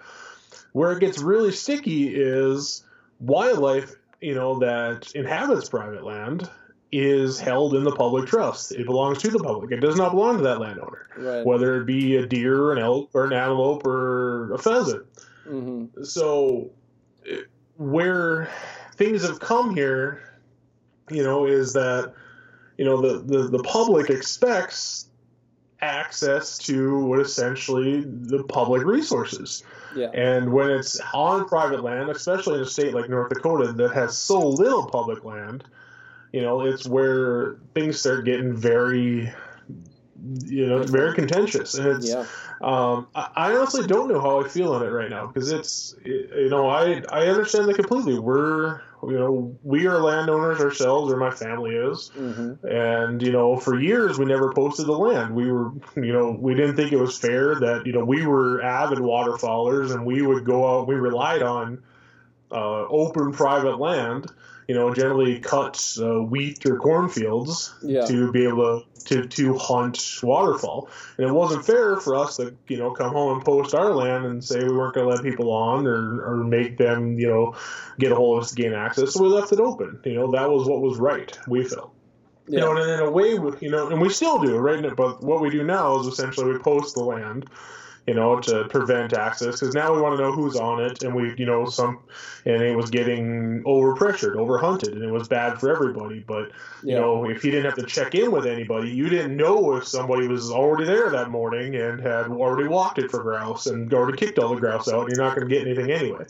Where 0.72 0.92
it 0.92 1.00
gets 1.00 1.18
really 1.18 1.52
sticky 1.52 2.14
is 2.14 2.84
wildlife 3.20 3.94
you 4.24 4.34
know, 4.34 4.58
that 4.58 5.12
inhabits 5.14 5.68
private 5.68 6.02
land 6.02 6.48
is 6.90 7.38
held 7.38 7.74
in 7.74 7.84
the 7.84 7.94
public 7.94 8.26
trust. 8.26 8.72
It 8.72 8.86
belongs 8.86 9.18
to 9.18 9.30
the 9.30 9.38
public. 9.38 9.70
It 9.70 9.80
does 9.80 9.96
not 9.96 10.12
belong 10.12 10.38
to 10.38 10.44
that 10.44 10.60
landowner, 10.60 11.08
right. 11.16 11.44
whether 11.44 11.80
it 11.80 11.84
be 11.84 12.16
a 12.16 12.24
deer, 12.24 12.72
an 12.72 12.78
elk, 12.78 13.10
or 13.12 13.26
an 13.26 13.32
antelope, 13.32 13.86
or 13.86 14.54
a 14.54 14.58
pheasant. 14.58 15.04
Mm-hmm. 15.46 16.04
So, 16.04 16.70
where 17.76 18.48
things 18.94 19.26
have 19.26 19.40
come 19.40 19.74
here, 19.74 20.22
you 21.10 21.22
know, 21.22 21.44
is 21.44 21.74
that 21.74 22.14
you 22.78 22.84
know 22.84 23.00
the, 23.02 23.18
the, 23.18 23.48
the 23.48 23.62
public 23.62 24.08
expects 24.08 25.08
access 25.84 26.58
to 26.58 26.98
what 26.98 27.20
essentially 27.20 28.00
the 28.00 28.42
public 28.44 28.84
resources. 28.84 29.62
Yeah. 29.94 30.08
And 30.08 30.52
when 30.52 30.70
it's 30.70 31.00
on 31.12 31.46
private 31.46 31.84
land, 31.84 32.08
especially 32.10 32.56
in 32.56 32.62
a 32.62 32.66
state 32.66 32.94
like 32.94 33.08
North 33.08 33.28
Dakota 33.28 33.72
that 33.72 33.92
has 33.92 34.16
so 34.16 34.48
little 34.48 34.86
public 34.86 35.24
land, 35.24 35.64
you 36.32 36.42
know, 36.42 36.62
it's 36.62 36.86
where 36.86 37.56
things 37.74 38.00
start 38.00 38.24
getting 38.24 38.54
very, 38.54 39.32
you 40.46 40.66
know, 40.66 40.82
very 40.82 41.14
contentious. 41.14 41.74
And 41.74 41.86
it's, 41.86 42.08
yeah. 42.08 42.26
um, 42.60 43.06
I, 43.14 43.30
I 43.36 43.56
honestly 43.56 43.86
don't 43.86 44.08
know 44.08 44.20
how 44.20 44.44
I 44.44 44.48
feel 44.48 44.72
on 44.72 44.82
it 44.82 44.90
right 44.90 45.10
now 45.10 45.28
because 45.28 45.52
it's, 45.52 45.94
you 46.04 46.48
know, 46.48 46.68
I, 46.68 47.02
I 47.10 47.26
understand 47.26 47.68
that 47.68 47.76
completely. 47.76 48.18
We're, 48.18 48.80
you 49.10 49.18
know, 49.18 49.56
we 49.62 49.86
are 49.86 49.98
landowners 49.98 50.60
ourselves, 50.60 51.12
or 51.12 51.16
my 51.16 51.30
family 51.30 51.74
is, 51.74 52.10
mm-hmm. 52.16 52.66
and 52.66 53.22
you 53.22 53.32
know, 53.32 53.56
for 53.56 53.78
years 53.78 54.18
we 54.18 54.24
never 54.24 54.52
posted 54.52 54.86
the 54.86 54.92
land. 54.92 55.34
We 55.34 55.50
were, 55.50 55.72
you 55.96 56.12
know, 56.12 56.36
we 56.38 56.54
didn't 56.54 56.76
think 56.76 56.92
it 56.92 56.98
was 56.98 57.18
fair 57.18 57.54
that 57.56 57.86
you 57.86 57.92
know 57.92 58.04
we 58.04 58.26
were 58.26 58.62
avid 58.62 58.98
waterfowlers 58.98 59.92
and 59.92 60.04
we 60.04 60.22
would 60.22 60.44
go 60.44 60.66
out. 60.66 60.88
We 60.88 60.94
relied 60.94 61.42
on 61.42 61.82
uh, 62.54 62.86
open 62.88 63.32
private 63.32 63.78
land 63.78 64.30
you 64.68 64.74
know, 64.74 64.94
generally 64.94 65.40
cuts 65.40 66.00
uh, 66.00 66.20
wheat 66.20 66.64
or 66.66 66.78
cornfields 66.78 67.74
yeah. 67.82 68.06
to 68.06 68.32
be 68.32 68.46
able 68.46 68.82
to, 69.04 69.22
to, 69.22 69.28
to 69.28 69.58
hunt 69.58 70.20
waterfowl. 70.22 70.88
And 71.18 71.26
it 71.26 71.32
wasn't 71.32 71.66
fair 71.66 71.96
for 71.96 72.16
us 72.16 72.36
to, 72.38 72.54
you 72.68 72.78
know, 72.78 72.92
come 72.92 73.12
home 73.12 73.36
and 73.36 73.44
post 73.44 73.74
our 73.74 73.92
land 73.92 74.24
and 74.24 74.42
say 74.42 74.62
we 74.62 74.74
weren't 74.74 74.94
going 74.94 75.06
to 75.06 75.14
let 75.14 75.22
people 75.22 75.50
on 75.52 75.86
or, 75.86 76.24
or 76.24 76.36
make 76.44 76.78
them, 76.78 77.18
you 77.18 77.28
know, 77.28 77.56
get 77.98 78.12
a 78.12 78.14
hold 78.14 78.38
of 78.38 78.44
us 78.44 78.50
to 78.50 78.56
gain 78.56 78.72
access. 78.72 79.12
So 79.12 79.22
we 79.22 79.28
left 79.28 79.52
it 79.52 79.60
open. 79.60 80.00
You 80.04 80.14
know, 80.14 80.30
that 80.32 80.50
was 80.50 80.66
what 80.66 80.80
was 80.80 80.98
right, 80.98 81.38
we 81.46 81.64
felt. 81.64 81.92
Yeah. 82.46 82.60
You 82.60 82.60
know, 82.60 82.76
and 82.76 82.90
in 82.90 83.00
a 83.00 83.10
way, 83.10 83.30
you 83.60 83.70
know, 83.70 83.88
and 83.88 84.00
we 84.00 84.10
still 84.10 84.38
do, 84.38 84.56
right? 84.56 84.94
But 84.94 85.22
what 85.22 85.40
we 85.40 85.50
do 85.50 85.62
now 85.62 86.00
is 86.00 86.06
essentially 86.06 86.52
we 86.52 86.58
post 86.58 86.94
the 86.94 87.02
land 87.02 87.48
you 88.06 88.12
know, 88.12 88.38
to 88.38 88.64
prevent 88.64 89.14
access 89.14 89.60
because 89.60 89.74
now 89.74 89.94
we 89.94 90.00
want 90.00 90.16
to 90.16 90.22
know 90.22 90.30
who's 90.30 90.56
on 90.56 90.82
it, 90.82 91.02
and 91.02 91.14
we, 91.14 91.34
you 91.38 91.46
know, 91.46 91.64
some, 91.64 92.00
and 92.44 92.62
it 92.62 92.76
was 92.76 92.90
getting 92.90 93.62
over 93.64 93.94
pressured, 93.94 94.36
over 94.36 94.58
hunted, 94.58 94.92
and 94.92 95.02
it 95.02 95.10
was 95.10 95.26
bad 95.26 95.58
for 95.58 95.70
everybody. 95.74 96.20
But 96.20 96.50
you 96.82 96.94
yeah. 96.94 97.00
know, 97.00 97.28
if 97.28 97.44
you 97.44 97.50
didn't 97.50 97.64
have 97.64 97.76
to 97.76 97.86
check 97.86 98.14
in 98.14 98.30
with 98.30 98.46
anybody, 98.46 98.90
you 98.90 99.08
didn't 99.08 99.36
know 99.36 99.74
if 99.76 99.86
somebody 99.86 100.28
was 100.28 100.50
already 100.50 100.84
there 100.84 101.08
that 101.10 101.30
morning 101.30 101.76
and 101.76 101.98
had 101.98 102.26
already 102.26 102.68
walked 102.68 102.98
it 102.98 103.10
for 103.10 103.22
grouse 103.22 103.66
and 103.66 103.92
already 103.94 104.18
kicked 104.18 104.38
all 104.38 104.54
the 104.54 104.60
grouse 104.60 104.88
out. 104.88 105.06
And 105.06 105.16
you're 105.16 105.24
not 105.24 105.34
going 105.34 105.48
to 105.48 105.54
get 105.54 105.66
anything 105.66 105.90
anyway. 105.90 106.26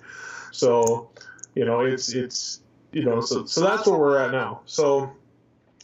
So, 0.52 1.10
you 1.56 1.64
know, 1.64 1.80
it's 1.80 2.14
it's 2.14 2.60
you 2.92 3.04
know, 3.04 3.20
so 3.20 3.46
so 3.46 3.62
that's 3.62 3.88
where 3.88 3.98
we're 3.98 4.18
at 4.18 4.30
now. 4.30 4.60
So, 4.66 5.10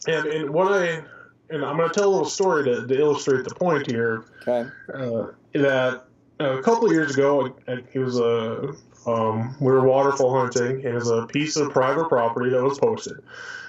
and 0.07 0.25
and 0.25 0.49
what 0.51 0.71
I 0.71 1.03
and 1.49 1.65
I'm 1.65 1.75
going 1.75 1.89
to 1.89 1.93
tell 1.93 2.07
a 2.07 2.11
little 2.11 2.29
story 2.29 2.63
to, 2.63 2.87
to 2.87 2.97
illustrate 2.97 3.43
the 3.43 3.53
point 3.53 3.91
here. 3.91 4.23
Okay. 4.47 4.69
Uh, 4.93 5.27
that 5.53 6.05
uh, 6.39 6.57
a 6.57 6.63
couple 6.63 6.91
years 6.91 7.13
ago, 7.13 7.53
it 7.67 7.99
was 7.99 8.19
a 8.19 8.73
um, 9.05 9.55
we 9.59 9.71
were 9.71 9.81
waterfowl 9.81 10.39
hunting, 10.39 10.85
and 10.85 10.85
it 10.85 10.93
was 10.93 11.09
a 11.09 11.25
piece 11.25 11.55
of 11.57 11.71
private 11.71 12.07
property 12.07 12.51
that 12.51 12.63
was 12.63 12.77
posted. 12.77 13.17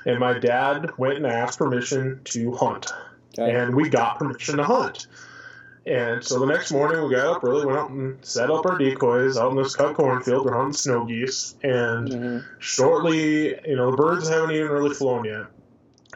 And 0.04 0.18
my 0.18 0.38
dad 0.38 0.90
went 0.98 1.16
and 1.16 1.26
asked 1.26 1.58
permission 1.58 2.20
to 2.24 2.52
hunt, 2.52 2.92
okay. 3.38 3.54
and 3.54 3.74
we 3.74 3.88
got 3.88 4.18
permission 4.18 4.58
to 4.58 4.64
hunt. 4.64 5.06
And 5.86 6.22
so 6.22 6.38
the 6.38 6.46
next 6.46 6.70
morning, 6.70 7.02
we 7.02 7.14
got 7.14 7.26
up 7.26 7.44
early, 7.44 7.66
went 7.66 7.78
out 7.78 7.90
and 7.90 8.24
set 8.24 8.50
up 8.50 8.66
our 8.66 8.78
decoys 8.78 9.36
out 9.36 9.50
in 9.50 9.56
this 9.56 9.74
cut 9.74 9.96
cornfield. 9.96 10.44
We're 10.44 10.54
hunting 10.54 10.74
snow 10.74 11.04
geese, 11.04 11.56
and 11.62 12.08
mm-hmm. 12.08 12.38
shortly, 12.58 13.48
you 13.68 13.76
know, 13.76 13.90
the 13.90 13.96
birds 13.96 14.28
haven't 14.28 14.52
even 14.52 14.70
really 14.70 14.94
flown 14.94 15.24
yet 15.24 15.46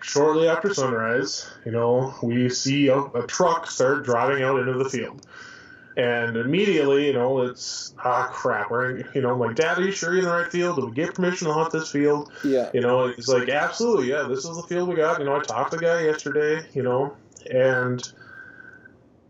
shortly 0.03 0.49
after 0.49 0.73
sunrise, 0.73 1.51
you 1.65 1.73
know, 1.73 2.15
we 2.23 2.49
see 2.49 2.89
a, 2.89 2.99
a, 2.99 3.27
truck 3.27 3.71
start 3.71 4.05
driving 4.05 4.43
out 4.43 4.59
into 4.59 4.75
the 4.75 4.89
field. 4.89 5.27
And 5.97 6.37
immediately, 6.37 7.07
you 7.07 7.15
know, 7.15 7.41
it's 7.41 7.95
ah 8.05 8.29
crap. 8.31 8.71
We're 8.71 8.99
you 9.15 9.23
know, 9.23 9.33
I'm 9.33 9.39
like, 9.39 9.57
Dad, 9.57 9.79
are 9.79 9.83
you 9.83 9.93
sure 9.93 10.11
you're 10.11 10.19
in 10.19 10.25
the 10.27 10.31
right 10.31 10.53
field? 10.53 10.77
Did 10.77 10.85
we 10.85 10.91
get 10.93 11.15
permission 11.15 11.49
to 11.49 11.55
hunt 11.55 11.73
this 11.73 11.91
field? 11.91 12.31
Yeah. 12.45 12.71
You 12.75 12.83
know, 12.83 13.09
he's 13.09 13.29
like, 13.29 13.49
absolutely, 13.49 14.11
yeah. 14.11 14.25
This 14.29 14.45
is 14.45 14.57
the 14.57 14.63
field 14.65 14.91
we 14.91 14.95
got. 14.95 15.19
You 15.19 15.25
know, 15.25 15.37
I 15.37 15.43
talked 15.43 15.71
to 15.71 15.79
the 15.79 15.83
guy 15.83 16.03
yesterday. 16.03 16.67
You 16.75 16.83
know, 16.83 17.17
and 17.51 18.07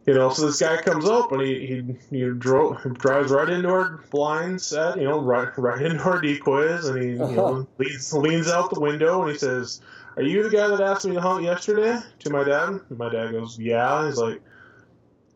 you 0.06 0.14
know, 0.14 0.30
so 0.30 0.46
this 0.46 0.60
guy 0.60 0.80
comes 0.82 1.04
up 1.04 1.30
and 1.30 1.40
he 1.42 1.66
he, 1.66 2.16
he 2.16 2.30
drove, 2.30 2.82
drives 2.98 3.30
right 3.30 3.48
into 3.48 3.68
our 3.68 4.00
blind 4.10 4.60
set. 4.60 4.96
You 4.96 5.04
know, 5.04 5.20
right 5.20 5.56
right 5.56 5.80
into 5.86 6.02
our 6.02 6.20
decoys, 6.20 6.86
and 6.86 7.00
he 7.00 7.20
uh-huh. 7.20 7.30
you 7.30 7.36
know 7.36 7.66
leans 7.78 8.12
leans 8.12 8.48
out 8.48 8.74
the 8.74 8.80
window 8.80 9.22
and 9.22 9.30
he 9.30 9.38
says, 9.38 9.80
"Are 10.16 10.22
you 10.22 10.42
the 10.42 10.50
guy 10.50 10.66
that 10.66 10.80
asked 10.80 11.06
me 11.06 11.14
to 11.14 11.20
hunt 11.20 11.44
yesterday?" 11.44 12.00
To 12.20 12.30
my 12.30 12.42
dad. 12.42 12.80
And 12.88 12.98
my 12.98 13.08
dad 13.08 13.30
goes, 13.30 13.56
"Yeah." 13.56 14.06
he's 14.06 14.18
like 14.18 14.40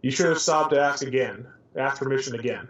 you 0.03 0.11
should 0.11 0.27
have 0.27 0.39
stopped 0.39 0.73
to 0.73 0.81
ask 0.81 1.07
again, 1.07 1.47
ask 1.77 1.99
permission 1.99 2.35
again, 2.35 2.69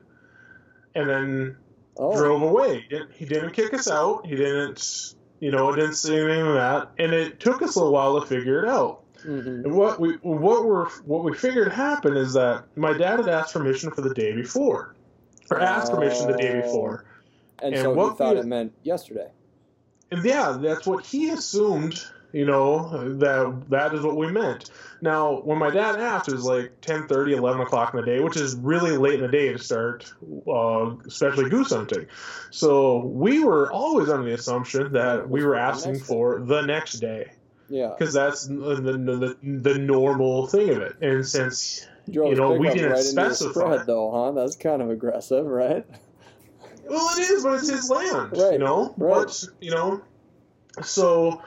and 0.95 1.09
then 1.09 1.57
oh. 1.97 2.16
drove 2.16 2.43
away. 2.43 2.87
He 3.14 3.24
didn't 3.24 3.53
kick 3.53 3.72
us 3.74 3.89
out. 3.89 4.26
He 4.26 4.37
didn't, 4.37 5.14
you 5.39 5.51
know, 5.51 5.74
didn't 5.74 5.95
say 5.95 6.16
anything 6.22 6.47
of 6.47 6.55
that. 6.55 6.91
And 6.99 7.12
it 7.12 7.41
took 7.41 7.62
us 7.62 7.76
a 7.76 7.78
little 7.78 7.93
while 7.93 8.20
to 8.20 8.26
figure 8.26 8.64
it 8.64 8.68
out. 8.68 9.05
Mm-hmm. 9.24 9.66
And 9.66 9.74
what 9.74 10.01
we 10.01 10.14
what 10.22 10.64
we're 10.64 10.89
what 11.05 11.24
we 11.24 11.35
figured 11.35 11.70
happened 11.72 12.16
is 12.16 12.33
that 12.33 12.64
my 12.76 12.97
dad 12.97 13.18
had 13.18 13.28
asked 13.28 13.53
permission 13.53 13.91
for 13.91 14.01
the 14.01 14.14
day 14.14 14.33
before, 14.33 14.95
or 15.51 15.61
asked 15.61 15.93
permission 15.93 16.31
the 16.31 16.39
day 16.39 16.61
before, 16.62 17.05
And, 17.62 17.74
And 17.74 17.83
so 17.83 17.91
he 17.91 17.97
what 17.97 18.16
thought 18.16 18.35
we- 18.35 18.41
it 18.41 18.47
meant 18.47 18.72
yesterday. 18.83 19.28
And 20.11 20.24
yeah, 20.24 20.57
that's 20.61 20.87
what 20.87 21.05
he 21.05 21.31
assumed, 21.31 22.03
you 22.33 22.45
know, 22.47 23.16
that 23.18 23.64
that 23.70 23.95
is 23.95 24.03
what 24.03 24.16
we 24.16 24.31
meant. 24.31 24.70
Now, 25.03 25.41
when 25.41 25.59
my 25.59 25.70
dad 25.70 25.99
asked, 25.99 26.28
it 26.28 26.33
was 26.35 26.45
like 26.45 26.81
10:30, 26.83 27.33
11 27.37 27.61
o'clock 27.62 27.95
in 27.95 28.01
the 28.01 28.07
day, 28.07 28.20
which 28.20 28.37
is 28.37 28.55
really 28.57 28.97
late 28.97 29.14
in 29.14 29.22
the 29.22 29.28
day 29.28 29.53
to 29.53 29.59
start, 29.59 30.12
uh, 30.47 30.95
especially 31.07 31.49
goose 31.49 31.70
hunting. 31.70 32.07
So 32.51 32.99
we 32.99 33.43
were 33.45 33.72
always 33.72 34.09
under 34.09 34.24
the 34.28 34.35
assumption 34.35 34.93
that 34.93 35.28
we 35.28 35.45
were 35.45 35.57
asking 35.57 36.01
for 36.01 36.41
the 36.41 36.61
next 36.62 36.95
day 36.95 37.33
Yeah. 37.68 37.95
because 37.99 38.12
that's 38.12 38.47
the, 38.47 38.55
the, 38.55 38.93
the, 38.93 39.37
the 39.43 39.78
normal 39.78 40.47
thing 40.49 40.70
of 40.70 40.83
it. 40.83 40.97
And 41.01 41.26
since 41.26 41.87
Drove 42.11 42.31
you 42.31 42.35
know, 42.37 42.53
we 42.53 42.68
didn't 42.70 42.91
right 42.91 43.03
specify. 43.05 43.51
spread, 43.53 43.87
though, 43.87 44.11
huh? 44.11 44.33
That's 44.33 44.57
kind 44.57 44.83
of 44.83 44.91
aggressive, 44.91 45.47
right? 45.47 45.87
Well, 46.89 47.16
it 47.16 47.20
is, 47.31 47.43
but 47.45 47.55
it's 47.55 47.68
his 47.70 47.89
land, 47.89 48.33
Right, 48.37 48.55
you 48.55 48.59
know. 48.59 48.95
right. 48.99 49.24
But 49.24 49.45
you 49.61 49.70
know, 49.70 50.03
so 50.83 51.41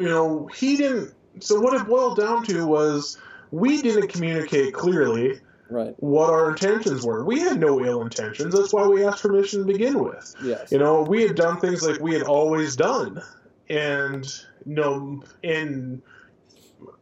you 0.00 0.08
know 0.08 0.48
he 0.54 0.76
didn't. 0.76 1.14
So 1.40 1.60
what 1.60 1.74
it 1.80 1.86
boiled 1.86 2.16
down 2.18 2.44
to 2.46 2.66
was 2.66 3.18
we 3.50 3.80
didn't 3.82 4.08
communicate 4.08 4.74
clearly 4.74 5.40
Right. 5.70 5.94
what 5.98 6.30
our 6.30 6.50
intentions 6.50 7.04
were. 7.04 7.24
We 7.24 7.40
had 7.40 7.60
no 7.60 7.84
ill 7.84 8.00
intentions. 8.00 8.54
That's 8.54 8.72
why 8.72 8.86
we 8.86 9.04
asked 9.04 9.20
permission 9.22 9.60
to 9.60 9.66
begin 9.66 10.02
with. 10.02 10.34
Yes. 10.42 10.72
You 10.72 10.78
know, 10.78 11.02
we 11.02 11.22
had 11.22 11.36
done 11.36 11.60
things 11.60 11.82
like 11.82 12.00
we 12.00 12.14
had 12.14 12.22
always 12.22 12.74
done, 12.74 13.22
and 13.68 14.24
you 14.64 14.74
know, 14.74 15.22
and 15.44 16.00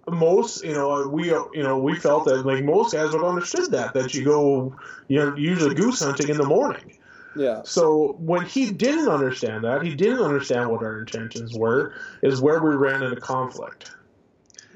most, 0.09 0.65
you 0.65 0.73
know, 0.73 1.07
we, 1.07 1.27
you 1.27 1.63
know, 1.63 1.79
we 1.79 1.97
felt 1.99 2.25
that 2.25 2.45
like 2.45 2.65
most 2.65 2.93
guys 2.93 3.13
would 3.13 3.23
have 3.23 3.29
understood 3.29 3.71
that 3.71 3.95
that 3.95 4.15
you 4.15 4.25
go, 4.25 4.75
you 5.09 5.19
know, 5.19 5.37
usually 5.37 5.75
goose 5.75 6.01
hunting 6.01 6.29
in 6.29 6.37
the 6.37 6.47
morning. 6.47 6.96
Yeah. 7.37 7.63
So 7.65 8.17
when 8.19 8.45
he 8.47 8.71
didn't 8.71 9.09
understand 9.09 9.65
that, 9.65 9.83
he 9.83 9.95
didn't 9.95 10.21
understand 10.21 10.71
what 10.71 10.83
our 10.83 11.01
intentions 11.01 11.57
were, 11.57 11.95
is 12.23 12.41
where 12.41 12.63
we 12.63 12.75
ran 12.75 13.03
into 13.03 13.21
conflict. 13.21 13.93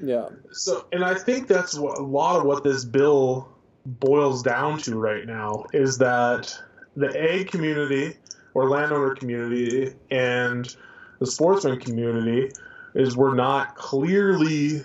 Yeah. 0.01 0.29
So, 0.51 0.85
and 0.91 1.03
I 1.03 1.15
think 1.15 1.47
that's 1.47 1.77
what, 1.77 1.97
a 1.97 2.03
lot 2.03 2.39
of 2.39 2.45
what 2.45 2.63
this 2.63 2.85
bill 2.85 3.49
boils 3.85 4.43
down 4.43 4.77
to 4.79 4.99
right 4.99 5.25
now 5.25 5.65
is 5.73 5.97
that 5.97 6.55
the 6.95 7.07
ag 7.19 7.49
community 7.49 8.17
or 8.53 8.69
landowner 8.69 9.15
community 9.15 9.93
and 10.11 10.75
the 11.19 11.25
sportsman 11.25 11.79
community 11.79 12.51
is 12.93 13.15
we're 13.15 13.35
not 13.35 13.75
clearly, 13.75 14.83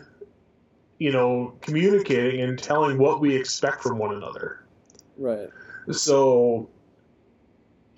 you 0.98 1.12
know, 1.12 1.54
communicating 1.60 2.40
and 2.40 2.58
telling 2.58 2.96
what 2.96 3.20
we 3.20 3.34
expect 3.34 3.82
from 3.82 3.98
one 3.98 4.14
another. 4.14 4.64
Right. 5.18 5.50
So, 5.90 6.68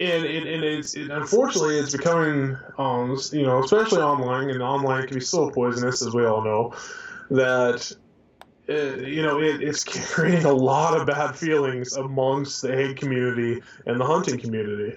and, 0.01 0.25
and, 0.25 0.47
and 0.49 0.65
it's 0.65 0.95
it, 0.95 1.11
unfortunately 1.11 1.77
it's 1.77 1.93
becoming, 1.93 2.57
um, 2.79 3.19
you 3.33 3.43
know, 3.43 3.63
especially 3.63 4.01
online, 4.01 4.51
and 4.51 4.63
online 4.63 5.07
can 5.07 5.15
be 5.19 5.25
so 5.25 5.51
poisonous 5.51 6.03
as 6.03 6.15
we 6.15 6.25
all 6.25 6.43
know, 6.45 6.75
that 7.31 7.93
uh, 8.69 8.97
you 9.01 9.23
know 9.23 9.41
it, 9.41 9.63
it's 9.63 9.85
creating 10.15 10.45
a 10.45 10.53
lot 10.53 10.99
of 10.99 11.07
bad 11.07 11.35
feelings 11.35 11.95
amongst 11.95 12.63
the 12.63 12.73
ag 12.73 12.97
community 12.97 13.61
and 13.87 14.01
the 14.01 14.05
hunting 14.05 14.39
community, 14.39 14.97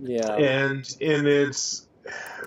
Yeah. 0.00 0.34
and 0.36 0.96
and 1.00 1.26
it's 1.26 1.86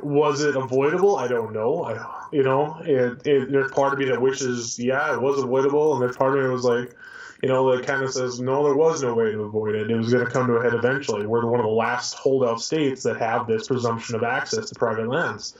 was 0.01 0.41
it 0.41 0.55
avoidable? 0.55 1.17
I 1.17 1.27
don't 1.27 1.53
know. 1.53 1.83
I 1.83 2.25
you 2.31 2.43
know 2.43 2.77
it, 2.83 3.25
it 3.27 3.51
there's 3.51 3.71
part 3.71 3.93
of 3.93 3.99
me 3.99 4.05
that 4.05 4.21
wishes 4.21 4.79
yeah 4.79 5.13
it 5.13 5.21
was 5.21 5.41
avoidable, 5.41 5.93
and 5.93 6.01
there's 6.01 6.15
part 6.17 6.33
of 6.33 6.39
me 6.39 6.47
that 6.47 6.53
was 6.53 6.63
like 6.63 6.95
you 7.41 7.47
know, 7.47 7.75
that 7.75 7.85
kind 7.85 8.03
of 8.03 8.11
says, 8.11 8.41
no, 8.41 8.63
there 8.63 8.75
was 8.75 9.01
no 9.01 9.13
way 9.13 9.31
to 9.31 9.43
avoid 9.43 9.75
it. 9.75 9.89
It 9.89 9.95
was 9.95 10.11
going 10.11 10.25
to 10.25 10.31
come 10.31 10.47
to 10.47 10.55
a 10.55 10.63
head 10.63 10.73
eventually. 10.73 11.25
We're 11.25 11.45
one 11.45 11.59
of 11.59 11.65
the 11.65 11.71
last 11.71 12.15
holdout 12.15 12.61
states 12.61 13.03
that 13.03 13.17
have 13.17 13.47
this 13.47 13.67
presumption 13.67 14.15
of 14.15 14.23
access 14.23 14.69
to 14.69 14.75
private 14.75 15.07
lands. 15.07 15.57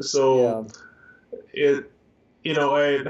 So 0.00 0.66
it, 1.52 1.90
you 2.44 2.54
know, 2.54 2.76
I, 2.76 3.00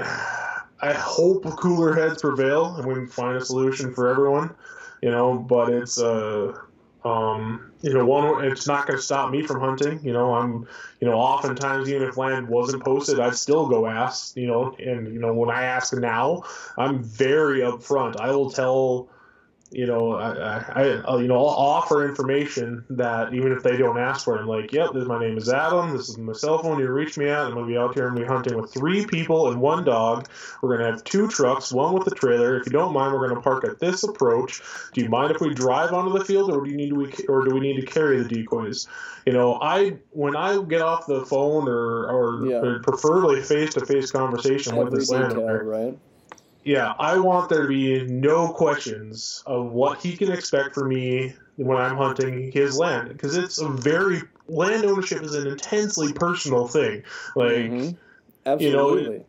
I 0.81 0.93
hope 0.93 1.43
cooler 1.57 1.93
heads 1.93 2.21
prevail 2.21 2.75
and 2.75 2.85
we 2.85 2.95
can 2.95 3.07
find 3.07 3.37
a 3.37 3.45
solution 3.45 3.93
for 3.93 4.07
everyone, 4.07 4.55
you 5.01 5.11
know, 5.11 5.37
but 5.37 5.69
it's, 5.69 5.99
uh, 5.99 6.57
um, 7.05 7.71
you 7.81 7.93
know, 7.93 8.05
one, 8.05 8.45
it's 8.45 8.67
not 8.67 8.87
going 8.87 8.97
to 8.97 9.03
stop 9.03 9.29
me 9.29 9.43
from 9.43 9.59
hunting. 9.59 9.99
You 10.03 10.13
know, 10.13 10.33
I'm, 10.33 10.67
you 10.99 11.07
know, 11.07 11.15
oftentimes 11.15 11.89
even 11.89 12.07
if 12.07 12.17
land 12.17 12.47
wasn't 12.47 12.83
posted, 12.83 13.19
I'd 13.19 13.35
still 13.35 13.67
go 13.67 13.87
ask, 13.87 14.37
you 14.37 14.47
know, 14.47 14.75
and, 14.79 15.13
you 15.13 15.19
know, 15.19 15.33
when 15.33 15.49
I 15.49 15.63
ask 15.63 15.93
now, 15.93 16.43
I'm 16.77 17.03
very 17.03 17.59
upfront. 17.59 18.19
I 18.19 18.31
will 18.31 18.49
tell, 18.49 19.09
you 19.73 19.87
know, 19.87 20.13
I, 20.13 20.59
I, 20.75 20.83
I 21.01 21.17
you 21.19 21.27
know, 21.27 21.37
I'll 21.37 21.47
offer 21.47 22.07
information 22.07 22.85
that 22.91 23.33
even 23.33 23.51
if 23.51 23.63
they 23.63 23.75
don't 23.75 23.97
ask 23.97 24.23
for 24.23 24.37
it, 24.37 24.41
I'm 24.41 24.47
like, 24.47 24.71
yep, 24.71 24.93
this 24.93 25.07
my 25.07 25.19
name 25.19 25.37
is 25.37 25.49
Adam. 25.49 25.97
This 25.97 26.09
is 26.09 26.17
my 26.17 26.33
cell 26.33 26.59
phone. 26.59 26.79
You 26.79 26.89
reach 26.91 27.17
me 27.17 27.27
at. 27.27 27.39
I'm 27.39 27.53
gonna 27.53 27.65
be 27.65 27.77
out 27.77 27.95
here 27.95 28.07
and 28.07 28.15
be 28.15 28.23
hunting 28.23 28.55
with 28.59 28.71
three 28.71 29.05
people 29.05 29.51
and 29.51 29.59
one 29.59 29.83
dog. 29.83 30.29
We're 30.61 30.77
gonna 30.77 30.91
have 30.91 31.03
two 31.03 31.27
trucks, 31.27 31.71
one 31.73 31.93
with 31.93 32.05
a 32.07 32.15
trailer. 32.15 32.57
If 32.59 32.67
you 32.67 32.71
don't 32.71 32.93
mind, 32.93 33.13
we're 33.13 33.27
gonna 33.27 33.41
park 33.41 33.63
at 33.65 33.79
this 33.79 34.03
approach. 34.03 34.61
Do 34.93 35.01
you 35.01 35.09
mind 35.09 35.31
if 35.31 35.41
we 35.41 35.53
drive 35.53 35.91
onto 35.91 36.17
the 36.17 36.23
field, 36.23 36.51
or 36.51 36.63
do 36.63 36.69
you 36.69 36.77
need 36.77 36.89
to, 36.89 37.25
or 37.27 37.43
do 37.43 37.53
we 37.53 37.59
need 37.59 37.81
to 37.81 37.85
carry 37.85 38.21
the 38.21 38.29
decoys? 38.29 38.87
You 39.25 39.33
know, 39.33 39.59
I 39.61 39.97
when 40.11 40.35
I 40.35 40.61
get 40.63 40.81
off 40.81 41.07
the 41.07 41.25
phone 41.25 41.67
or 41.67 42.09
or, 42.09 42.45
Yeah. 42.45 42.57
or 42.57 42.79
preferably 42.79 43.41
face 43.41 43.73
to 43.73 43.85
face 43.85 44.11
conversation 44.11 44.75
with 44.75 44.93
this 44.93 45.09
landowner 45.09 45.63
right? 45.63 45.97
Yeah, 46.63 46.93
I 46.97 47.19
want 47.19 47.49
there 47.49 47.63
to 47.63 47.67
be 47.67 48.05
no 48.05 48.49
questions 48.49 49.43
of 49.45 49.71
what 49.71 50.01
he 50.01 50.15
can 50.15 50.31
expect 50.31 50.75
from 50.75 50.89
me 50.89 51.33
when 51.57 51.77
I'm 51.77 51.97
hunting 51.97 52.51
his 52.51 52.77
land 52.77 53.09
because 53.09 53.35
it's 53.35 53.59
a 53.59 53.69
very 53.69 54.21
land 54.47 54.85
ownership 54.85 55.21
is 55.23 55.35
an 55.35 55.47
intensely 55.47 56.13
personal 56.13 56.67
thing. 56.67 57.03
Like 57.35 57.71
Mhm. 57.71 57.97
Absolutely. 58.45 59.25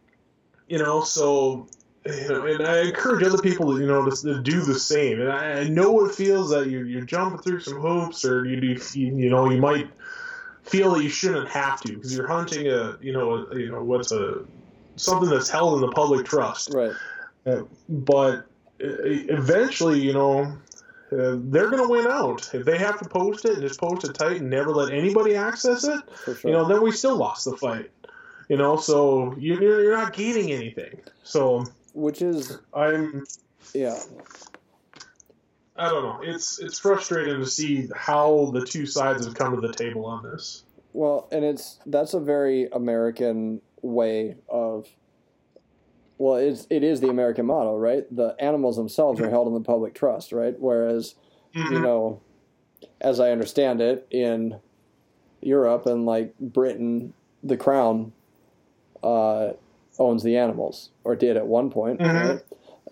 you 0.69 0.79
know, 0.79 1.03
so 1.03 1.69
you 2.07 2.29
know, 2.29 2.47
and 2.47 2.67
I 2.67 2.83
encourage 2.83 3.25
other 3.25 3.43
people 3.43 3.75
to 3.75 3.81
you 3.81 3.87
know 3.87 4.09
to, 4.09 4.17
to 4.17 4.41
do 4.41 4.63
the 4.63 4.79
same. 4.79 5.21
And 5.21 5.33
I, 5.33 5.61
I 5.61 5.69
know 5.69 6.05
it 6.05 6.15
feels 6.15 6.51
that 6.51 6.69
you're, 6.69 6.85
you're 6.85 7.05
jumping 7.05 7.41
through 7.41 7.61
some 7.61 7.81
hoops, 7.81 8.25
or 8.25 8.45
you 8.45 8.61
do 8.61 8.67
you, 8.95 9.17
you 9.17 9.31
know 9.31 9.51
you 9.51 9.61
might 9.61 9.89
feel 10.63 10.93
that 10.93 11.03
you 11.03 11.11
shouldn't 11.11 11.49
have 11.49 11.81
to 11.83 11.95
because 11.95 12.17
you're 12.17 12.29
hunting 12.29 12.69
a 12.69 12.97
you 13.01 13.13
know 13.13 13.47
a, 13.51 13.59
you 13.59 13.71
know 13.71 13.83
what's 13.83 14.13
a 14.13 14.45
something 14.97 15.29
that's 15.29 15.51
held 15.51 15.75
in 15.75 15.81
the 15.81 15.93
public 15.93 16.25
trust 16.25 16.71
right. 16.73 16.93
But 17.89 18.47
eventually, 18.81 20.01
you 20.01 20.13
know, 20.13 20.59
uh, 21.13 21.37
they're 21.39 21.71
going 21.71 21.83
to 21.83 21.89
win 21.89 22.07
out. 22.07 22.51
If 22.55 22.65
they 22.65 22.79
have 22.79 22.99
to 23.01 23.09
post 23.09 23.45
it 23.45 23.53
and 23.53 23.63
just 23.63 23.79
post 23.79 24.05
it 24.05 24.15
tight 24.15 24.41
and 24.41 24.51
never 24.51 24.71
let 24.71 24.93
anybody 24.93 25.37
access 25.37 25.85
it, 25.85 26.01
sure. 26.25 26.37
you 26.45 26.51
know, 26.51 26.67
then 26.67 26.83
we 26.83 26.91
still 26.91 27.17
lost 27.17 27.45
the 27.45 27.57
fight. 27.57 27.91
You 28.49 28.57
know, 28.57 28.77
so 28.77 29.35
you're, 29.39 29.63
you're 29.63 29.97
not 29.97 30.13
gaining 30.13 30.51
anything. 30.53 31.01
So 31.23 31.65
Which 31.95 32.21
is, 32.21 32.59
I'm, 32.75 33.25
yeah. 33.73 33.99
I 35.77 35.89
don't 35.89 36.03
know. 36.03 36.21
It's 36.23 36.61
it's 36.61 36.79
frustrating 36.79 37.41
to 37.41 37.47
see 37.47 37.89
how 37.97 38.51
the 38.53 38.65
two 38.65 38.87
sides 38.87 39.25
have 39.25 39.35
come 39.35 39.61
to 39.61 39.67
the 39.67 39.73
table 39.73 40.07
on 40.07 40.23
this. 40.23 40.63
Well, 40.93 41.27
and 41.33 41.45
it's 41.45 41.81
that's 41.87 42.15
a 42.15 42.21
very 42.21 42.69
American 42.73 43.61
way 43.83 44.37
of. 44.49 44.89
Well, 46.19 46.37
it's 46.37 46.67
it 46.71 46.85
is 46.85 47.01
the 47.01 47.09
American 47.09 47.47
model, 47.47 47.79
right? 47.79 48.05
The 48.15 48.37
animals 48.39 48.77
themselves 48.77 49.21
are 49.21 49.31
held 49.31 49.49
in 49.49 49.55
the 49.55 49.61
public 49.61 49.95
trust, 49.95 50.33
right? 50.33 50.55
Whereas, 50.59 51.15
you 51.71 51.81
know, 51.81 52.21
as 53.01 53.19
I 53.21 53.31
understand 53.31 53.81
it, 53.81 54.07
in 54.11 54.57
Europe 55.41 55.87
and 55.87 56.07
like 56.07 56.39
Britain, 56.39 57.15
the 57.43 57.57
crown 57.57 58.13
uh, 59.03 59.53
owns 59.99 60.23
the 60.23 60.37
animals, 60.37 60.91
or 61.03 61.15
did 61.17 61.37
at 61.37 61.47
one 61.47 61.71
point, 61.71 62.01
Mhm. 62.01 62.29
right? 62.29 62.41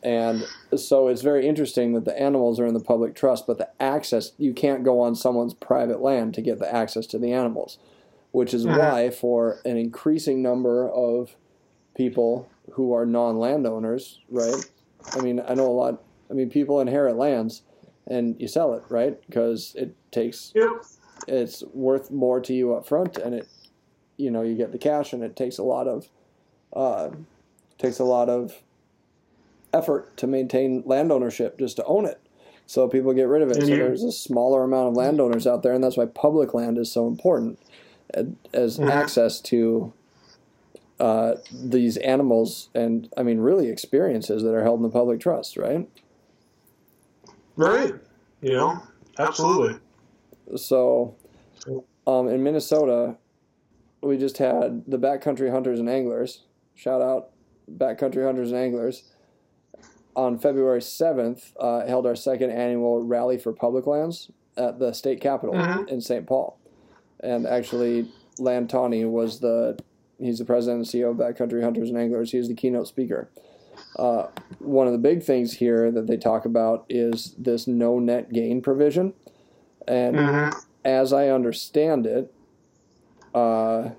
And 0.02 0.44
so 0.76 1.08
it's 1.08 1.22
very 1.22 1.46
interesting 1.46 1.92
that 1.92 2.04
the 2.04 2.18
animals 2.20 2.58
are 2.58 2.66
in 2.66 2.74
the 2.74 2.80
public 2.80 3.14
trust, 3.14 3.46
but 3.46 3.58
the 3.58 3.68
access 3.80 4.32
you 4.36 4.52
can't 4.52 4.82
go 4.84 5.00
on 5.00 5.14
someone's 5.14 5.54
private 5.54 6.02
land 6.02 6.34
to 6.34 6.42
get 6.42 6.58
the 6.58 6.74
access 6.74 7.06
to 7.08 7.18
the 7.18 7.32
animals, 7.32 7.78
which 8.32 8.52
is 8.52 8.66
Mhm. 8.66 8.78
why 8.78 9.10
for 9.10 9.58
an 9.64 9.76
increasing 9.76 10.42
number 10.42 10.88
of 10.88 11.36
people 11.94 12.48
who 12.70 12.92
are 12.94 13.04
non-landowners, 13.04 14.20
right? 14.30 14.64
I 15.14 15.20
mean, 15.20 15.40
I 15.46 15.54
know 15.54 15.66
a 15.66 15.72
lot. 15.72 16.02
I 16.30 16.34
mean, 16.34 16.48
people 16.50 16.80
inherit 16.80 17.16
lands, 17.16 17.62
and 18.06 18.40
you 18.40 18.48
sell 18.48 18.72
it, 18.74 18.82
right? 18.88 19.18
Because 19.26 19.74
it 19.76 19.94
takes 20.10 20.52
Yep. 20.54 20.70
it's 21.28 21.62
worth 21.72 22.10
more 22.10 22.40
to 22.40 22.52
you 22.54 22.74
up 22.74 22.86
front, 22.86 23.16
and 23.16 23.34
it, 23.34 23.48
you 24.16 24.30
know, 24.30 24.42
you 24.42 24.54
get 24.56 24.72
the 24.72 24.78
cash, 24.78 25.12
and 25.12 25.22
it 25.22 25.36
takes 25.36 25.58
a 25.58 25.62
lot 25.62 25.86
of, 25.86 26.08
uh, 26.74 27.10
takes 27.78 27.98
a 27.98 28.04
lot 28.04 28.28
of 28.28 28.62
effort 29.72 30.16
to 30.18 30.26
maintain 30.26 30.82
land 30.86 31.10
ownership 31.12 31.58
just 31.58 31.76
to 31.76 31.84
own 31.84 32.04
it. 32.06 32.20
So 32.66 32.88
people 32.88 33.12
get 33.12 33.28
rid 33.28 33.42
of 33.42 33.50
it. 33.50 33.66
So 33.66 33.76
there's 33.76 34.02
a 34.04 34.12
smaller 34.12 34.62
amount 34.64 34.88
of 34.88 34.94
landowners 34.94 35.46
out 35.46 35.62
there, 35.62 35.72
and 35.72 35.82
that's 35.82 35.96
why 35.96 36.06
public 36.06 36.54
land 36.54 36.78
is 36.78 36.90
so 36.92 37.06
important 37.06 37.58
uh, 38.16 38.24
as 38.52 38.78
Mhm. 38.78 38.90
access 38.90 39.40
to 39.42 39.92
uh, 41.02 41.34
these 41.52 41.96
animals 41.98 42.68
and 42.74 43.08
I 43.16 43.22
mean 43.24 43.38
really 43.40 43.68
experiences 43.68 44.42
that 44.44 44.54
are 44.54 44.62
held 44.62 44.78
in 44.78 44.84
the 44.84 44.88
public 44.88 45.18
trust, 45.20 45.56
right? 45.56 45.88
Right. 47.56 47.94
You 48.40 48.52
know, 48.52 48.82
absolutely. 49.18 49.78
So, 50.56 51.16
um, 52.06 52.28
in 52.28 52.42
Minnesota, 52.42 53.16
we 54.00 54.16
just 54.16 54.38
had 54.38 54.84
the 54.86 54.98
Backcountry 54.98 55.50
Hunters 55.50 55.78
and 55.78 55.88
Anglers. 55.88 56.42
Shout 56.74 57.02
out 57.02 57.30
Backcountry 57.70 58.24
Hunters 58.24 58.50
and 58.50 58.60
Anglers. 58.60 59.04
On 60.14 60.38
February 60.38 60.80
7th, 60.80 61.52
uh, 61.58 61.86
held 61.86 62.06
our 62.06 62.16
second 62.16 62.50
annual 62.50 63.02
Rally 63.02 63.38
for 63.38 63.52
Public 63.52 63.86
Lands 63.86 64.30
at 64.56 64.78
the 64.78 64.92
state 64.92 65.20
capitol 65.20 65.54
Mhm. 65.54 65.88
in 65.88 66.00
St. 66.00 66.26
Paul. 66.26 66.58
And 67.20 67.46
actually, 67.46 68.10
Land 68.38 68.68
Tawney 68.70 69.04
was 69.04 69.40
the, 69.40 69.78
he's 70.22 70.38
the 70.38 70.44
president 70.44 70.78
and 70.78 70.86
CEO 70.86 71.10
of 71.10 71.16
Backcountry 71.16 71.62
Hunters 71.62 71.88
and 71.88 71.98
Anglers. 71.98 72.32
He 72.32 72.38
was 72.38 72.48
the 72.48 72.54
keynote 72.54 72.88
speaker. 72.88 73.28
Uh, 73.96 74.28
one 74.58 74.86
of 74.86 74.92
the 74.92 74.98
big 74.98 75.22
things 75.22 75.54
here 75.54 75.90
that 75.90 76.06
they 76.06 76.16
talk 76.16 76.44
about 76.44 76.84
is 76.88 77.34
this 77.38 77.66
no 77.66 77.98
net 77.98 78.32
gain 78.32 78.60
provision. 78.62 79.14
And 79.88 80.16
Mhm. 80.16 80.64
as 80.84 81.12
I 81.12 81.28
understand 81.28 82.06
it, 82.06 82.32
uh, 83.34 83.90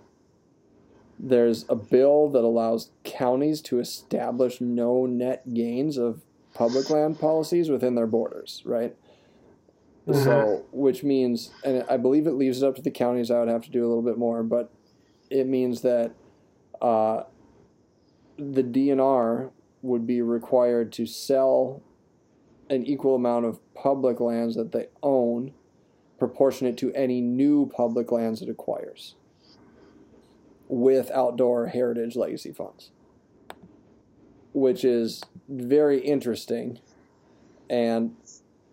there's 1.19 1.65
a 1.69 1.75
bill 1.75 2.29
that 2.29 2.43
allows 2.43 2.89
counties 3.03 3.61
to 3.61 3.79
establish 3.79 4.59
no 4.61 5.05
net 5.05 5.53
gains 5.53 5.97
of 5.97 6.21
public 6.53 6.89
land 6.89 7.19
policies 7.19 7.69
within 7.69 7.95
their 7.95 8.07
borders, 8.07 8.61
right? 8.65 8.95
So, 10.11 10.63
which 10.73 11.03
means, 11.03 11.51
and 11.63 11.85
I 11.89 11.95
believe 11.97 12.27
it 12.27 12.33
leaves 12.33 12.61
it 12.61 12.67
up 12.67 12.75
to 12.75 12.81
the 12.81 12.91
counties. 12.91 13.31
I 13.31 13.39
would 13.39 13.47
have 13.47 13.63
to 13.63 13.71
do 13.71 13.85
a 13.85 13.87
little 13.87 14.01
bit 14.03 14.17
more, 14.17 14.43
but 14.43 14.69
it 15.33 15.47
means 15.47 15.81
that 15.81 16.11
uh, 16.79 17.23
the 18.37 18.61
DNR 18.61 19.49
would 19.81 20.05
be 20.05 20.21
required 20.21 20.91
to 20.93 21.07
sell 21.07 21.81
an 22.69 22.85
equal 22.85 23.15
amount 23.15 23.45
of 23.45 23.59
public 23.73 24.19
lands 24.19 24.55
that 24.55 24.71
they 24.71 24.87
own 25.01 25.51
proportionate 26.19 26.77
to 26.77 26.93
any 26.93 27.19
new 27.19 27.65
public 27.75 28.11
lands 28.11 28.43
it 28.43 28.47
acquires 28.47 29.15
with 30.67 31.09
outdoor 31.11 31.67
heritage 31.67 32.15
legacy 32.15 32.51
funds, 32.51 32.91
which 34.53 34.85
is 34.85 35.23
very 35.49 35.99
interesting. 35.99 36.79
And 37.71 38.15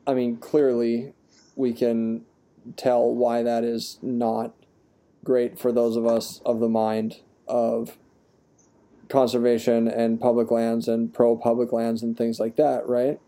I 0.06 0.12
mean, 0.12 0.36
clearly, 0.36 1.14
we 1.56 1.72
can 1.72 2.26
tell 2.76 3.10
why 3.10 3.42
that 3.42 3.64
is 3.64 3.98
not 4.02 4.54
great 5.24 5.58
for 5.58 5.72
those 5.72 5.96
of 5.96 6.06
us 6.06 6.40
of 6.44 6.60
the 6.60 6.68
mind 6.68 7.16
of 7.46 7.96
conservation 9.08 9.88
and 9.88 10.20
public 10.20 10.50
lands 10.50 10.86
and 10.88 11.12
pro 11.12 11.36
public 11.36 11.72
lands 11.72 12.02
and 12.02 12.16
things 12.16 12.38
like 12.38 12.56
that, 12.56 12.86
right? 12.88 13.20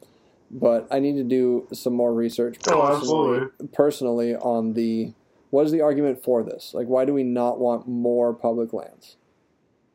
But 0.50 0.86
I 0.90 1.00
need 1.00 1.16
to 1.16 1.24
do 1.24 1.66
some 1.72 1.94
more 1.94 2.12
research 2.14 2.58
Oh, 2.68 2.80
personally, 2.80 2.92
absolutely. 3.40 3.68
personally 3.72 4.36
on 4.36 4.74
the 4.74 5.12
what 5.50 5.66
is 5.66 5.72
the 5.72 5.80
argument 5.82 6.22
for 6.22 6.42
this? 6.42 6.72
Like, 6.72 6.86
why 6.86 7.04
do 7.04 7.12
we 7.12 7.24
not 7.24 7.58
want 7.60 7.86
more 7.86 8.32
public 8.32 8.72
lands? 8.72 9.16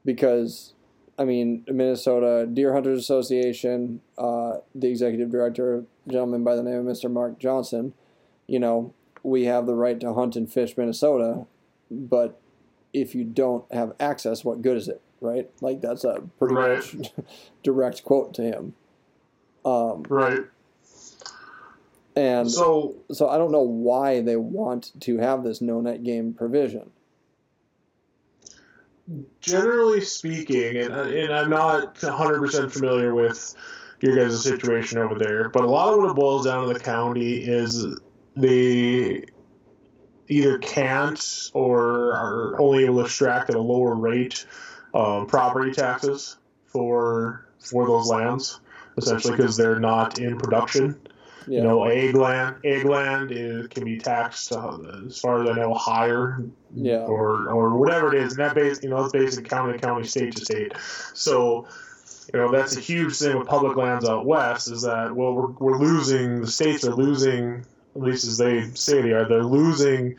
Because, 0.06 0.74
I 1.18 1.26
mean, 1.26 1.64
Minnesota 1.68 2.46
Deer 2.46 2.74
Hunters 2.74 3.00
Association, 3.00 4.02
uh, 4.20 4.58
the 4.76 4.88
executive 4.88 5.32
director, 5.32 5.78
a 5.78 6.12
gentleman 6.12 6.44
by 6.44 6.56
the 6.56 6.62
name 6.62 6.76
of 6.76 6.86
Mr. 6.86 7.10
Mark 7.10 7.40
Johnson, 7.40 7.94
you 8.46 8.60
know, 8.60 8.94
we 9.24 9.46
have 9.46 9.66
the 9.66 9.74
right 9.74 10.00
to 10.00 10.14
hunt 10.14 10.36
and 10.36 10.52
fish 10.52 10.78
Minnesota, 10.78 11.48
but 11.90 12.40
if 12.94 13.14
you 13.16 13.24
don't 13.24 13.72
have 13.72 13.94
access, 14.00 14.44
what 14.44 14.62
good 14.62 14.78
is 14.78 14.88
it, 14.88 15.02
right? 15.22 15.50
Like, 15.62 15.82
that's 15.82 16.04
a 16.04 16.22
pretty 16.40 16.56
Right. 16.56 16.84
much 16.94 17.12
direct 17.64 18.04
quote 18.04 18.34
to 18.36 18.42
him. 18.42 18.74
Um, 19.66 20.04
Right. 20.10 20.42
and 22.16 22.50
So 22.50 22.96
so 23.12 23.28
I 23.30 23.38
don't 23.38 23.52
know 23.52 23.62
why 23.62 24.22
they 24.22 24.36
want 24.38 25.00
to 25.02 25.18
have 25.18 25.44
this 25.44 25.62
no 25.62 25.82
net 25.82 26.04
gain 26.04 26.34
provision. 26.34 26.92
generally 29.42 30.02
speaking, 30.02 30.78
and, 30.78 30.94
and 30.94 31.34
I'm 31.34 31.50
not 31.50 31.96
100% 31.96 32.72
familiar 32.72 33.16
with 33.16 33.56
your 34.02 34.16
guys' 34.16 34.42
situation 34.44 34.98
over 34.98 35.16
there, 35.16 35.50
but 35.50 35.64
a 35.64 35.68
lot 35.68 35.94
of 35.94 36.00
what 36.00 36.12
it 36.12 36.16
boils 36.16 36.46
down 36.46 36.68
to 36.68 36.74
the 36.74 36.80
county 36.80 37.36
is 37.38 37.86
they 38.36 39.24
either 40.28 40.58
can't 40.58 41.52
or 41.54 42.14
are 42.14 42.60
only 42.62 42.86
able 42.86 43.00
to 43.00 43.06
extract 43.06 43.50
at 43.50 43.56
a 43.56 43.62
lower 43.62 43.96
rate 43.96 44.46
um, 44.94 45.28
property 45.28 45.72
taxes 45.72 46.38
for 46.66 47.46
for 47.60 47.86
those 47.86 48.08
lands, 48.10 48.60
essentially 48.98 49.36
because 49.36 49.58
they're 49.58 49.80
not 49.80 50.20
in 50.20 50.38
production. 50.38 51.00
Yeah. 51.50 51.60
You 51.60 51.64
know, 51.64 51.88
ag 51.90 52.14
land, 52.14 52.58
ag 52.66 52.84
land 52.84 53.32
is, 53.32 53.68
can 53.68 53.86
be 53.86 53.98
taxed, 54.00 54.52
uh, 54.52 54.78
as 55.08 55.18
far 55.18 55.44
as 55.44 55.50
I 55.50 55.54
know, 55.54 55.74
higher 55.74 56.44
Yeah. 56.76 57.06
or 57.06 57.50
or 57.50 57.78
whatever 57.78 58.14
it 58.14 58.22
is. 58.22 58.34
And 58.34 58.44
that 58.44 58.54
base, 58.54 58.84
you 58.84 58.90
know, 58.90 59.02
it's 59.06 59.14
basically 59.14 59.48
county 59.50 59.74
to 59.74 59.80
county, 59.80 60.06
state 60.06 60.36
to 60.36 60.44
state. 60.44 60.74
So, 61.14 61.68
you 62.34 62.40
know, 62.40 62.52
that's 62.52 62.76
a 62.76 62.82
huge 62.82 63.18
thing 63.18 63.38
with 63.40 63.48
public 63.48 63.78
lands 63.78 64.08
out 64.08 64.26
west 64.26 64.70
is 64.70 64.82
that 64.82 65.16
well, 65.16 65.34
we're 65.34 65.48
we're 65.48 65.78
losing. 65.78 66.42
The 66.42 66.52
states 66.52 66.86
are 66.86 66.94
losing, 66.94 67.66
at 67.98 68.04
least 68.04 68.26
as 68.26 68.38
they 68.38 68.70
say 68.74 69.02
they 69.02 69.12
are. 69.12 69.28
They're 69.28 69.44
losing 69.44 70.18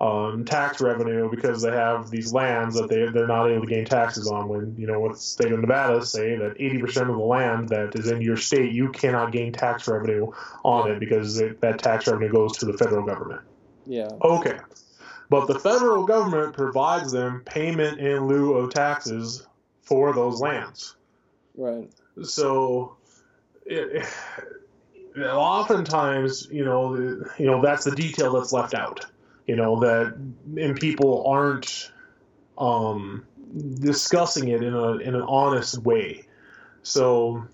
um, 0.00 0.46
tax 0.46 0.80
revenue 0.80 1.30
because 1.30 1.60
they 1.60 1.70
have 1.70 2.10
these 2.10 2.32
lands 2.32 2.74
that 2.76 2.88
they 2.88 3.06
they're 3.06 3.26
not 3.26 3.46
able 3.46 3.66
to 3.66 3.66
gain 3.66 3.84
taxes 3.84 4.26
on. 4.26 4.48
When 4.48 4.74
you 4.78 4.86
know, 4.86 5.00
with 5.00 5.12
the 5.12 5.18
state 5.18 5.52
of 5.52 5.60
Nevada 5.60 6.04
say 6.04 6.36
that 6.36 6.56
eighty 6.58 6.78
percent 6.78 7.10
of 7.10 7.16
the 7.16 7.22
land 7.22 7.68
that 7.68 7.94
is 7.94 8.10
in 8.10 8.22
your 8.22 8.38
state, 8.38 8.72
you 8.72 8.90
cannot 8.90 9.32
gain 9.32 9.52
tax 9.52 9.86
revenue 9.86 10.32
on 10.64 10.90
it 10.90 10.98
because 10.98 11.38
it, 11.38 11.60
that 11.60 11.78
tax 11.78 12.06
revenue 12.06 12.32
goes 12.32 12.56
to 12.58 12.66
the 12.66 12.72
federal 12.78 13.04
government. 13.04 13.42
Yeah. 13.86 14.08
Okay. 14.22 14.58
But 15.28 15.46
the 15.46 15.58
federal 15.58 16.06
government 16.06 16.54
provides 16.54 17.12
them 17.12 17.42
payment 17.44 18.00
in 18.00 18.26
lieu 18.26 18.54
of 18.54 18.72
taxes 18.72 19.46
for 19.82 20.12
those 20.14 20.40
lands. 20.40 20.96
Right. 21.54 21.90
So, 22.22 22.96
it- 23.66 24.06
oftentimes, 25.18 26.48
you 26.50 26.64
know, 26.64 26.94
you 27.38 27.46
know 27.46 27.62
that's 27.62 27.84
the 27.84 27.92
detail 27.92 28.32
that's 28.34 28.52
left 28.52 28.74
out. 28.74 29.06
You 29.46 29.56
know 29.56 29.80
that, 29.80 30.14
and 30.56 30.78
people 30.78 31.26
aren't 31.26 31.90
um, 32.58 33.26
discussing 33.80 34.48
it 34.48 34.62
in 34.62 34.74
a 34.74 34.92
in 34.98 35.14
an 35.14 35.22
honest 35.22 35.78
way. 35.78 36.24
So, 36.82 37.46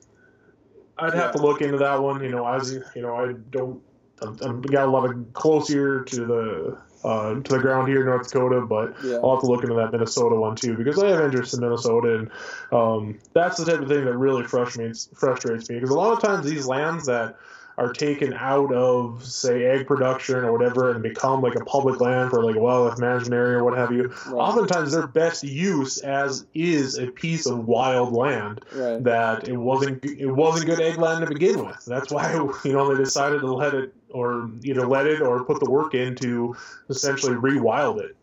I'd 0.98 1.14
have 1.14 1.32
to 1.32 1.38
look 1.38 1.62
into 1.62 1.78
that 1.78 2.02
one. 2.02 2.22
You 2.22 2.30
know, 2.30 2.46
as 2.46 2.72
you 2.72 3.02
know, 3.02 3.16
I 3.16 3.32
don't. 3.50 3.82
I've, 4.22 4.62
got 4.62 4.88
a 4.88 4.90
lot 4.90 5.11
of 5.11 5.32
close 5.34 5.68
ear 5.70 6.00
to 6.00 6.24
the 6.24 6.78
uh, 7.07 7.34
to 7.34 7.52
the 7.52 7.59
ground 7.59 7.88
here 7.88 8.00
in 8.00 8.07
North 8.07 8.30
Dakota, 8.30 8.61
but 8.62 8.94
Yeah. 9.02 9.16
I'll 9.22 9.36
have 9.36 9.40
to 9.40 9.46
look 9.46 9.62
into 9.62 9.76
that 9.76 9.92
Minnesota 9.92 10.34
one 10.34 10.57
too 10.57 10.76
because 10.76 10.98
I 11.02 11.09
have 11.09 11.20
interest 11.24 11.54
in 11.54 11.61
Minnesota, 11.61 12.18
and 12.18 12.30
um, 12.72 13.18
that's 13.32 13.57
the 13.59 13.64
type 13.64 13.80
of 13.80 13.88
thing 13.88 14.04
that 14.04 14.16
really 14.16 14.42
frustrates 14.44 15.09
frustrates 15.14 15.70
me 15.70 15.76
because 15.76 15.90
a 15.90 15.94
lot 15.94 16.12
of 16.12 16.20
times 16.20 16.44
these 16.44 16.66
lands 16.66 17.07
that 17.07 17.36
are 17.78 17.92
taken 17.92 18.32
out 18.32 18.72
of 18.72 19.22
say 19.22 19.66
ag 19.66 19.86
production 19.86 20.36
or 20.36 20.50
whatever 20.50 20.90
and 20.92 21.02
become 21.02 21.42
like 21.42 21.54
a 21.57 21.64
public 21.66 22.00
land 22.00 22.30
for 22.30 22.42
like 22.42 22.57
a 22.57 22.59
wildlife 22.59 22.98
management 22.98 23.34
area 23.34 23.59
or 23.59 23.64
what 23.64 23.76
have 23.76 23.92
you. 23.92 24.04
Right. 24.26 24.40
Oftentimes 24.40 24.92
their 24.92 25.07
best 25.07 25.44
use 25.44 25.98
as 25.98 26.46
is 26.54 26.98
a 26.98 27.09
piece 27.09 27.44
of 27.44 27.66
wild 27.68 28.14
land 28.14 28.64
Right. 28.72 29.04
that 29.04 29.46
it 29.46 29.57
wasn't 29.59 30.02
it 30.07 30.24
wasn't 30.26 30.64
good 30.66 30.80
ag 30.80 30.96
land 30.98 31.20
to 31.20 31.30
begin 31.30 31.66
with. 31.66 31.84
That's 31.84 32.11
why 32.11 32.32
you 32.64 32.72
know 32.72 32.92
they 32.94 33.02
decided 33.04 33.40
to 33.42 33.52
let 33.52 33.74
it 33.74 33.92
or 34.16 34.50
either 34.62 34.86
let 34.86 35.06
it 35.06 35.20
or 35.20 35.44
put 35.44 35.60
the 35.60 35.70
work 35.70 35.94
in 35.94 36.14
to 36.16 36.56
essentially 36.88 37.34
rewild 37.34 38.00
it. 38.00 38.16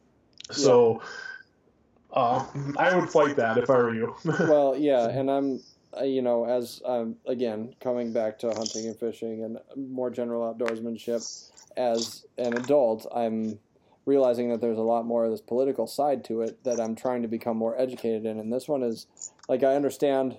So 0.49 1.01
uh, 2.11 2.43
I 2.77 2.95
would 2.95 3.09
fight 3.09 3.35
that 3.35 3.57
if 3.59 3.69
I 3.69 3.77
were 3.77 3.93
you. 3.93 4.15
well, 4.25 4.75
yeah, 4.75 5.07
and 5.07 5.29
I'm, 5.29 5.61
uh, 5.95 6.03
you 6.03 6.23
know, 6.23 6.45
as 6.45 6.81
um, 6.83 7.15
again 7.27 7.75
coming 7.79 8.11
back 8.11 8.39
to 8.39 8.47
hunting 8.47 8.87
and 8.87 8.97
fishing 8.97 9.43
and 9.43 9.59
more 9.75 10.09
general 10.09 10.51
outdoorsmanship, 10.51 11.51
as 11.77 12.25
an 12.37 12.57
adult, 12.57 13.05
I'm 13.13 13.59
realizing 14.05 14.49
that 14.49 14.61
there's 14.61 14.77
a 14.77 14.81
lot 14.81 15.05
more 15.05 15.25
of 15.25 15.31
this 15.31 15.41
political 15.41 15.87
side 15.87 16.23
to 16.25 16.41
it 16.41 16.63
that 16.63 16.79
I'm 16.79 16.95
trying 16.95 17.21
to 17.21 17.27
become 17.27 17.57
more 17.57 17.79
educated 17.79 18.25
in. 18.25 18.39
And 18.39 18.51
this 18.51 18.67
one 18.67 18.83
is, 18.83 19.07
like, 19.47 19.63
I 19.63 19.75
understand. 19.75 20.37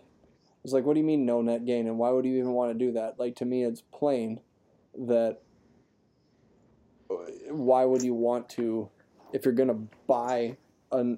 It's 0.64 0.72
like, 0.72 0.84
what 0.84 0.94
do 0.94 1.00
you 1.00 1.06
mean 1.06 1.26
no 1.26 1.42
net 1.42 1.64
gain, 1.64 1.86
and 1.86 1.98
why 1.98 2.10
would 2.10 2.24
you 2.24 2.36
even 2.38 2.52
want 2.52 2.72
to 2.72 2.78
do 2.78 2.92
that? 2.92 3.18
Like, 3.18 3.36
to 3.36 3.44
me, 3.44 3.62
it's 3.62 3.82
plain 3.92 4.40
that. 4.96 5.40
Why 7.50 7.84
would 7.84 8.02
you 8.02 8.14
want 8.14 8.48
to, 8.50 8.88
if 9.32 9.44
you're 9.44 9.54
going 9.54 9.68
to 9.68 9.96
buy 10.06 10.56
a 10.92 11.16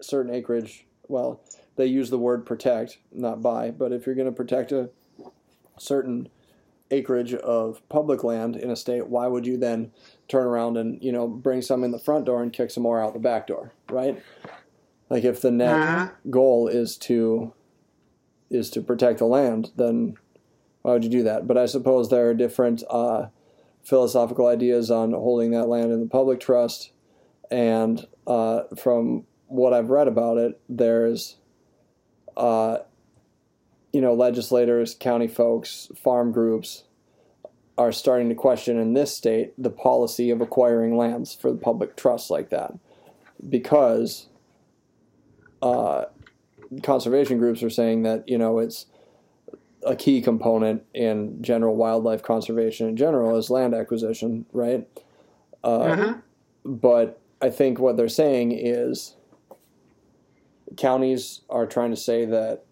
certain 0.00 0.32
acreage? 0.34 0.86
Well, 1.08 1.40
they 1.76 1.86
use 1.86 2.10
the 2.10 2.18
word 2.18 2.44
protect, 2.44 2.98
not 3.12 3.40
buy, 3.42 3.70
but 3.70 3.92
if 3.92 4.06
you're 4.06 4.14
going 4.14 4.26
to 4.28 4.32
protect 4.32 4.72
a 4.72 4.90
certain 5.78 6.28
acreage 6.90 7.34
of 7.34 7.86
public 7.88 8.24
land 8.24 8.56
in 8.56 8.70
a 8.70 8.76
state, 8.76 9.06
why 9.08 9.26
would 9.26 9.46
you 9.46 9.56
then 9.56 9.92
turn 10.26 10.46
around 10.46 10.76
and, 10.76 11.02
you 11.02 11.12
know, 11.12 11.26
bring 11.28 11.62
some 11.62 11.84
in 11.84 11.90
the 11.90 11.98
front 11.98 12.24
door 12.24 12.42
and 12.42 12.52
kick 12.52 12.70
some 12.70 12.82
more 12.82 13.02
out 13.02 13.12
the 13.14 13.18
back 13.20 13.46
door, 13.46 13.72
right? 13.90 14.22
Like 15.10 15.24
if 15.24 15.40
the 15.40 15.50
net 15.50 15.76
Uh-huh. 15.76 16.08
goal 16.30 16.68
is 16.68 16.96
to 16.98 17.52
is 18.50 18.70
to 18.70 18.80
protect 18.80 19.18
the 19.18 19.26
land, 19.26 19.70
then 19.76 20.16
why 20.80 20.92
would 20.94 21.04
you 21.04 21.10
do 21.10 21.22
that? 21.22 21.46
But 21.46 21.58
I 21.58 21.66
suppose 21.66 22.08
there 22.08 22.30
are 22.30 22.34
different 22.34 22.82
uh, 22.88 23.26
philosophical 23.82 24.46
ideas 24.46 24.90
on 24.90 25.12
holding 25.12 25.50
that 25.52 25.68
land 25.68 25.92
in 25.92 26.00
the 26.00 26.06
public 26.06 26.40
trust. 26.40 26.92
And 27.50 28.06
uh, 28.26 28.62
from 28.76 29.24
what 29.46 29.72
I've 29.72 29.90
read 29.90 30.08
about 30.08 30.36
it, 30.36 30.60
there's, 30.68 31.36
uh, 32.36 32.78
you 33.92 34.00
know, 34.00 34.14
legislators, 34.14 34.94
county 34.94 35.28
folks, 35.28 35.88
farm 35.96 36.32
groups 36.32 36.84
are 37.78 37.92
starting 37.92 38.28
to 38.28 38.34
question 38.34 38.76
in 38.76 38.92
this 38.92 39.16
state 39.16 39.54
the 39.56 39.70
policy 39.70 40.30
of 40.30 40.40
acquiring 40.40 40.96
lands 40.96 41.34
for 41.34 41.50
the 41.50 41.58
public 41.58 41.96
trust 41.96 42.30
like 42.30 42.50
that. 42.50 42.72
Because 43.48 44.26
uh, 45.62 46.06
conservation 46.82 47.38
groups 47.38 47.62
are 47.62 47.70
saying 47.70 48.02
that, 48.02 48.28
you 48.28 48.36
know, 48.36 48.58
it's 48.58 48.86
a 49.84 49.94
key 49.96 50.20
component 50.20 50.82
in 50.94 51.40
general 51.42 51.76
wildlife 51.76 52.22
conservation 52.22 52.88
in 52.88 52.96
general 52.96 53.36
is 53.36 53.50
land 53.50 53.74
acquisition, 53.74 54.44
right? 54.52 54.86
Uh, 55.64 55.84
Mhm. 55.84 56.22
But 56.64 57.20
I 57.40 57.50
think 57.50 57.78
what 57.78 57.96
they're 57.96 58.08
saying 58.08 58.52
is 58.52 59.14
counties 60.76 61.40
are 61.48 61.66
trying 61.66 61.90
to 61.90 61.96
say 61.96 62.24
that 62.26 62.64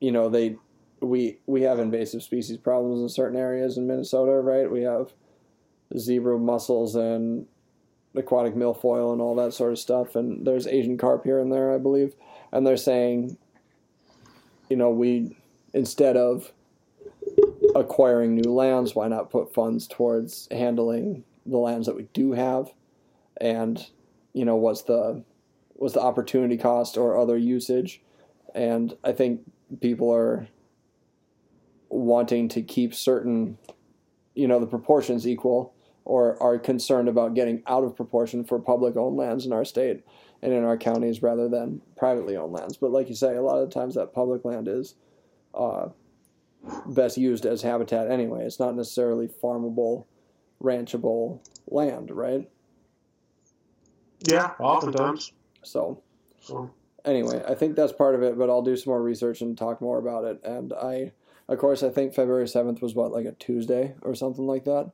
you 0.00 0.12
know 0.12 0.28
they 0.28 0.56
we 1.00 1.38
we 1.46 1.62
have 1.62 1.78
invasive 1.78 2.22
species 2.22 2.56
problems 2.56 3.00
in 3.00 3.08
certain 3.08 3.38
areas 3.38 3.76
in 3.76 3.86
Minnesota, 3.86 4.32
right? 4.32 4.70
We 4.70 4.82
have 4.82 5.12
zebra 5.96 6.38
mussels 6.38 6.94
and 6.94 7.46
aquatic 8.14 8.54
milfoil 8.54 9.12
and 9.12 9.20
all 9.20 9.34
that 9.36 9.52
sort 9.54 9.72
of 9.72 9.78
stuff, 9.78 10.14
and 10.16 10.46
there's 10.46 10.66
Asian 10.66 10.96
carp 10.98 11.24
here 11.24 11.38
and 11.38 11.52
there, 11.52 11.72
I 11.74 11.78
believe, 11.78 12.14
and 12.52 12.66
they're 12.66 12.76
saying, 12.76 13.36
you 14.68 14.76
know, 14.76 14.90
we 14.90 15.36
instead 15.74 16.16
of 16.16 16.52
acquiring 17.74 18.34
new 18.34 18.52
lands, 18.52 18.94
why 18.94 19.08
not 19.08 19.30
put 19.30 19.52
funds 19.54 19.86
towards 19.86 20.48
handling 20.50 21.24
the 21.46 21.58
lands 21.58 21.86
that 21.86 21.96
we 21.96 22.04
do 22.12 22.32
have, 22.32 22.72
and 23.40 23.86
you 24.32 24.44
know, 24.44 24.56
what's 24.56 24.82
the 24.82 25.24
what's 25.74 25.94
the 25.94 26.00
opportunity 26.00 26.56
cost 26.56 26.96
or 26.96 27.18
other 27.18 27.36
usage, 27.36 28.02
and 28.54 28.96
I 29.02 29.12
think 29.12 29.40
people 29.80 30.12
are 30.12 30.46
wanting 31.88 32.48
to 32.48 32.62
keep 32.62 32.94
certain, 32.94 33.58
you 34.34 34.46
know, 34.48 34.60
the 34.60 34.66
proportions 34.66 35.26
equal, 35.26 35.74
or 36.04 36.40
are 36.42 36.58
concerned 36.58 37.08
about 37.08 37.34
getting 37.34 37.62
out 37.66 37.84
of 37.84 37.96
proportion 37.96 38.44
for 38.44 38.58
public 38.58 38.96
owned 38.96 39.16
lands 39.16 39.46
in 39.46 39.52
our 39.52 39.64
state 39.64 40.04
and 40.42 40.52
in 40.52 40.64
our 40.64 40.76
counties 40.76 41.22
rather 41.22 41.48
than 41.48 41.80
privately 41.96 42.36
owned 42.36 42.52
lands. 42.52 42.76
But 42.76 42.90
like 42.90 43.08
you 43.08 43.14
say, 43.14 43.36
a 43.36 43.42
lot 43.42 43.58
of 43.58 43.70
times 43.70 43.94
that 43.94 44.14
public 44.14 44.44
land 44.44 44.68
is 44.68 44.94
uh, 45.54 45.88
best 46.86 47.18
used 47.18 47.46
as 47.46 47.62
habitat 47.62 48.10
anyway. 48.10 48.44
It's 48.44 48.60
not 48.60 48.76
necessarily 48.76 49.28
farmable, 49.28 50.06
ranchable 50.62 51.40
land, 51.68 52.10
right? 52.10 52.48
Yeah, 54.26 54.52
oftentimes. 54.58 55.32
So 55.62 56.02
So, 56.40 56.70
anyway, 57.04 57.42
I 57.48 57.54
think 57.54 57.76
that's 57.76 57.92
part 57.92 58.14
of 58.14 58.22
it, 58.22 58.38
but 58.38 58.50
I'll 58.50 58.62
do 58.62 58.76
some 58.76 58.90
more 58.92 59.02
research 59.02 59.40
and 59.42 59.56
talk 59.56 59.80
more 59.80 59.98
about 59.98 60.24
it. 60.24 60.40
And 60.44 60.72
I, 60.72 61.12
of 61.48 61.58
course, 61.58 61.82
I 61.82 61.90
think 61.90 62.14
February 62.14 62.46
7th 62.46 62.82
was 62.82 62.94
what, 62.94 63.12
like 63.12 63.26
a 63.26 63.32
Tuesday 63.32 63.94
or 64.02 64.14
something 64.14 64.46
like 64.46 64.64
that. 64.64 64.92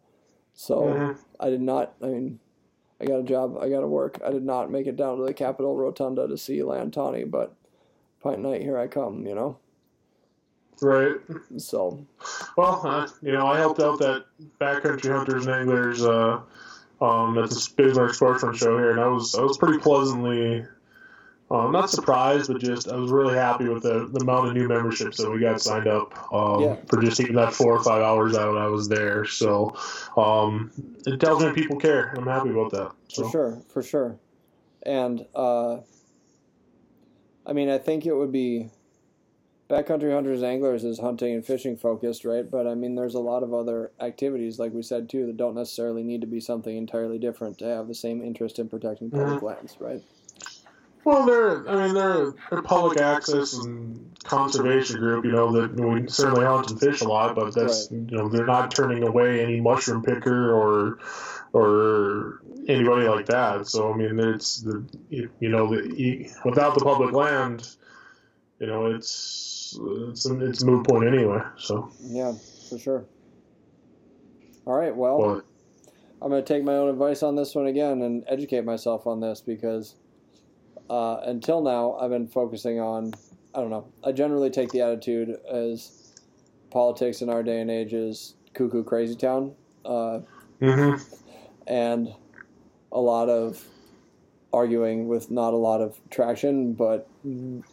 So 0.54 0.82
mhm. 0.82 1.18
I 1.40 1.50
did 1.50 1.62
not, 1.62 1.94
I 2.02 2.06
mean, 2.06 2.40
I 3.00 3.06
got 3.06 3.20
a 3.20 3.24
job, 3.24 3.56
I 3.60 3.68
got 3.68 3.80
to 3.80 3.88
work. 3.88 4.20
I 4.24 4.30
did 4.30 4.44
not 4.44 4.70
make 4.70 4.86
it 4.86 4.96
down 4.96 5.18
to 5.18 5.24
the 5.24 5.34
Capitol 5.34 5.76
Rotunda 5.76 6.28
to 6.28 6.36
see 6.38 6.62
Land 6.62 6.92
Tawney, 6.92 7.24
but 7.24 7.54
Pint 8.22 8.40
Night, 8.40 8.62
here 8.62 8.78
I 8.78 8.88
come, 8.88 9.26
you 9.26 9.34
know? 9.34 9.58
Right. 10.82 11.16
So, 11.56 12.04
Well, 12.56 12.80
uh, 12.86 13.08
you 13.22 13.32
know, 13.32 13.46
I 13.46 13.58
helped 13.58 13.80
out 13.80 13.98
that 14.00 14.24
backcountry 14.60 15.10
hunters 15.16 15.46
and 15.46 15.54
anglers 15.54 16.02
uh, 16.04 16.40
um, 17.00 17.38
at 17.38 17.50
the 17.50 17.68
Bismarck 17.76 18.14
Sportsman 18.14 18.54
show 18.54 18.76
here, 18.78 18.90
and 18.90 19.00
I 19.00 19.08
was 19.08 19.34
I 19.34 19.42
was 19.42 19.56
pretty 19.58 19.78
pleasantly. 19.78 20.66
Um, 21.50 21.72
not 21.72 21.88
surprised, 21.88 22.52
but 22.52 22.60
just 22.60 22.88
I 22.90 22.96
was 22.96 23.10
really 23.10 23.34
happy 23.34 23.68
with 23.68 23.82
the, 23.84 24.06
the 24.12 24.20
amount 24.20 24.48
of 24.48 24.54
new 24.54 24.68
memberships 24.68 25.16
that 25.16 25.30
we 25.30 25.40
got 25.40 25.62
signed 25.62 25.86
up 25.88 26.12
um, 26.30 26.60
Yeah. 26.62 26.76
for 26.88 27.00
just 27.00 27.20
even 27.20 27.36
that 27.36 27.54
four 27.54 27.72
or 27.72 27.82
five 27.82 28.02
hours 28.02 28.36
out 28.36 28.58
I 28.58 28.66
was 28.66 28.86
there. 28.86 29.24
So 29.24 29.74
um, 30.18 30.70
it 31.06 31.18
tells 31.20 31.42
me 31.42 31.50
people 31.52 31.78
care. 31.78 32.12
I'm 32.18 32.26
happy 32.26 32.50
about 32.50 32.72
that. 32.72 32.92
for 33.14 33.30
sure, 33.30 33.62
for 33.70 33.82
sure. 33.82 34.18
And, 34.82 35.24
uh, 35.34 35.78
I 37.46 37.54
mean, 37.54 37.70
I 37.70 37.78
think 37.78 38.04
it 38.04 38.12
would 38.12 38.30
be 38.30 38.68
backcountry 39.68 40.12
hunters 40.12 40.42
anglers 40.42 40.84
is 40.84 40.98
hunting 40.98 41.34
and 41.34 41.44
fishing 41.44 41.76
focused, 41.76 42.24
right? 42.24 42.50
But 42.50 42.66
I 42.66 42.74
mean, 42.74 42.94
there's 42.94 43.14
a 43.14 43.20
lot 43.20 43.42
of 43.42 43.52
other 43.52 43.92
activities, 44.00 44.58
like 44.58 44.72
we 44.72 44.82
said 44.82 45.08
too, 45.08 45.26
that 45.26 45.36
don't 45.36 45.54
necessarily 45.54 46.02
need 46.02 46.20
to 46.22 46.26
be 46.26 46.40
something 46.40 46.76
entirely 46.76 47.18
different 47.18 47.58
to 47.58 47.66
have 47.66 47.88
the 47.88 47.94
same 47.94 48.22
interest 48.22 48.58
in 48.58 48.68
protecting 48.68 49.10
public 49.10 49.36
mm-hmm. 49.36 49.46
lands, 49.46 49.76
right? 49.78 50.02
Well, 51.04 51.24
they're 51.24 51.68
I 51.68 51.86
mean 51.86 51.94
they're 51.94 52.34
they're 52.50 52.62
public 52.62 53.00
access 53.00 53.54
and 53.54 54.14
conservation 54.24 54.98
group. 54.98 55.24
You 55.24 55.32
know 55.32 55.52
that 55.52 55.74
we 55.74 56.08
certainly 56.08 56.44
hunt 56.44 56.70
and 56.70 56.78
fish 56.78 57.00
a 57.00 57.08
lot, 57.08 57.34
but 57.34 57.54
that's 57.54 57.90
you 57.90 58.06
know 58.10 58.28
they're 58.28 58.46
not 58.46 58.74
turning 58.74 59.06
away 59.06 59.42
any 59.42 59.60
mushroom 59.60 60.02
picker 60.02 60.52
or 60.52 60.98
or 61.52 62.42
anybody 62.68 63.08
like 63.08 63.26
that. 63.26 63.66
So 63.66 63.92
I 63.92 63.96
mean 63.96 64.18
it's 64.18 64.60
the 64.60 64.84
you 65.08 65.30
you 65.40 65.48
know 65.48 65.68
the 65.68 66.30
without 66.44 66.74
the 66.74 66.84
public 66.84 67.14
land, 67.14 67.66
you 68.58 68.66
know 68.66 68.86
it's 68.86 69.78
it's 69.80 70.26
it's 70.26 70.62
a 70.62 70.66
moot 70.66 70.86
point 70.86 71.06
anyway. 71.06 71.40
So 71.56 71.90
Yeah, 72.00 72.32
for 72.68 72.78
sure. 72.78 73.04
All 74.66 74.74
right, 74.74 74.94
well, 74.94 75.42
I'm 76.20 76.28
going 76.28 76.44
to 76.44 76.54
take 76.54 76.62
my 76.62 76.74
own 76.74 76.90
advice 76.90 77.22
on 77.22 77.36
this 77.36 77.54
one 77.54 77.66
again 77.66 78.02
and 78.02 78.22
educate 78.28 78.64
myself 78.64 79.06
on 79.06 79.18
this 79.20 79.40
because 79.40 79.94
uh, 80.90 81.20
until 81.24 81.62
now 81.62 81.94
I've 81.94 82.10
been 82.10 82.28
focusing 82.28 82.78
on, 82.80 83.14
I 83.54 83.60
don't 83.60 83.70
know, 83.70 83.86
I 84.04 84.12
generally 84.12 84.50
take 84.50 84.70
the 84.70 84.82
attitude 84.82 85.38
as 85.50 86.12
politics 86.70 87.22
in 87.22 87.30
our 87.30 87.42
day 87.42 87.60
and 87.60 87.70
age 87.70 87.94
is 87.94 88.34
cuckoo 88.52 88.84
crazy 88.84 89.14
town. 89.14 89.54
Uh, 89.86 90.20
mhm. 90.60 91.02
and 91.66 92.12
a 92.92 93.00
lot 93.00 93.30
of 93.30 93.64
arguing 94.52 95.08
with 95.08 95.30
not 95.30 95.52
a 95.52 95.56
lot 95.56 95.80
of 95.80 95.98
traction, 96.10 96.72
but 96.72 97.08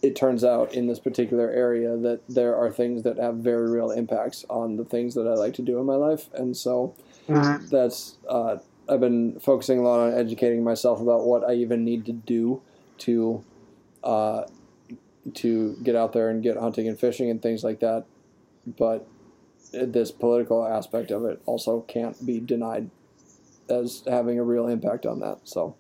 it 0.02 0.16
turns 0.16 0.44
out 0.44 0.74
in 0.74 0.88
this 0.88 1.00
particular 1.00 1.50
area 1.50 1.96
that 1.98 2.22
there 2.28 2.56
are 2.56 2.70
things 2.70 3.04
that 3.04 3.18
have 3.18 3.36
very 3.36 3.70
real 3.70 3.92
impacts 3.92 4.44
on 4.50 4.76
the 4.76 4.86
things 4.86 5.14
that 5.16 5.28
I 5.28 5.34
like 5.34 5.54
to 5.56 5.62
do 5.62 5.80
in 5.80 5.86
my 5.86 5.96
life. 5.96 6.30
And 6.34 6.56
so 6.56 6.94
Mhm. 7.28 7.70
that's, 7.70 8.18
uh, 8.28 8.58
I've 8.90 9.00
been 9.00 9.40
focusing 9.40 9.80
a 9.80 9.84
lot 9.84 10.00
on 10.00 10.14
educating 10.14 10.64
myself 10.64 11.02
about 11.02 11.26
what 11.26 11.44
I 11.44 11.54
even 11.54 11.84
need 11.84 12.06
to 12.06 12.12
do 12.14 12.62
to, 13.00 13.44
uh, 14.04 14.44
to 15.34 15.76
get 15.82 15.96
out 15.96 16.14
there 16.14 16.30
and 16.30 16.44
get 16.44 16.58
hunting 16.58 16.88
and 16.88 17.00
fishing 17.00 17.30
and 17.30 17.42
things 17.42 17.64
like 17.64 17.80
that. 17.80 18.06
But 18.68 19.08
this 19.72 20.12
political 20.12 20.66
aspect 20.66 21.12
of 21.12 21.26
it 21.26 21.42
also 21.46 21.82
can't 21.82 22.26
be 22.26 22.40
denied 22.40 22.90
as 23.70 24.04
having 24.08 24.40
a 24.40 24.44
real 24.44 24.68
impact 24.68 25.06
on 25.06 25.20
that. 25.22 25.40
So 25.44 25.76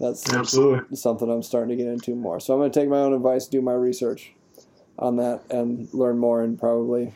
that's 0.00 0.32
absolutely. 0.32 0.96
something 0.96 1.30
I'm 1.30 1.42
starting 1.42 1.76
to 1.76 1.82
get 1.82 1.90
into 1.90 2.14
more. 2.14 2.40
So 2.40 2.54
I'm 2.54 2.60
going 2.60 2.70
to 2.70 2.80
take 2.80 2.88
my 2.88 2.98
own 2.98 3.14
advice, 3.14 3.46
do 3.46 3.62
my 3.62 3.72
research 3.72 4.32
on 4.98 5.16
that, 5.16 5.42
and 5.50 5.88
learn 5.92 6.18
more, 6.18 6.42
and 6.42 6.58
probably 6.58 7.12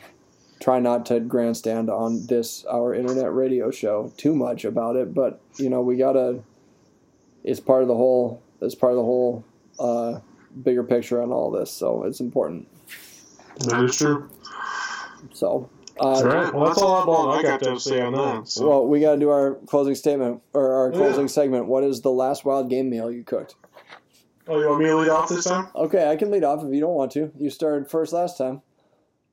try 0.59 0.79
not 0.79 1.05
to 1.07 1.19
grandstand 1.19 1.89
on 1.89 2.25
this 2.27 2.65
our 2.65 2.93
internet 2.93 3.33
radio 3.33 3.71
show 3.71 4.11
too 4.17 4.35
much 4.35 4.65
about 4.65 4.95
it. 4.95 5.13
But 5.13 5.41
you 5.57 5.69
know, 5.69 5.81
we 5.81 5.97
gotta. 5.97 6.39
It's 7.43 7.59
part 7.59 7.81
of 7.81 7.87
the 7.87 7.95
whole. 7.95 8.41
It's 8.61 8.75
part 8.75 8.93
of 8.93 8.97
the 8.97 9.03
whole 9.03 9.43
uh, 9.79 10.19
bigger 10.63 10.83
picture 10.83 11.21
on 11.21 11.31
all 11.31 11.51
this, 11.51 11.71
so 11.71 12.03
it's 12.03 12.19
important. 12.19 12.67
That 13.67 13.83
is 13.83 13.97
true. 13.97 14.29
So. 15.33 15.69
All 15.99 16.17
Uh, 16.17 16.23
right. 16.23 16.53
Well, 16.53 16.65
that's 16.65 16.81
all 16.81 17.03
about 17.03 17.37
I 17.37 17.41
got 17.43 17.61
to 17.61 17.79
say 17.79 17.99
on 18.01 18.13
that. 18.13 18.47
So. 18.47 18.67
Well, 18.67 18.87
we 18.87 18.99
got 19.01 19.13
to 19.13 19.19
do 19.19 19.29
our 19.29 19.55
closing 19.67 19.95
statement 19.95 20.41
or 20.53 20.71
our 20.73 20.91
Yeah. 20.91 20.97
closing 20.97 21.27
segment. 21.27 21.65
What 21.67 21.83
is 21.83 22.01
the 22.01 22.11
last 22.11 22.45
wild 22.45 22.69
game 22.69 22.89
meal 22.89 23.11
you 23.11 23.23
cooked? 23.23 23.55
oh, 24.47 24.59
you 24.59 24.67
want 24.67 24.79
me 24.79 24.85
to 24.85 24.97
lead 24.97 25.09
off 25.09 25.29
this 25.29 25.43
time? 25.43 25.67
Okay, 25.75 26.09
I 26.09 26.15
can 26.15 26.31
lead 26.31 26.43
off 26.43 26.63
if 26.63 26.73
you 26.73 26.79
don't 26.79 26.95
want 26.95 27.11
to. 27.11 27.31
You 27.37 27.49
started 27.49 27.89
first 27.89 28.13
last 28.13 28.37
time. 28.37 28.61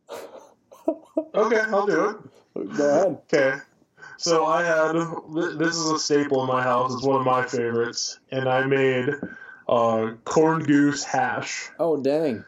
Okay, 1.35 1.59
I'll 1.59 1.87
do 1.87 2.21
it. 2.55 2.77
Go 2.77 2.89
ahead. 2.89 3.19
Okay. 3.33 3.57
So 4.19 4.47
I 4.47 4.63
had 4.63 4.93
this 5.59 5.75
is 5.77 5.91
a 5.91 5.99
staple 5.99 6.43
in 6.43 6.49
my 6.49 6.63
house. 6.63 6.95
It's 6.95 7.03
one 7.05 7.21
of 7.21 7.27
my 7.27 7.43
favorites, 7.45 8.19
and 8.31 8.49
I 8.49 8.65
made 8.65 9.11
uh, 9.69 10.13
corned 10.25 10.67
goose 10.67 11.03
hash. 11.05 11.71
Oh, 11.79 11.97
dang. 12.01 12.45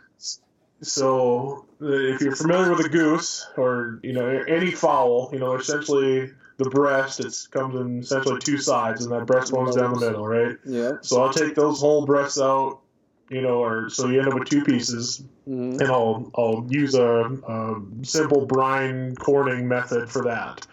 So 0.82 1.66
if 1.80 2.20
you're 2.20 2.36
familiar 2.36 2.70
with 2.74 2.86
a 2.86 2.88
goose 2.88 3.46
or 3.56 3.98
you 4.02 4.12
know 4.12 4.26
any 4.28 4.70
fowl, 4.70 5.30
you 5.32 5.38
know 5.38 5.54
essentially 5.54 6.30
the 6.58 6.70
breast 6.70 7.20
it 7.20 7.34
comes 7.50 7.74
in 7.76 8.00
essentially 8.00 8.40
two 8.40 8.58
sides, 8.58 9.04
and 9.04 9.12
that 9.12 9.26
breast 9.26 9.52
breastbone's 9.52 9.76
down 9.76 9.94
the 9.94 10.00
middle, 10.06 10.26
right? 10.26 10.56
Yep. 10.64 11.04
So 11.04 11.22
I'll 11.22 11.32
take 11.32 11.54
those 11.54 11.80
whole 11.80 12.04
breasts 12.06 12.40
out, 12.40 12.80
you 13.28 13.42
know, 13.42 13.62
or 13.62 13.88
so 13.90 14.08
you 14.08 14.18
end 14.20 14.28
up 14.28 14.34
with 14.34 14.48
two 14.48 14.64
pieces, 14.64 15.22
hmm 15.46 15.78
and 15.80 15.82
I'll 15.82 16.30
I'll 16.36 16.66
use 16.68 16.94
a, 16.94 17.24
a 17.24 17.76
simple 18.02 18.46
brine 18.46 19.14
corning 19.16 19.66
method 19.68 20.08
for 20.10 20.24
that. 20.24 20.66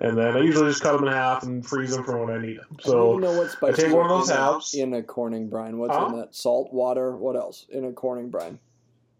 and 0.00 0.16
then 0.18 0.36
I 0.36 0.40
usually 0.40 0.68
just 0.70 0.82
cut 0.82 0.92
them 0.98 1.06
in 1.08 1.12
half 1.12 1.42
and 1.44 1.64
freeze 1.66 1.94
them 1.96 2.04
for 2.04 2.24
when 2.24 2.36
I 2.36 2.40
need 2.40 2.58
them. 2.58 2.76
So 2.82 3.16
know 3.16 3.32
what 3.32 3.56
I 3.62 3.72
take 3.72 3.92
one 3.92 4.04
of 4.04 4.10
those 4.10 4.28
in 4.30 4.36
a- 4.36 4.38
halves. 4.38 4.74
in 4.74 4.94
a 4.94 5.02
Corning 5.02 5.48
brine. 5.48 5.78
What's 5.78 5.96
Huh? 5.96 6.06
in 6.06 6.18
that? 6.18 6.34
Salt, 6.34 6.72
water. 6.72 7.16
What 7.16 7.36
else 7.36 7.64
in 7.70 7.84
a 7.84 7.92
Corning 7.92 8.28
brine? 8.30 8.58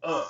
Uh, 0.03 0.25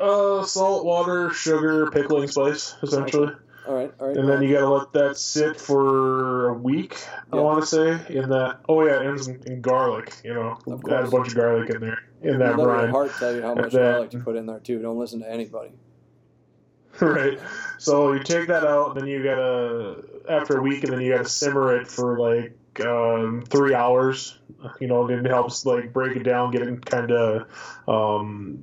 uh, 0.00 0.44
salt, 0.44 0.84
water, 0.84 1.30
sugar, 1.30 1.90
pickling 1.90 2.28
spice, 2.28 2.74
essentially. 2.82 3.32
All 3.68 3.74
right, 3.74 3.92
all 4.00 4.08
right. 4.08 4.16
And 4.16 4.28
then 4.28 4.42
you 4.42 4.54
gotta 4.54 4.68
let 4.68 4.92
that 4.94 5.16
sit 5.18 5.60
for 5.60 6.48
a 6.48 6.54
week. 6.54 6.96
I 7.32 7.36
Yeah. 7.36 7.42
want 7.42 7.60
to 7.60 7.66
say 7.66 8.00
in 8.08 8.30
that. 8.30 8.60
Oh 8.68 8.84
yeah, 8.84 9.00
and 9.02 9.20
some 9.22 9.38
and 9.46 9.62
garlic. 9.62 10.14
You 10.24 10.34
know, 10.34 10.58
Of 10.66 10.80
add 10.86 10.92
a 10.92 10.98
course. 10.98 11.10
bunch 11.10 11.28
of 11.28 11.34
garlic 11.34 11.70
in 11.70 11.80
there 11.80 11.98
in 12.22 12.38
that 12.38 12.56
Let 12.56 12.58
your 12.58 12.66
brine. 12.66 12.88
heart 12.90 13.12
tell 13.18 13.34
you 13.34 13.42
how 13.42 13.54
much 13.54 13.72
That- 13.72 13.92
garlic 13.92 14.10
to 14.10 14.18
put 14.20 14.36
in 14.36 14.46
there 14.46 14.58
too. 14.60 14.80
Don't 14.80 14.98
listen 14.98 15.20
to 15.20 15.30
anybody. 15.30 15.72
right. 17.00 17.38
So 17.78 18.12
you 18.12 18.22
take 18.22 18.48
that 18.48 18.64
out, 18.64 18.92
and 18.92 19.00
then 19.02 19.06
you 19.06 19.22
gotta 19.22 20.02
after 20.28 20.58
a 20.58 20.62
week, 20.62 20.82
and 20.84 20.92
then 20.92 21.00
you 21.02 21.12
gotta 21.12 21.28
simmer 21.28 21.76
it 21.76 21.86
for 21.86 22.18
like 22.18 22.56
um, 22.84 23.44
three 23.48 23.74
hours. 23.74 24.38
You 24.80 24.88
know, 24.88 25.06
and 25.08 25.24
it 25.26 25.30
helps 25.30 25.64
like 25.64 25.92
break 25.92 26.16
it 26.16 26.22
down, 26.24 26.50
get 26.50 26.62
it 26.62 26.84
kind 26.84 27.10
of 27.12 27.46
um, 27.88 28.62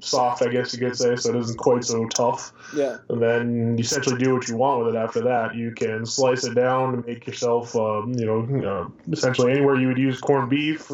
soft, 0.00 0.42
I 0.42 0.48
guess 0.48 0.72
you 0.72 0.78
could 0.78 0.96
say, 0.96 1.16
so 1.16 1.30
it 1.30 1.36
isn't 1.36 1.58
quite 1.58 1.84
so 1.84 2.06
tough. 2.08 2.52
Yeah, 2.74 2.98
And 3.08 3.20
then 3.20 3.78
you 3.78 3.82
essentially 3.82 4.18
do 4.18 4.34
what 4.34 4.48
you 4.48 4.56
want 4.56 4.84
with 4.84 4.94
it 4.94 4.98
after 4.98 5.20
that. 5.22 5.54
You 5.54 5.72
can 5.72 6.06
slice 6.06 6.44
it 6.44 6.54
down 6.54 6.94
and 6.94 7.06
make 7.06 7.26
yourself, 7.26 7.74
um, 7.76 8.14
you 8.14 8.26
know, 8.26 8.68
uh, 8.68 8.88
essentially 9.12 9.52
anywhere 9.52 9.76
you 9.76 9.88
would 9.88 9.98
use 9.98 10.20
corned 10.20 10.50
beef, 10.50 10.90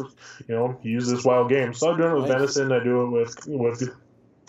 you 0.47 0.55
know, 0.55 0.77
use 0.81 1.07
this 1.07 1.23
wild 1.23 1.49
game. 1.49 1.73
So 1.73 1.91
I'm 1.91 1.97
doing 1.97 2.11
it 2.11 2.19
with 2.19 2.27
venison. 2.27 2.71
I 2.71 2.83
do 2.83 3.03
it 3.03 3.09
with 3.09 3.47
with 3.47 3.89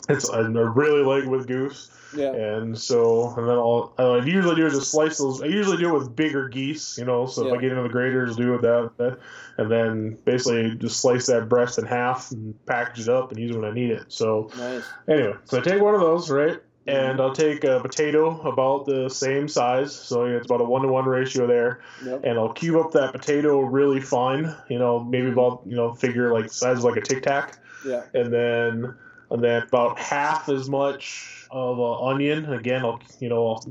it's 0.09 0.31
I 0.31 0.41
really 0.41 1.03
like 1.03 1.29
with 1.29 1.47
goose. 1.47 1.91
Yeah. 2.17 2.33
And 2.33 2.79
so, 2.79 3.35
and 3.37 3.49
then 3.49 3.57
I'll, 3.57 3.93
I 3.99 4.25
usually 4.25 4.57
do 4.57 4.67
is 4.67 4.75
just 4.75 4.91
slice 4.91 5.19
those. 5.19 5.43
I 5.43 5.47
usually 5.47 5.77
do 5.77 5.95
it 5.95 5.99
with 5.99 6.17
bigger 6.17 6.49
geese, 6.49 6.99
you 6.99 7.05
know. 7.05 7.27
So 7.27 7.47
if 7.47 7.53
I 7.53 7.61
get 7.61 7.71
into 7.71 7.83
the 7.83 7.89
greaters, 7.89 8.37
do 8.37 8.55
it 8.55 8.63
that, 8.63 8.91
that, 8.99 9.19
and 9.59 9.71
then 9.71 10.19
basically 10.25 10.75
just 10.77 11.01
slice 11.01 11.27
that 11.27 11.49
breast 11.49 11.79
in 11.79 11.85
half 11.85 12.31
and 12.31 12.55
package 12.67 13.01
it 13.01 13.09
up 13.09 13.31
and 13.31 13.41
use 13.41 13.55
it 13.55 13.59
when 13.59 13.71
I 13.71 13.75
need 13.75 13.91
it. 13.91 14.07
So 14.09 14.51
Nice. 14.57 14.85
anyway, 15.09 15.35
so 15.45 15.59
I 15.59 15.63
take 15.63 15.81
one 15.81 15.95
of 15.95 16.01
those, 16.01 16.31
right? 16.31 16.61
Mm-hmm. 16.87 17.11
And 17.11 17.21
I'll 17.21 17.35
take 17.35 17.65
a 17.65 17.81
potato 17.81 18.41
about 18.43 18.87
the 18.87 19.09
same 19.09 19.49
size, 19.49 19.93
so 19.93 20.25
it's 20.25 20.47
about 20.47 20.61
a 20.61 20.65
one 20.65 20.83
to 20.83 20.89
one 20.89 21.05
ratio 21.05 21.47
there. 21.47 21.81
Yep. 22.05 22.21
And 22.23 22.39
I'll 22.39 22.53
cube 22.53 22.77
up 22.77 22.93
that 22.93 23.13
potato 23.13 23.61
really 23.61 24.01
fine, 24.01 24.55
you 24.69 24.79
know, 24.79 25.01
maybe 25.01 25.25
mm-hmm. 25.25 25.39
about 25.39 25.63
you 25.67 25.75
know 25.75 25.95
figure 25.95 26.33
like 26.33 26.51
size 26.53 26.79
of 26.79 26.85
like 26.85 26.97
a 26.97 27.01
tic 27.01 27.25
tac 27.25 27.59
Yeah. 27.85 28.05
and 28.15 28.33
then 28.33 28.95
and 29.31 29.43
then 29.43 29.63
about 29.63 29.99
half 29.99 30.49
as 30.49 30.69
much 30.69 31.47
of 31.51 31.79
uh, 31.79 32.05
onion. 32.05 32.53
Again, 32.53 32.85
I'll 32.85 33.01
you 33.21 33.29
know 33.29 33.47
I'll 33.49 33.65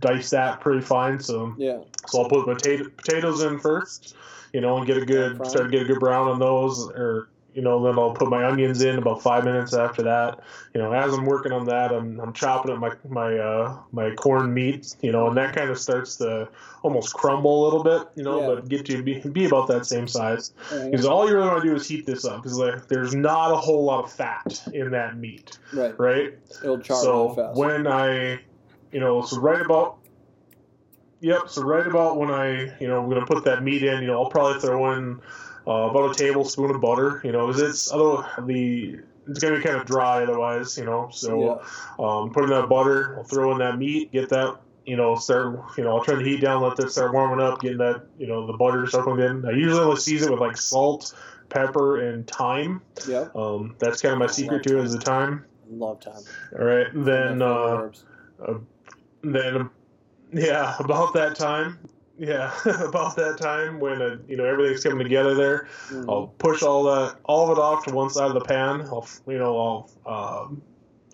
dice 0.00 0.30
that 0.30 0.60
pretty 0.60 0.80
fine. 0.82 1.20
So 1.20 1.54
Yeah. 1.58 1.78
so 2.06 2.22
I'll 2.22 2.28
put 2.28 2.46
potato, 2.46 2.88
potatoes 2.96 3.42
in 3.42 3.58
first, 3.58 4.14
you 4.52 4.60
know, 4.60 4.78
and 4.78 4.86
get 4.86 4.96
a 4.96 5.06
good 5.06 5.36
start 5.46 5.66
to 5.66 5.70
get 5.70 5.82
a 5.82 5.84
good 5.84 6.00
brown 6.00 6.28
on 6.28 6.38
those, 6.38 6.88
or 6.88 7.28
you 7.56 7.62
know 7.62 7.82
then 7.82 7.98
I'll 7.98 8.12
put 8.12 8.28
my 8.28 8.44
onions 8.44 8.82
in 8.82 8.98
about 8.98 9.22
five 9.22 9.42
minutes 9.44 9.72
after 9.74 10.02
that. 10.02 10.40
You 10.74 10.82
know, 10.82 10.92
as 10.92 11.14
I'm 11.14 11.24
working 11.24 11.52
on 11.52 11.64
that, 11.66 11.90
I'm, 11.90 12.20
I'm 12.20 12.34
chopping 12.34 12.70
up 12.70 12.78
my 12.78 12.92
my 13.08 13.38
uh, 13.38 13.78
my 13.92 14.10
corn 14.14 14.52
meat, 14.52 14.94
you 15.00 15.10
know, 15.10 15.26
and 15.26 15.36
that 15.38 15.56
kind 15.56 15.70
of 15.70 15.78
starts 15.78 16.16
to 16.16 16.48
almost 16.82 17.14
crumble 17.14 17.62
a 17.62 17.64
little 17.64 17.82
bit, 17.82 18.08
you 18.14 18.22
know, 18.22 18.40
Yeah. 18.40 18.46
but 18.54 18.68
get 18.68 18.84
to 18.86 19.02
be, 19.02 19.18
be 19.20 19.46
about 19.46 19.66
that 19.68 19.86
same 19.86 20.06
size. 20.06 20.52
Right. 20.70 20.90
Because 20.90 21.06
all 21.06 21.26
you 21.28 21.34
really 21.34 21.48
want 21.48 21.62
to 21.62 21.68
do 21.70 21.74
is 21.74 21.88
heat 21.88 22.04
this 22.06 22.24
up 22.26 22.42
because 22.42 22.58
like, 22.58 22.86
there's 22.88 23.14
not 23.14 23.50
a 23.50 23.56
whole 23.56 23.84
lot 23.84 24.04
of 24.04 24.12
fat 24.12 24.62
in 24.72 24.90
that 24.90 25.16
meat, 25.16 25.58
Right. 25.72 25.98
right? 25.98 26.34
It'll 26.62 26.78
char 26.78 27.02
so 27.02 27.30
fast. 27.30 27.56
when 27.58 27.86
I, 27.88 28.38
you 28.92 29.00
know, 29.00 29.22
so 29.22 29.40
right 29.40 29.60
about, 29.60 29.96
yep, 31.20 31.48
so 31.48 31.62
right 31.62 31.86
about 31.86 32.18
when 32.18 32.30
I, 32.30 32.78
you 32.78 32.86
know, 32.86 33.02
I'm 33.02 33.08
gonna 33.08 33.26
put 33.26 33.44
that 33.44 33.62
meat 33.64 33.82
in, 33.82 34.02
you 34.02 34.06
know, 34.08 34.22
I'll 34.22 34.30
probably 34.30 34.60
throw 34.60 34.92
in 34.92 35.20
uh, 35.66 35.88
about 35.90 36.10
a 36.10 36.14
tablespoon 36.14 36.70
of 36.70 36.80
butter, 36.80 37.20
you 37.24 37.32
know, 37.32 37.50
it's 37.50 37.92
although 37.92 38.24
the 38.44 39.00
it's 39.28 39.40
gonna 39.40 39.56
be 39.56 39.62
kind 39.62 39.76
of 39.76 39.86
dry 39.86 40.22
otherwise, 40.22 40.78
you 40.78 40.84
know, 40.84 41.08
so 41.10 41.60
um, 41.98 42.30
put 42.32 42.44
in 42.44 42.50
that 42.50 42.68
butter, 42.68 43.16
I'll 43.18 43.24
throw 43.24 43.52
in 43.52 43.58
that 43.58 43.78
meat, 43.78 44.12
get 44.12 44.28
that. 44.30 44.60
You 44.84 44.96
know, 44.96 45.16
start. 45.16 45.58
You 45.76 45.82
know, 45.82 45.96
I'll 45.96 46.04
turn 46.04 46.22
the 46.22 46.30
heat 46.30 46.40
down, 46.40 46.62
let 46.62 46.76
that 46.76 46.92
start 46.92 47.12
warming 47.12 47.44
up, 47.44 47.60
getting 47.60 47.78
that. 47.78 48.06
You 48.18 48.28
know, 48.28 48.46
the 48.46 48.52
butter 48.52 48.86
start 48.86 49.04
coming 49.04 49.26
in. 49.26 49.44
I 49.44 49.50
usually 49.50 49.80
only 49.80 49.96
season 49.96 50.28
it 50.28 50.30
with 50.30 50.40
like 50.40 50.56
salt, 50.56 51.12
pepper, 51.48 52.08
and 52.08 52.24
thyme. 52.30 52.80
yeah. 53.08 53.26
Um, 53.34 53.74
that's 53.80 54.00
kind 54.00 54.12
of 54.12 54.20
my 54.20 54.28
secret 54.28 54.62
too, 54.62 54.78
is 54.78 54.92
the 54.92 55.00
thyme. 55.00 55.44
Love 55.68 56.02
thyme. 56.04 56.22
All 56.56 56.64
right, 56.64 56.86
then 56.94 57.40
favorite 57.40 57.98
uh, 58.46 58.54
then 59.22 59.70
yeah, 60.32 60.76
about 60.80 61.14
that 61.14 61.36
time, 61.36 61.78
yeah, 62.18 62.52
about 62.88 63.16
that 63.16 63.38
time 63.38 63.78
when 63.80 64.00
uh, 64.02 64.16
you 64.26 64.36
know 64.36 64.44
everything's 64.44 64.82
coming 64.82 65.04
together 65.04 65.34
there, 65.34 65.68
Mhm. 65.90 66.08
I'll 66.08 66.26
push 66.38 66.62
all 66.62 66.84
that 66.84 67.16
all 67.24 67.50
of 67.50 67.58
it 67.58 67.60
off 67.60 67.84
to 67.86 67.94
one 67.94 68.10
side 68.10 68.28
of 68.28 68.34
the 68.34 68.40
pan. 68.44 68.82
I'll 68.82 69.06
you 69.26 69.38
know 69.38 69.86
I'll 70.06 70.44
um, 70.44 70.62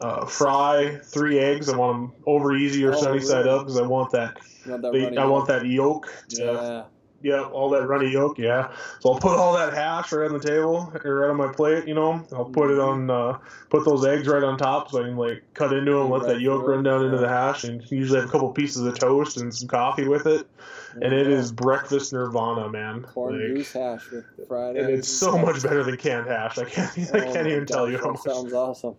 uh, 0.01 0.27
fry 0.27 0.99
three 1.05 1.39
eggs. 1.39 1.69
I 1.69 1.77
want 1.77 1.93
them 2.11 2.13
over 2.27 2.55
easy 2.57 2.85
or 2.85 2.93
Oh, 2.95 3.01
sunny 3.01 3.21
side 3.21 3.47
up 3.47 3.63
because 3.63 3.79
I 3.79 3.83
want 3.87 4.11
that. 4.13 4.37
Want 4.67 4.83
that 4.83 4.93
The, 4.93 5.17
I 5.21 5.25
want 5.27 5.47
that 5.49 5.67
yolk. 5.67 6.07
to- 6.31 6.43
Yeah. 6.45 6.83
yeah, 7.25 7.43
all 7.43 7.71
that 7.71 7.87
runny 7.87 8.11
yolk, 8.11 8.37
yeah. 8.39 8.73
So 8.99 9.13
I'll 9.13 9.21
put 9.21 9.39
all 9.39 9.53
that 9.55 9.73
hash 9.73 10.11
right 10.11 10.29
on 10.29 10.37
the 10.37 10.45
table, 10.45 10.93
or 11.05 11.15
right 11.15 11.31
on 11.31 11.37
my 11.37 11.53
plate, 11.53 11.87
you 11.87 11.95
know. 11.95 12.25
I'll 12.33 12.47
put 12.47 12.71
it 12.73 12.81
on, 12.81 13.11
uh, 13.11 13.39
put 13.71 13.85
those 13.85 14.05
eggs 14.05 14.27
right 14.27 14.43
on 14.43 14.59
top, 14.59 14.91
so 14.91 15.01
I 15.01 15.05
can 15.05 15.17
like 15.17 15.45
cut 15.55 15.73
into 15.73 15.93
them, 15.93 16.11
let 16.11 16.23
Right 16.23 16.33
that 16.35 16.41
yolk 16.41 16.67
run 16.67 16.83
down 16.83 17.05
into 17.05 17.19
the 17.19 17.29
hash, 17.29 17.63
and 17.63 17.81
usually 17.93 18.19
have 18.21 18.29
a 18.29 18.33
couple 18.33 18.51
pieces 18.51 18.83
of 18.85 18.99
toast 18.99 19.37
and 19.37 19.55
some 19.55 19.69
coffee 19.69 20.09
with 20.09 20.27
it, 20.27 20.49
and 20.95 21.13
it 21.13 21.27
is 21.27 21.53
breakfast 21.53 22.13
nirvana, 22.13 22.69
man. 22.69 23.03
corn 23.03 23.35
Like, 23.35 23.55
goose 23.55 23.73
hash 23.73 24.11
with 24.11 24.25
fried 24.49 24.77
and 24.77 24.91
it's 24.91 25.09
so 25.09 25.39
much 25.39 25.63
better 25.63 25.83
than 25.83 25.97
canned 25.97 26.27
hash. 26.27 26.59
I 26.59 26.65
can't, 26.65 26.91
I 27.15 27.21
Oh 27.21 27.33
can't 27.33 27.47
even 27.47 27.67
tell 27.67 27.91
you 27.91 27.99
how 27.99 28.05
that 28.05 28.13
much. 28.13 28.23
sounds 28.23 28.53
awesome. 28.53 28.97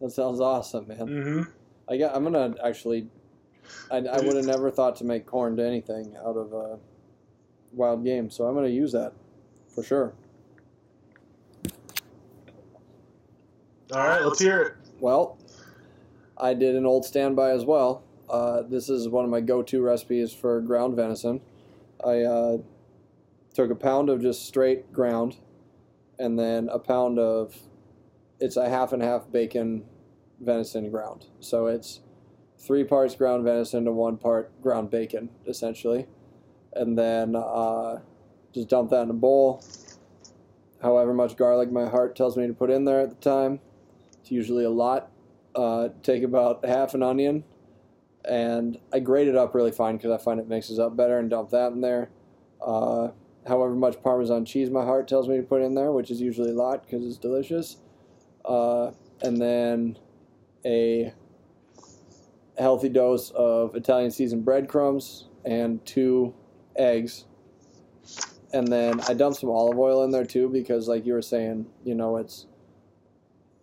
That 0.00 0.10
sounds 0.10 0.40
awesome, 0.40 0.86
man. 0.88 0.98
hmm 1.08 1.42
I 1.88 1.96
got, 1.96 2.14
I'm 2.14 2.22
gonna 2.24 2.54
actually. 2.64 3.08
I, 3.90 3.96
I 3.96 4.18
would 4.20 4.36
have 4.36 4.44
never 4.44 4.70
thought 4.70 4.96
to 4.96 5.04
make 5.04 5.24
corn 5.24 5.56
to 5.56 5.64
anything 5.66 6.14
out 6.18 6.36
of 6.36 6.52
uh, 6.52 6.76
wild 7.72 8.04
game, 8.04 8.28
so 8.30 8.44
I'm 8.44 8.54
gonna 8.54 8.68
use 8.68 8.92
that 8.92 9.14
for 9.74 9.82
sure. 9.82 10.12
All 13.92 14.06
right, 14.06 14.22
let's 14.22 14.38
hear 14.38 14.60
it. 14.60 14.74
Well, 15.00 15.38
I 16.36 16.52
did 16.52 16.74
an 16.76 16.84
old 16.84 17.04
standby 17.06 17.50
as 17.52 17.64
well. 17.64 18.02
Uh, 18.28 18.62
this 18.62 18.88
is 18.88 19.08
one 19.08 19.24
of 19.24 19.30
my 19.30 19.40
go-to 19.40 19.82
recipes 19.82 20.32
for 20.32 20.60
ground 20.60 20.96
venison. 20.96 21.40
I 22.04 22.22
uh, 22.22 22.58
took 23.54 23.70
a 23.70 23.74
pound 23.74 24.10
of 24.10 24.20
just 24.20 24.46
straight 24.46 24.92
ground, 24.92 25.36
and 26.18 26.38
then 26.38 26.68
a 26.68 26.78
pound 26.78 27.18
of 27.18 27.56
it's 28.40 28.56
a 28.56 28.68
half 28.68 28.92
and 28.92 29.02
half 29.02 29.30
bacon 29.30 29.84
venison 30.40 30.90
ground. 30.90 31.26
So 31.40 31.66
it's 31.66 32.00
three 32.58 32.84
parts 32.84 33.14
ground 33.14 33.44
venison 33.44 33.84
to 33.84 33.92
one 33.92 34.16
part 34.16 34.60
ground 34.62 34.90
bacon, 34.90 35.30
essentially, 35.46 36.06
and 36.74 36.98
then 36.98 37.34
uh, 37.34 38.00
just 38.52 38.68
dump 38.68 38.90
that 38.90 39.02
in 39.02 39.10
a 39.10 39.14
bowl. 39.14 39.64
However 40.82 41.12
much 41.12 41.36
garlic 41.36 41.72
my 41.72 41.88
heart 41.88 42.14
tells 42.14 42.36
me 42.36 42.46
to 42.46 42.52
put 42.52 42.70
in 42.70 42.84
there 42.84 43.00
at 43.00 43.10
the 43.10 43.16
time. 43.16 43.60
It's 44.20 44.30
usually 44.30 44.64
a 44.64 44.70
lot. 44.70 45.10
Uh, 45.54 45.88
take 46.02 46.22
about 46.22 46.64
half 46.64 46.94
an 46.94 47.02
onion, 47.02 47.42
and 48.28 48.78
I 48.92 49.00
grate 49.00 49.28
it 49.28 49.36
up 49.36 49.54
really 49.54 49.72
fine 49.72 49.96
because 49.96 50.10
I 50.10 50.22
find 50.22 50.38
it 50.38 50.48
mixes 50.48 50.78
up 50.78 50.96
better, 50.96 51.18
and 51.18 51.30
dump 51.30 51.50
that 51.50 51.72
in 51.72 51.80
there. 51.80 52.10
Uh, 52.64 53.08
however 53.46 53.74
much 53.74 54.02
Parmesan 54.02 54.44
cheese 54.44 54.70
my 54.70 54.84
heart 54.84 55.08
tells 55.08 55.28
me 55.28 55.36
to 55.36 55.42
put 55.42 55.62
in 55.62 55.74
there, 55.74 55.92
which 55.92 56.10
is 56.10 56.20
usually 56.20 56.50
a 56.50 56.54
lot 56.54 56.84
because 56.84 57.04
it's 57.06 57.18
delicious. 57.18 57.78
Uh, 58.44 58.90
and 59.22 59.40
then 59.40 59.98
a 60.64 61.12
healthy 62.58 62.88
dose 62.88 63.30
of 63.30 63.74
Italian 63.74 64.10
seasoned 64.10 64.44
breadcrumbs 64.44 65.28
and 65.44 65.84
two 65.86 66.34
eggs. 66.76 67.24
And 68.52 68.66
then 68.68 69.00
I 69.02 69.14
dump 69.14 69.36
some 69.36 69.50
olive 69.50 69.78
oil 69.78 70.04
in 70.04 70.10
there 70.10 70.24
too 70.24 70.48
because, 70.48 70.88
like 70.88 71.04
you 71.04 71.12
were 71.12 71.22
saying, 71.22 71.66
you 71.84 71.94
know, 71.94 72.16
it's 72.16 72.46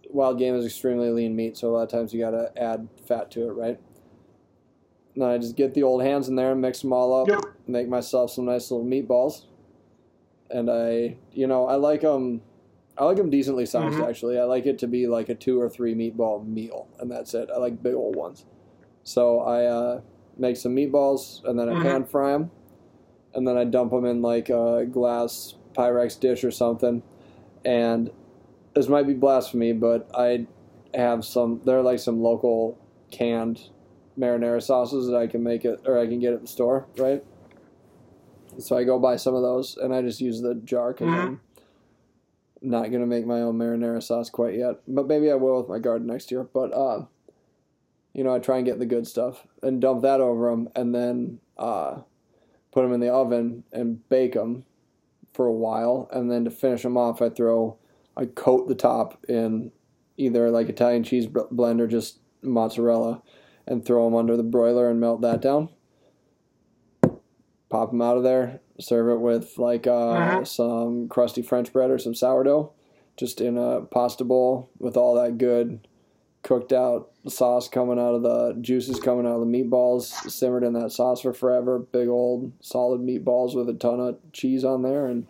wild 0.10 0.38
game 0.40 0.56
is 0.56 0.66
extremely 0.66 1.10
lean 1.10 1.36
meat, 1.36 1.58
so 1.58 1.70
a 1.70 1.72
lot 1.72 1.84
of 1.84 1.90
times 1.90 2.14
you 2.14 2.20
gotta 2.20 2.52
add 2.58 2.88
fat 3.08 3.32
to 3.32 3.50
it, 3.50 3.54
right? 3.54 3.80
And 5.16 5.24
I 5.24 5.38
just 5.38 5.56
get 5.56 5.74
the 5.74 5.84
old 5.84 6.04
hands 6.04 6.28
in 6.28 6.36
there 6.36 6.52
and 6.52 6.62
mix 6.62 6.82
them 6.82 6.92
all 6.94 7.14
up, 7.22 7.28
Yep. 7.30 7.40
make 7.68 7.88
myself 7.88 8.32
some 8.32 8.46
nice 8.46 8.70
little 8.70 8.86
meatballs. 8.86 9.46
And 10.50 10.70
I, 10.70 11.18
you 11.32 11.48
know, 11.48 11.66
I 11.68 11.76
like 11.76 12.02
them. 12.02 12.42
I 12.98 13.06
like 13.06 13.18
them 13.18 13.30
decently 13.30 13.66
sized. 13.66 13.98
Mhm. 13.98 14.08
Actually, 14.08 14.40
I 14.40 14.44
like 14.44 14.66
it 14.66 14.80
to 14.80 14.88
be 14.88 15.08
like 15.08 15.28
a 15.30 15.36
two 15.36 15.60
or 15.60 15.68
three 15.70 15.94
meatball 15.96 16.46
meal, 16.48 16.88
and 17.00 17.10
that's 17.12 17.34
it. 17.34 17.50
I 17.54 17.58
like 17.58 17.82
big 17.84 17.94
old 17.96 18.16
ones. 18.16 18.46
So 19.04 19.40
I 19.40 19.66
uh, 19.66 20.02
make 20.38 20.56
some 20.58 20.76
meatballs, 20.76 21.44
and 21.46 21.60
then 21.60 21.68
I 21.70 21.74
Mhm. 21.74 21.82
pan 21.82 22.04
fry 22.06 22.32
them, 22.34 22.52
and 23.34 23.46
then 23.48 23.58
I 23.58 23.64
dump 23.66 23.92
them 23.92 24.06
in 24.06 24.22
like 24.22 24.50
a 24.50 24.86
glass 24.90 25.56
Pyrex 25.74 26.18
dish 26.20 26.44
or 26.46 26.52
something. 26.52 27.04
And 27.66 28.12
this 28.74 28.88
might 28.88 29.08
be 29.08 29.14
blasphemy, 29.14 29.74
but 29.74 30.08
I 30.14 30.48
have 30.94 31.26
some. 31.26 31.62
They're 31.66 31.82
like 31.82 32.00
some 32.00 32.22
local 32.22 32.78
canned 33.12 33.70
marinara 34.18 34.62
sauces 34.62 35.08
that 35.08 35.16
I 35.18 35.28
can 35.28 35.44
make 35.44 35.66
it 35.66 35.82
or 35.86 36.00
I 36.00 36.08
can 36.08 36.20
get 36.20 36.34
at 36.34 36.42
the 36.42 36.48
store, 36.48 36.88
right? 36.98 37.24
So 38.60 38.78
I 38.78 38.84
go 38.84 39.00
buy 39.00 39.18
some 39.18 39.36
of 39.36 39.42
those 39.42 39.76
and 39.78 39.94
I 39.94 40.02
just 40.02 40.22
use 40.22 40.42
the 40.42 40.56
jar 40.56 40.94
because 40.94 41.10
Mhm. 41.10 41.28
I'm 41.28 41.40
not 42.62 42.92
gonna 42.92 43.06
make 43.06 43.26
my 43.26 43.42
own 43.42 43.58
marinara 43.58 44.02
sauce 44.02 44.30
quite 44.30 44.56
yet, 44.56 44.80
but 44.88 45.08
maybe 45.08 45.30
I 45.30 45.36
will 45.36 45.58
with 45.60 45.70
my 45.70 45.80
garden 45.80 46.08
next 46.08 46.32
year. 46.32 46.44
But 46.44 46.74
uh, 46.74 47.06
you 48.14 48.24
know, 48.24 48.34
I 48.34 48.40
try 48.40 48.58
and 48.58 48.66
get 48.66 48.80
the 48.80 48.86
good 48.86 49.06
stuff 49.08 49.46
and 49.62 49.82
dump 49.82 50.02
that 50.04 50.22
over 50.22 50.50
them, 50.50 50.70
and 50.76 50.96
then 50.96 51.40
uh, 51.58 52.00
put 52.72 52.84
them 52.84 52.94
in 52.94 53.02
the 53.02 53.10
oven 53.14 53.64
and 53.74 54.08
bake 54.08 54.34
them 54.34 54.64
for 55.34 55.48
a 55.48 55.52
while, 55.54 56.08
and 56.14 56.32
then 56.32 56.46
to 56.46 56.50
finish 56.52 56.84
them 56.84 56.96
off, 56.96 57.22
I 57.22 57.30
throw 57.30 57.78
I 58.16 58.26
coat 58.28 58.70
the 58.70 58.76
top 58.76 59.26
in 59.28 59.74
either 60.16 60.50
like 60.50 60.70
Italian 60.70 61.04
cheese 61.04 61.28
bl- 61.28 61.42
blend 61.52 61.82
or 61.82 61.88
just 61.88 62.20
mozzarella, 62.42 63.22
and 63.68 63.84
throw 63.86 64.06
them 64.06 64.16
under 64.16 64.38
the 64.38 64.44
broiler 64.44 64.90
and 64.90 65.00
melt 65.00 65.22
that 65.22 65.42
down. 65.42 65.70
Pop 67.70 67.92
them 67.92 68.02
out 68.02 68.18
of 68.18 68.24
there. 68.24 68.60
Serve 68.80 69.10
it 69.10 69.22
with 69.22 69.58
like 69.58 69.88
uh, 69.88 69.92
Mhm. 70.42 70.48
some 70.48 71.08
crusty 71.08 71.42
French 71.42 71.72
bread 71.74 71.90
or 71.90 71.98
some 71.98 72.14
sourdough, 72.14 72.72
just 73.18 73.42
in 73.42 73.58
a 73.58 73.82
pasta 73.82 74.24
bowl 74.24 74.70
with 74.80 74.98
all 74.98 75.16
that 75.16 75.38
good 75.38 75.88
cooked 76.44 76.72
out 76.72 77.10
sauce 77.28 77.68
coming 77.68 77.98
out 77.98 78.14
of 78.14 78.22
the 78.22 78.56
juices 78.62 79.00
coming 79.00 79.26
out 79.26 79.34
of 79.34 79.40
the 79.40 79.46
meatballs, 79.48 80.12
simmered 80.30 80.64
in 80.64 80.74
that 80.74 80.92
sauce 80.92 81.22
for 81.22 81.34
forever. 81.34 81.80
Big 81.80 82.08
old 82.08 82.52
solid 82.60 83.02
meatballs 83.02 83.56
with 83.56 83.68
a 83.68 83.74
ton 83.74 84.00
of 84.00 84.18
cheese 84.32 84.64
on 84.64 84.84
there 84.84 85.08
and 85.08 85.26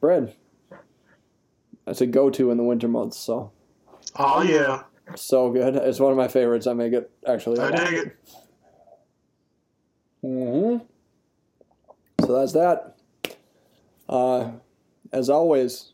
bread. 0.00 0.34
That's 1.84 2.00
a 2.00 2.06
go-to 2.06 2.50
in 2.50 2.56
the 2.56 2.64
winter 2.64 2.88
months. 2.88 3.16
So 3.16 3.52
Oh 4.18 4.42
yeah, 4.42 4.82
so 5.14 5.50
good. 5.50 5.76
It's 5.76 6.00
one 6.00 6.10
of 6.10 6.18
my 6.18 6.28
favorites. 6.28 6.66
I 6.66 6.72
make 6.72 6.92
it 6.92 7.10
actually. 7.26 7.60
I 7.60 7.70
dig 7.70 7.94
it. 8.06 8.16
hmm 10.22 10.76
So 12.24 12.32
that's 12.38 12.52
that. 12.52 12.96
Uh, 14.08 14.50
as 15.12 15.28
always, 15.30 15.92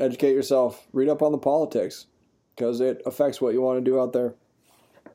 educate 0.00 0.32
yourself. 0.32 0.86
Read 0.92 1.08
up 1.08 1.22
on 1.22 1.32
the 1.32 1.38
politics 1.38 2.06
because 2.54 2.80
it 2.80 3.02
affects 3.06 3.40
what 3.40 3.54
you 3.54 3.62
want 3.62 3.78
to 3.84 3.90
do 3.90 4.00
out 4.00 4.12
there. 4.12 4.34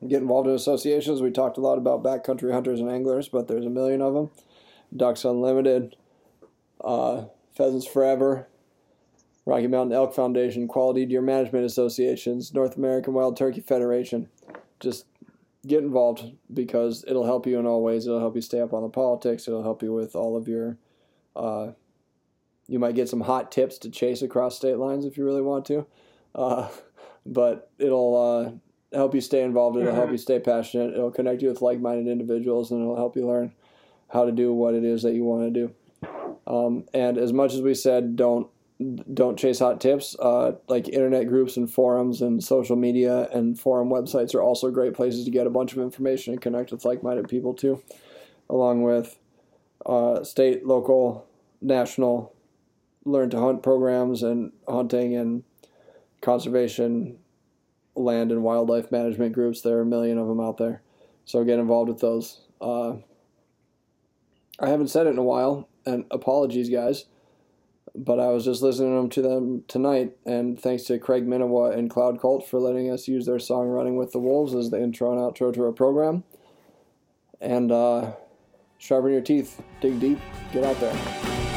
Get 0.06 0.20
involved 0.22 0.48
in 0.48 0.54
associations. 0.54 1.22
We 1.22 1.30
talked 1.30 1.56
a 1.56 1.60
lot 1.60 1.78
about 1.78 2.02
backcountry 2.02 2.52
hunters 2.52 2.80
and 2.80 2.90
anglers, 2.90 3.28
but 3.28 3.48
there's 3.48 3.64
a 3.64 3.70
million 3.70 4.02
of 4.02 4.14
them. 4.14 4.30
Ducks 4.94 5.24
Unlimited, 5.24 5.96
uh, 6.82 7.24
Pheasants 7.56 7.86
Forever, 7.86 8.48
Rocky 9.46 9.66
Mountain 9.66 9.94
Elk 9.94 10.14
Foundation, 10.14 10.66
Quality 10.68 11.04
Deer 11.06 11.20
Management 11.20 11.66
Associations, 11.66 12.54
North 12.54 12.76
American 12.76 13.12
Wild 13.12 13.36
Turkey 13.36 13.60
Federation. 13.60 14.28
Just 14.80 15.06
get 15.66 15.82
involved 15.82 16.32
because 16.52 17.04
it'll 17.06 17.26
help 17.26 17.46
you 17.46 17.58
in 17.58 17.66
all 17.66 17.82
ways. 17.82 18.06
It'll 18.06 18.20
help 18.20 18.36
you 18.36 18.42
stay 18.42 18.60
up 18.60 18.72
on 18.72 18.82
the 18.82 18.88
politics. 18.88 19.46
It'll 19.46 19.62
help 19.62 19.82
you 19.82 19.92
with 19.92 20.16
all 20.16 20.36
of 20.36 20.48
your. 20.48 20.78
Uh, 21.36 21.72
you 22.68 22.78
might 22.78 22.94
get 22.94 23.08
some 23.08 23.20
hot 23.20 23.52
tips 23.52 23.76
to 23.78 23.90
chase 23.90 24.22
across 24.22 24.56
state 24.56 24.78
lines 24.78 25.04
if 25.04 25.18
you 25.18 25.24
really 25.24 25.42
want 25.42 25.66
to, 25.66 25.86
uh, 26.34 26.68
but 27.26 27.70
it'll 27.78 28.16
uh, 28.16 28.96
help 28.96 29.14
you 29.14 29.20
stay 29.20 29.42
involved. 29.42 29.76
It'll 29.76 29.94
help 29.94 30.08
Mhm. 30.08 30.12
you 30.12 30.18
stay 30.18 30.38
passionate. 30.38 30.94
It'll 30.94 31.10
connect 31.10 31.42
you 31.42 31.48
with 31.48 31.60
like-minded 31.60 32.10
individuals, 32.10 32.70
and 32.70 32.80
it'll 32.80 32.96
help 32.96 33.16
you 33.16 33.26
learn 33.26 33.52
how 34.08 34.24
to 34.24 34.32
do 34.32 34.54
what 34.54 34.74
it 34.74 34.84
is 34.84 35.02
that 35.02 35.12
you 35.12 35.24
want 35.24 35.42
to 35.42 35.50
do. 35.50 35.74
Um, 36.46 36.84
and 36.94 37.18
as 37.18 37.32
much 37.32 37.52
as 37.52 37.60
we 37.60 37.74
said, 37.74 38.16
don't 38.16 38.48
don't 38.80 39.38
chase 39.38 39.60
hot 39.60 39.80
tips. 39.80 40.16
Uh, 40.18 40.52
like 40.68 40.88
internet 40.88 41.28
groups 41.28 41.56
and 41.56 41.70
forums 41.70 42.20
and 42.20 42.42
social 42.42 42.76
media 42.76 43.28
and 43.32 43.58
forum 43.58 43.88
websites 43.88 44.34
are 44.34 44.42
also 44.42 44.70
great 44.70 44.94
places 44.94 45.24
to 45.24 45.30
get 45.30 45.46
a 45.46 45.50
bunch 45.50 45.72
of 45.72 45.78
information 45.78 46.32
and 46.32 46.42
connect 46.42 46.72
with 46.72 46.84
like-minded 46.84 47.28
people 47.28 47.54
too, 47.54 47.82
along 48.50 48.82
with 48.82 49.18
uh, 49.86 50.24
state, 50.24 50.66
local, 50.66 51.26
national 51.60 52.32
learn 53.04 53.30
to 53.30 53.38
hunt 53.38 53.62
programs 53.62 54.22
and 54.22 54.50
hunting 54.66 55.14
and 55.14 55.44
conservation, 56.20 57.18
land 57.94 58.32
and 58.32 58.42
wildlife 58.42 58.90
management 58.90 59.34
groups. 59.34 59.60
There 59.60 59.76
are 59.76 59.82
a 59.82 59.86
million 59.86 60.18
of 60.18 60.26
them 60.26 60.40
out 60.40 60.56
there, 60.56 60.82
so 61.24 61.44
get 61.44 61.58
involved 61.58 61.90
with 61.90 62.00
those. 62.00 62.40
Uh, 62.60 62.94
I 64.58 64.68
haven't 64.68 64.88
said 64.88 65.06
it 65.06 65.10
in 65.10 65.18
a 65.18 65.22
while, 65.22 65.68
and 65.86 66.06
apologies, 66.10 66.70
guys 66.70 67.04
but 67.94 68.18
I 68.18 68.28
was 68.28 68.44
just 68.44 68.62
listening 68.62 69.08
to 69.08 69.22
them 69.22 69.64
tonight, 69.68 70.16
and 70.26 70.60
thanks 70.60 70.84
to 70.84 70.98
Craig 70.98 71.26
Minowa 71.26 71.76
and 71.76 71.88
Cloud 71.88 72.20
Cult 72.20 72.46
for 72.46 72.58
letting 72.58 72.90
us 72.90 73.06
use 73.06 73.26
their 73.26 73.38
song 73.38 73.68
"Running 73.68 73.96
with 73.96 74.12
the 74.12 74.18
Wolves" 74.18 74.54
as 74.54 74.70
the 74.70 74.82
intro 74.82 75.12
and 75.12 75.20
outro 75.20 75.52
to 75.54 75.64
our 75.64 75.72
program. 75.72 76.24
And 77.40 77.70
uh, 77.70 78.12
sharpen 78.78 79.12
your 79.12 79.20
teeth, 79.20 79.62
dig 79.80 80.00
deep, 80.00 80.18
get 80.52 80.64
out 80.64 80.80
there. 80.80 81.53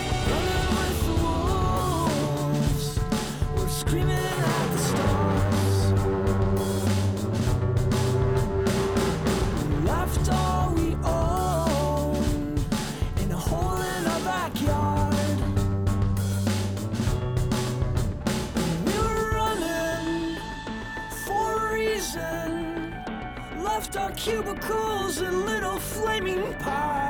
Our 24.07 24.13
cubicles 24.13 25.19
and 25.19 25.45
little 25.45 25.77
flaming 25.79 26.53
pies. 26.59 27.06